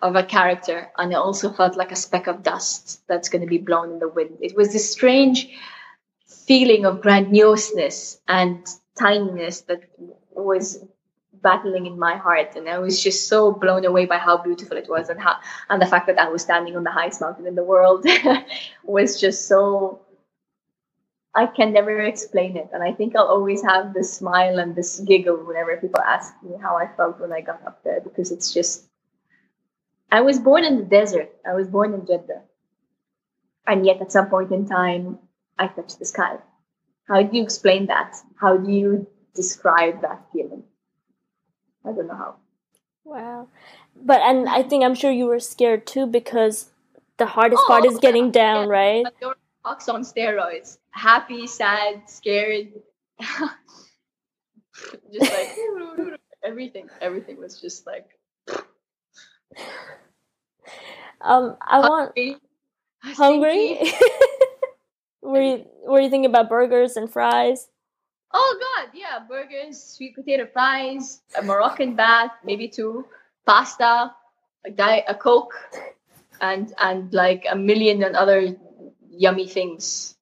of 0.00 0.16
a 0.16 0.22
character, 0.22 0.90
and 0.98 1.14
I 1.14 1.18
also 1.18 1.52
felt 1.52 1.76
like 1.76 1.92
a 1.92 1.96
speck 1.96 2.26
of 2.26 2.42
dust 2.42 3.00
that's 3.08 3.28
going 3.28 3.42
to 3.42 3.48
be 3.48 3.58
blown 3.58 3.92
in 3.92 3.98
the 3.98 4.08
wind. 4.08 4.38
It 4.40 4.56
was 4.56 4.72
this 4.72 4.90
strange 4.90 5.48
feeling 6.46 6.84
of 6.84 7.00
grandioseness 7.00 8.18
and 8.28 8.66
tininess 8.98 9.66
that 9.66 9.82
was 10.32 10.84
battling 11.42 11.86
in 11.86 11.98
my 11.98 12.16
heart. 12.16 12.56
And 12.56 12.68
i 12.68 12.78
was 12.78 13.02
just 13.02 13.28
so 13.28 13.52
blown 13.52 13.84
away 13.84 14.06
by 14.06 14.18
how 14.18 14.36
beautiful 14.42 14.76
it 14.76 14.88
was 14.88 15.08
and 15.08 15.20
how 15.20 15.36
and 15.68 15.80
the 15.82 15.86
fact 15.86 16.06
that 16.06 16.18
i 16.18 16.28
was 16.28 16.42
standing 16.42 16.76
on 16.76 16.84
the 16.84 16.90
highest 16.90 17.20
mountain 17.20 17.46
in 17.46 17.54
the 17.54 17.64
world 17.64 18.06
was 18.84 19.20
just 19.20 19.46
so 19.48 20.00
i 21.34 21.46
can 21.46 21.72
never 21.72 22.00
explain 22.00 22.56
it. 22.56 22.68
And 22.72 22.82
i 22.82 22.92
think 22.92 23.14
i'll 23.16 23.34
always 23.36 23.62
have 23.62 23.92
this 23.94 24.12
smile 24.12 24.58
and 24.58 24.74
this 24.74 25.00
giggle 25.00 25.36
whenever 25.36 25.76
people 25.76 26.00
ask 26.00 26.34
me 26.42 26.56
how 26.60 26.76
i 26.76 26.86
felt 26.96 27.20
when 27.20 27.32
i 27.32 27.40
got 27.40 27.64
up 27.66 27.82
there 27.84 28.00
because 28.00 28.32
it's 28.32 28.52
just 28.52 28.88
i 30.10 30.20
was 30.20 30.38
born 30.38 30.64
in 30.64 30.78
the 30.78 30.84
desert. 30.84 31.30
I 31.44 31.54
was 31.54 31.68
born 31.68 31.94
in 31.94 32.06
jeddah. 32.06 32.42
And 33.66 33.84
yet 33.84 34.00
at 34.00 34.12
some 34.12 34.28
point 34.30 34.52
in 34.52 34.66
time 34.66 35.18
I 35.58 35.68
touch 35.68 35.98
the 35.98 36.04
sky. 36.04 36.38
How 37.08 37.22
do 37.22 37.36
you 37.36 37.42
explain 37.42 37.86
that? 37.86 38.16
How 38.40 38.56
do 38.56 38.70
you 38.70 39.06
describe 39.34 40.02
that 40.02 40.26
feeling? 40.32 40.64
I 41.84 41.92
don't 41.92 42.08
know 42.08 42.16
how. 42.16 42.36
Wow. 43.04 43.48
But 43.94 44.20
and 44.22 44.48
I 44.48 44.62
think 44.62 44.84
I'm 44.84 44.94
sure 44.94 45.10
you 45.10 45.26
were 45.26 45.40
scared 45.40 45.86
too 45.86 46.06
because 46.06 46.70
the 47.18 47.26
hardest 47.26 47.62
oh, 47.64 47.68
part 47.68 47.84
is 47.84 47.98
getting 47.98 48.30
down, 48.30 48.66
yeah. 48.66 48.72
right? 48.72 49.04
Talks 49.64 49.88
on 49.88 50.02
steroids. 50.02 50.78
Happy, 50.90 51.46
sad, 51.46 52.02
scared. 52.08 52.68
just 55.12 55.32
like 55.32 55.56
everything. 56.44 56.88
Everything 57.00 57.38
was 57.38 57.60
just 57.60 57.86
like 57.86 58.08
um 61.20 61.56
I 61.60 61.80
hungry. 61.80 62.36
want 63.02 63.16
hungry. 63.16 63.78
Were 65.26 65.42
you 65.42 65.66
were 65.82 66.00
you 66.00 66.08
thinking 66.08 66.30
about 66.30 66.48
burgers 66.48 66.96
and 66.96 67.10
fries? 67.10 67.68
Oh 68.32 68.58
God, 68.60 68.90
yeah, 68.94 69.18
burgers, 69.28 69.82
sweet 69.82 70.14
potato 70.14 70.46
fries, 70.46 71.20
a 71.36 71.42
Moroccan 71.42 71.96
bath, 71.96 72.30
maybe 72.44 72.68
two, 72.68 73.06
pasta, 73.44 74.14
a 74.64 74.70
diet, 74.70 75.04
a 75.08 75.14
coke, 75.14 75.54
and 76.40 76.72
and 76.78 77.12
like 77.12 77.44
a 77.50 77.56
million 77.56 78.04
and 78.04 78.14
other 78.14 78.54
yummy 79.10 79.48
things. 79.48 80.16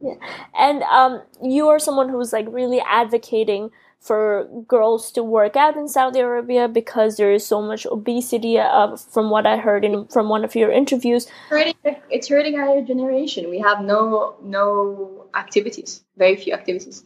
Yeah. 0.00 0.14
And 0.56 0.82
um, 0.84 1.22
you 1.42 1.68
are 1.68 1.78
someone 1.78 2.08
who's 2.08 2.32
like 2.32 2.46
really 2.48 2.80
advocating 2.80 3.70
for 4.00 4.48
girls 4.66 5.12
to 5.12 5.22
work 5.22 5.56
out 5.56 5.76
in 5.76 5.86
Saudi 5.86 6.20
Arabia 6.20 6.68
because 6.68 7.16
there 7.16 7.32
is 7.32 7.46
so 7.46 7.60
much 7.60 7.86
obesity. 7.86 8.58
Uh, 8.58 8.96
from 8.96 9.30
what 9.30 9.46
I 9.46 9.58
heard 9.58 9.84
in 9.84 10.06
from 10.06 10.28
one 10.28 10.44
of 10.44 10.54
your 10.54 10.72
interviews, 10.72 11.26
it's 11.52 12.28
hurting 12.28 12.58
our 12.58 12.80
generation. 12.80 13.50
We 13.50 13.58
have 13.58 13.84
no 13.84 14.36
no 14.42 15.26
activities, 15.34 16.02
very 16.16 16.36
few 16.36 16.54
activities. 16.54 17.04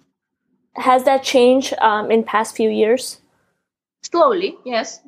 Has 0.76 1.05
that 1.05 1.22
changed 1.22 1.74
um, 1.78 2.11
in 2.11 2.22
past 2.24 2.57
few 2.57 2.70
years? 2.70 3.20
Slowly, 4.03 4.57
yes. 4.64 5.01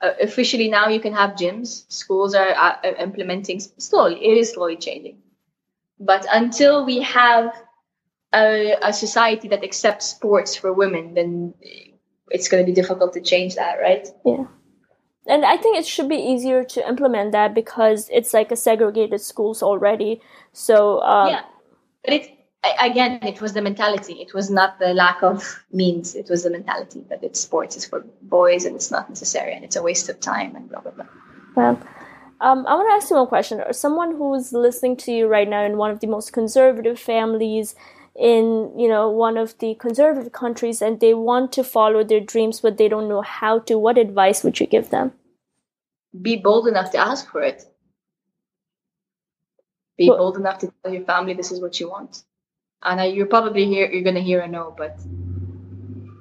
Uh, 0.00 0.12
officially 0.20 0.68
now, 0.68 0.88
you 0.88 1.00
can 1.00 1.12
have 1.12 1.30
gyms. 1.32 1.84
Schools 1.90 2.34
are 2.34 2.50
uh, 2.50 2.76
implementing 2.98 3.60
slowly. 3.60 4.24
It 4.24 4.38
is 4.38 4.52
slowly 4.52 4.76
changing, 4.76 5.18
but 6.00 6.26
until 6.32 6.84
we 6.84 7.00
have 7.02 7.52
a, 8.34 8.76
a 8.82 8.92
society 8.92 9.48
that 9.48 9.62
accepts 9.62 10.06
sports 10.06 10.56
for 10.56 10.72
women, 10.72 11.14
then 11.14 11.54
it's 12.30 12.48
going 12.48 12.62
to 12.62 12.66
be 12.66 12.74
difficult 12.74 13.12
to 13.14 13.20
change 13.20 13.54
that, 13.54 13.78
right? 13.80 14.06
Yeah. 14.24 14.46
And 15.26 15.44
I 15.44 15.56
think 15.56 15.78
it 15.78 15.86
should 15.86 16.08
be 16.08 16.16
easier 16.16 16.64
to 16.64 16.86
implement 16.86 17.32
that 17.32 17.54
because 17.54 18.10
it's 18.12 18.34
like 18.34 18.52
a 18.52 18.56
segregated 18.56 19.20
schools 19.22 19.62
already. 19.62 20.20
So 20.52 21.00
um, 21.00 21.28
yeah, 21.28 21.42
but 22.04 22.14
it's 22.14 22.28
again, 22.80 23.20
it 23.22 23.40
was 23.40 23.54
the 23.54 23.62
mentality. 23.62 24.14
It 24.14 24.34
was 24.34 24.50
not 24.50 24.78
the 24.78 24.92
lack 24.92 25.22
of 25.22 25.64
means. 25.72 26.14
It 26.14 26.28
was 26.28 26.42
the 26.42 26.50
mentality 26.50 27.04
that 27.08 27.24
it's 27.24 27.40
sports 27.40 27.76
is 27.76 27.86
for 27.86 28.04
boys 28.22 28.66
and 28.66 28.76
it's 28.76 28.90
not 28.90 29.08
necessary 29.08 29.54
and 29.54 29.64
it's 29.64 29.76
a 29.76 29.82
waste 29.82 30.10
of 30.10 30.20
time 30.20 30.56
and 30.56 30.68
blah 30.68 30.80
blah 30.80 30.92
blah. 30.92 31.06
Well, 31.56 31.80
um, 32.40 32.66
I 32.66 32.74
want 32.74 32.90
to 32.90 32.94
ask 32.94 33.10
you 33.10 33.16
one 33.16 33.26
question. 33.26 33.62
Someone 33.72 34.16
who's 34.16 34.52
listening 34.52 34.96
to 34.98 35.12
you 35.12 35.26
right 35.26 35.48
now 35.48 35.64
in 35.64 35.78
one 35.78 35.90
of 35.90 36.00
the 36.00 36.06
most 36.06 36.34
conservative 36.34 36.98
families 36.98 37.74
in 38.16 38.72
you 38.78 38.88
know 38.88 39.10
one 39.10 39.36
of 39.36 39.58
the 39.58 39.74
conservative 39.74 40.32
countries 40.32 40.80
and 40.80 41.00
they 41.00 41.14
want 41.14 41.50
to 41.52 41.64
follow 41.64 42.04
their 42.04 42.20
dreams 42.20 42.60
but 42.60 42.78
they 42.78 42.88
don't 42.88 43.08
know 43.08 43.22
how 43.22 43.58
to. 43.60 43.78
What 43.78 43.98
advice 43.98 44.44
would 44.44 44.60
you 44.60 44.66
give 44.66 44.90
them? 44.90 45.12
Be 46.20 46.36
bold 46.36 46.68
enough 46.68 46.92
to 46.92 46.98
ask 46.98 47.30
for 47.30 47.42
it. 47.42 47.64
Be 49.98 50.08
well, 50.08 50.18
bold 50.18 50.36
enough 50.36 50.58
to 50.58 50.72
tell 50.82 50.92
your 50.92 51.04
family 51.04 51.34
this 51.34 51.52
is 51.52 51.60
what 51.60 51.78
you 51.80 51.90
want. 51.90 52.22
And 52.82 53.14
you're 53.16 53.26
probably 53.26 53.64
here 53.66 53.90
you're 53.90 54.02
going 54.02 54.14
to 54.14 54.22
hear 54.22 54.40
a 54.40 54.48
no 54.48 54.74
but 54.76 54.98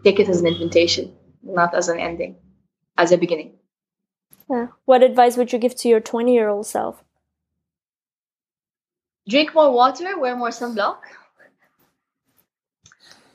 take 0.04 0.20
it 0.20 0.30
as 0.30 0.42
an 0.42 0.48
invitation 0.48 1.14
not 1.44 1.76
as 1.76 1.90
an 1.90 2.00
ending 2.00 2.36
as 2.98 3.12
a 3.12 3.18
beginning. 3.18 3.54
Yeah. 4.50 4.68
what 4.86 5.04
advice 5.04 5.38
would 5.38 5.54
you 5.54 5.60
give 5.60 5.76
to 5.78 5.88
your 5.88 6.00
20 6.00 6.34
year 6.34 6.50
old 6.50 6.66
self? 6.66 7.04
Drink 9.28 9.54
more 9.56 9.72
water, 9.72 10.20
wear 10.20 10.36
more 10.36 10.50
sunblock. 10.50 10.98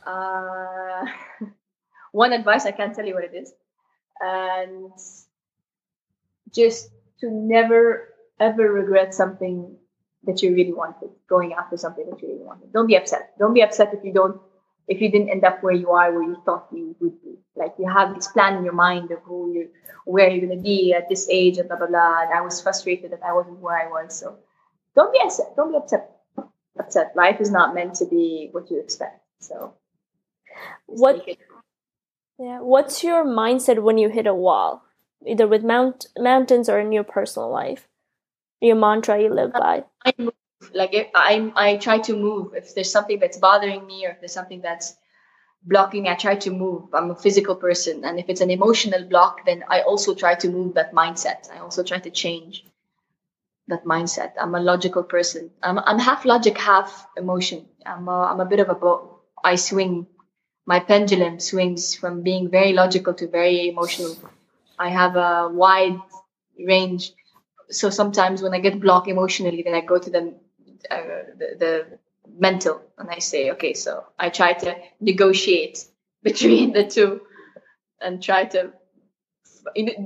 Uh, 0.09 1.05
one 2.13 2.33
advice, 2.33 2.65
I 2.65 2.73
can't 2.73 2.95
tell 2.95 3.05
you 3.05 3.15
what 3.15 3.25
it 3.25 3.35
is. 3.35 3.53
And 4.21 4.93
just 6.53 6.91
to 7.21 7.31
never 7.31 8.09
ever 8.41 8.73
regret 8.73 9.15
something 9.15 9.77
that 10.25 10.43
you 10.43 10.55
really 10.55 10.73
wanted, 10.73 11.11
going 11.29 11.53
after 11.53 11.77
something 11.77 12.09
that 12.09 12.21
you 12.23 12.29
really 12.29 12.45
wanted. 12.45 12.73
Don't 12.73 12.87
be 12.87 12.97
upset. 12.97 13.35
Don't 13.39 13.55
be 13.55 13.63
upset 13.63 13.93
if 13.93 14.05
you 14.05 14.13
don't 14.13 14.41
if 14.87 15.03
you 15.03 15.11
didn't 15.11 15.29
end 15.29 15.45
up 15.45 15.63
where 15.63 15.75
you 15.75 15.91
are 15.91 16.11
where 16.13 16.23
you 16.23 16.37
thought 16.45 16.69
you 16.73 16.97
would 17.01 17.23
be. 17.23 17.37
Like 17.55 17.75
you 17.79 17.87
have 17.89 18.15
this 18.15 18.29
plan 18.29 18.57
in 18.57 18.65
your 18.65 18.73
mind 18.73 19.11
of 19.11 19.19
who 19.25 19.53
you 19.53 19.69
where 20.07 20.31
you're 20.31 20.49
gonna 20.49 20.61
be 20.61 20.95
at 20.95 21.09
this 21.09 21.29
age 21.31 21.59
and 21.59 21.69
blah 21.69 21.77
blah 21.77 21.87
blah. 21.87 22.23
And 22.23 22.33
I 22.33 22.41
was 22.41 22.61
frustrated 22.61 23.13
that 23.13 23.23
I 23.23 23.33
wasn't 23.35 23.59
where 23.59 23.77
I 23.77 23.89
was. 23.89 24.19
So 24.19 24.39
don't 24.95 25.13
be 25.13 25.21
upset. 25.23 25.55
Don't 25.57 25.71
be 25.71 25.77
upset. 25.77 26.11
Upset. 26.79 27.13
Life 27.15 27.41
is 27.41 27.51
not 27.51 27.75
meant 27.75 27.97
to 27.97 28.07
be 28.07 28.49
what 28.53 28.71
you 28.71 28.81
expect. 28.81 29.21
So 29.41 29.75
what 30.87 31.27
yeah 32.39 32.61
what's 32.61 33.03
your 33.05 33.25
mindset 33.25 33.83
when 33.83 33.99
you 33.99 34.09
hit 34.09 34.27
a 34.27 34.35
wall 34.35 34.85
either 35.27 35.47
with 35.47 35.65
mount 35.65 36.07
mountains 36.17 36.69
or 36.69 36.79
in 36.79 36.93
your 36.93 37.05
personal 37.05 37.51
life? 37.51 37.89
Your 38.61 38.77
mantra 38.77 39.21
you 39.21 39.33
live 39.33 39.53
uh, 39.55 39.61
by? 39.61 39.85
I 40.05 40.13
move. 40.19 40.33
like 40.75 40.95
if 40.95 41.09
I, 41.15 41.53
I 41.55 41.77
try 41.77 41.99
to 41.99 42.17
move. 42.17 42.55
If 42.55 42.75
there's 42.75 42.91
something 42.91 43.19
that's 43.19 43.39
bothering 43.39 43.87
me 43.87 44.07
or 44.07 44.11
if 44.11 44.21
there's 44.21 44.33
something 44.33 44.61
that's 44.61 44.97
blocking 45.63 46.05
me 46.05 46.09
i 46.09 46.15
try 46.15 46.37
to 46.37 46.51
move. 46.51 46.95
I'm 46.95 47.11
a 47.11 47.17
physical 47.17 47.57
person 47.57 48.05
and 48.05 48.19
if 48.19 48.29
it's 48.29 48.41
an 48.41 48.51
emotional 48.51 49.05
block 49.05 49.45
then 49.45 49.65
i 49.69 49.81
also 49.81 50.15
try 50.15 50.35
to 50.37 50.49
move 50.49 50.75
that 50.75 50.93
mindset. 50.93 51.51
I 51.53 51.59
also 51.59 51.83
try 51.83 51.99
to 51.99 52.11
change 52.11 52.65
that 53.67 53.85
mindset. 53.85 54.33
I'm 54.41 54.55
a 54.55 54.61
logical 54.61 55.03
person. 55.03 55.51
I'm, 55.63 55.79
I'm 55.79 55.99
half 55.99 56.25
logic 56.25 56.57
half 56.57 57.07
emotion. 57.17 57.67
I'm 57.85 58.09
a, 58.09 58.23
I'm 58.31 58.41
a 58.41 58.47
bit 58.47 58.61
of 58.61 58.69
a 58.69 58.75
both 58.75 59.11
i 59.45 59.57
swing 59.57 60.07
my 60.69 60.81
pendulum 60.81 61.41
swings 61.41 61.95
from 61.95 62.23
being 62.23 62.51
very 62.51 62.73
logical 62.75 63.15
to 63.15 63.27
very 63.27 63.71
emotional. 63.71 64.15
I 64.79 64.91
have 64.91 65.17
a 65.17 65.49
wide 65.49 65.99
range. 66.73 67.15
So 67.71 67.89
sometimes 67.89 68.43
when 68.43 68.53
I 68.53 68.61
get 68.61 68.79
blocked 68.79 69.09
emotionally, 69.09 69.63
then 69.63 69.75
I 69.75 69.81
go 69.81 69.99
to 69.99 70.11
the, 70.11 70.35
uh, 70.91 71.23
the, 71.39 71.47
the 71.63 71.73
mental 72.37 72.83
and 72.99 73.09
I 73.09 73.19
say, 73.19 73.51
okay, 73.53 73.73
so 73.73 74.05
I 74.19 74.29
try 74.29 74.53
to 74.65 74.77
negotiate 75.01 75.87
between 76.23 76.75
the 76.75 76.85
two 76.85 77.23
and 78.03 78.23
try 78.23 78.45
to, 78.53 78.71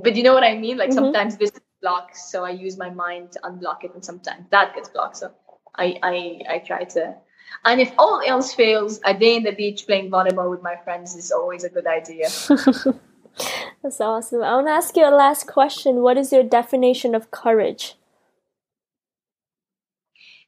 but 0.01 0.15
you 0.15 0.23
know 0.23 0.33
what 0.33 0.45
I 0.45 0.57
mean? 0.57 0.77
Like 0.77 0.91
mm-hmm. 0.91 0.99
sometimes 0.99 1.35
this 1.35 1.51
blocks, 1.81 2.31
so 2.31 2.45
I 2.45 2.51
use 2.51 2.77
my 2.77 2.89
mind 2.89 3.33
to 3.33 3.39
unblock 3.41 3.83
it, 3.83 3.93
and 3.93 4.03
sometimes 4.03 4.45
that 4.51 4.73
gets 4.75 4.87
blocked. 4.87 5.17
So 5.17 5.33
I, 5.75 5.99
I, 6.01 6.15
I 6.55 6.57
try 6.59 6.85
to 6.95 7.15
and 7.65 7.79
if 7.79 7.93
all 7.97 8.21
else 8.25 8.53
fails, 8.53 8.99
a 9.05 9.13
day 9.13 9.35
in 9.35 9.43
the 9.43 9.51
beach 9.51 9.85
playing 9.85 10.11
volleyball 10.11 10.49
with 10.49 10.61
my 10.61 10.75
friends 10.83 11.15
is 11.15 11.31
always 11.31 11.63
a 11.63 11.69
good 11.69 11.87
idea. 11.87 12.27
That's 13.83 13.99
awesome. 13.99 14.43
I 14.43 14.55
want 14.55 14.67
to 14.67 14.71
ask 14.71 14.95
you 14.95 15.07
a 15.07 15.11
last 15.15 15.47
question. 15.47 16.01
What 16.01 16.17
is 16.17 16.31
your 16.31 16.43
definition 16.43 17.15
of 17.15 17.31
courage? 17.31 17.95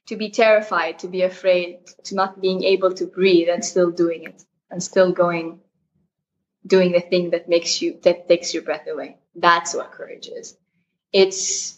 To 0.06 0.16
be 0.16 0.30
terrified, 0.30 0.98
to 1.00 1.08
be 1.08 1.22
afraid, 1.22 1.86
to 2.04 2.14
not 2.14 2.40
being 2.40 2.62
able 2.62 2.94
to 2.94 3.06
breathe 3.06 3.48
and 3.48 3.64
still 3.64 3.90
doing 3.90 4.24
it 4.24 4.44
and 4.70 4.82
still 4.82 5.10
going, 5.10 5.60
doing 6.66 6.92
the 6.92 7.00
thing 7.00 7.30
that 7.30 7.48
makes 7.48 7.82
you, 7.82 7.98
that 8.02 8.28
takes 8.28 8.54
your 8.54 8.62
breath 8.62 8.86
away. 8.86 9.16
That's 9.34 9.74
what 9.74 9.90
courage 9.90 10.28
is. 10.28 10.56
It's 11.12 11.75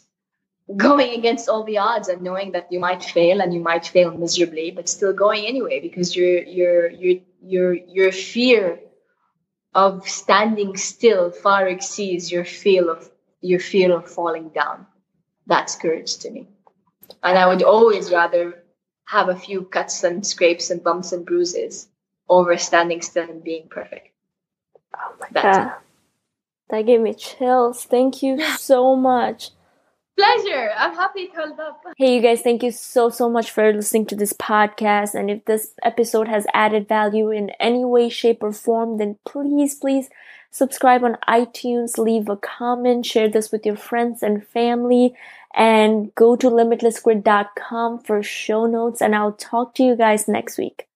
going 0.76 1.18
against 1.18 1.48
all 1.48 1.64
the 1.64 1.78
odds 1.78 2.08
and 2.08 2.20
knowing 2.20 2.52
that 2.52 2.70
you 2.70 2.78
might 2.78 3.02
fail 3.02 3.40
and 3.40 3.54
you 3.54 3.60
might 3.60 3.86
fail 3.86 4.10
miserably 4.10 4.70
but 4.70 4.88
still 4.88 5.12
going 5.12 5.46
anyway 5.46 5.80
because 5.80 6.14
your 6.14 6.42
your 6.42 6.90
your 6.90 7.20
your 7.40 7.72
your 7.72 8.12
fear 8.12 8.78
of 9.74 10.06
standing 10.06 10.76
still 10.76 11.30
far 11.30 11.68
exceeds 11.68 12.30
your 12.30 12.44
fear 12.44 12.90
of 12.90 13.10
your 13.40 13.60
fear 13.60 13.96
of 13.96 14.10
falling 14.10 14.48
down. 14.50 14.86
That's 15.46 15.76
courage 15.76 16.18
to 16.18 16.30
me. 16.30 16.48
And 17.22 17.38
i 17.38 17.46
would 17.46 17.62
always 17.62 18.12
rather 18.12 18.62
have 19.06 19.30
a 19.30 19.36
few 19.36 19.62
cuts 19.62 20.04
and 20.04 20.26
scrapes 20.26 20.70
and 20.70 20.84
bumps 20.84 21.12
and 21.12 21.24
bruises 21.24 21.88
over 22.28 22.58
standing 22.58 23.00
still 23.00 23.30
and 23.30 23.42
being 23.42 23.68
perfect. 23.68 24.10
Oh 24.94 25.14
my 25.18 25.28
that's 25.32 25.58
god. 25.58 25.66
It. 25.66 25.72
that 26.68 26.86
gave 26.86 27.00
me 27.00 27.14
chills. 27.14 27.84
Thank 27.84 28.22
you 28.22 28.42
so 28.58 28.94
much 28.94 29.52
Pleasure. 30.18 30.72
I'm 30.76 30.94
happy 30.94 31.20
it 31.20 31.34
held 31.34 31.60
up. 31.60 31.84
Hey, 31.96 32.16
you 32.16 32.20
guys, 32.20 32.42
thank 32.42 32.64
you 32.64 32.72
so, 32.72 33.08
so 33.08 33.30
much 33.30 33.52
for 33.52 33.72
listening 33.72 34.04
to 34.06 34.16
this 34.16 34.32
podcast. 34.32 35.14
And 35.14 35.30
if 35.30 35.44
this 35.44 35.74
episode 35.84 36.26
has 36.26 36.44
added 36.52 36.88
value 36.88 37.30
in 37.30 37.50
any 37.60 37.84
way, 37.84 38.08
shape, 38.08 38.42
or 38.42 38.52
form, 38.52 38.98
then 38.98 39.16
please, 39.24 39.76
please 39.76 40.08
subscribe 40.50 41.04
on 41.04 41.18
iTunes, 41.28 41.98
leave 41.98 42.28
a 42.28 42.36
comment, 42.36 43.06
share 43.06 43.28
this 43.28 43.52
with 43.52 43.64
your 43.64 43.76
friends 43.76 44.24
and 44.24 44.44
family, 44.44 45.14
and 45.54 46.12
go 46.16 46.34
to 46.34 46.50
limitlessgrid.com 46.50 48.00
for 48.00 48.20
show 48.20 48.66
notes. 48.66 49.00
And 49.00 49.14
I'll 49.14 49.34
talk 49.34 49.74
to 49.76 49.84
you 49.84 49.94
guys 49.94 50.26
next 50.26 50.58
week. 50.58 50.88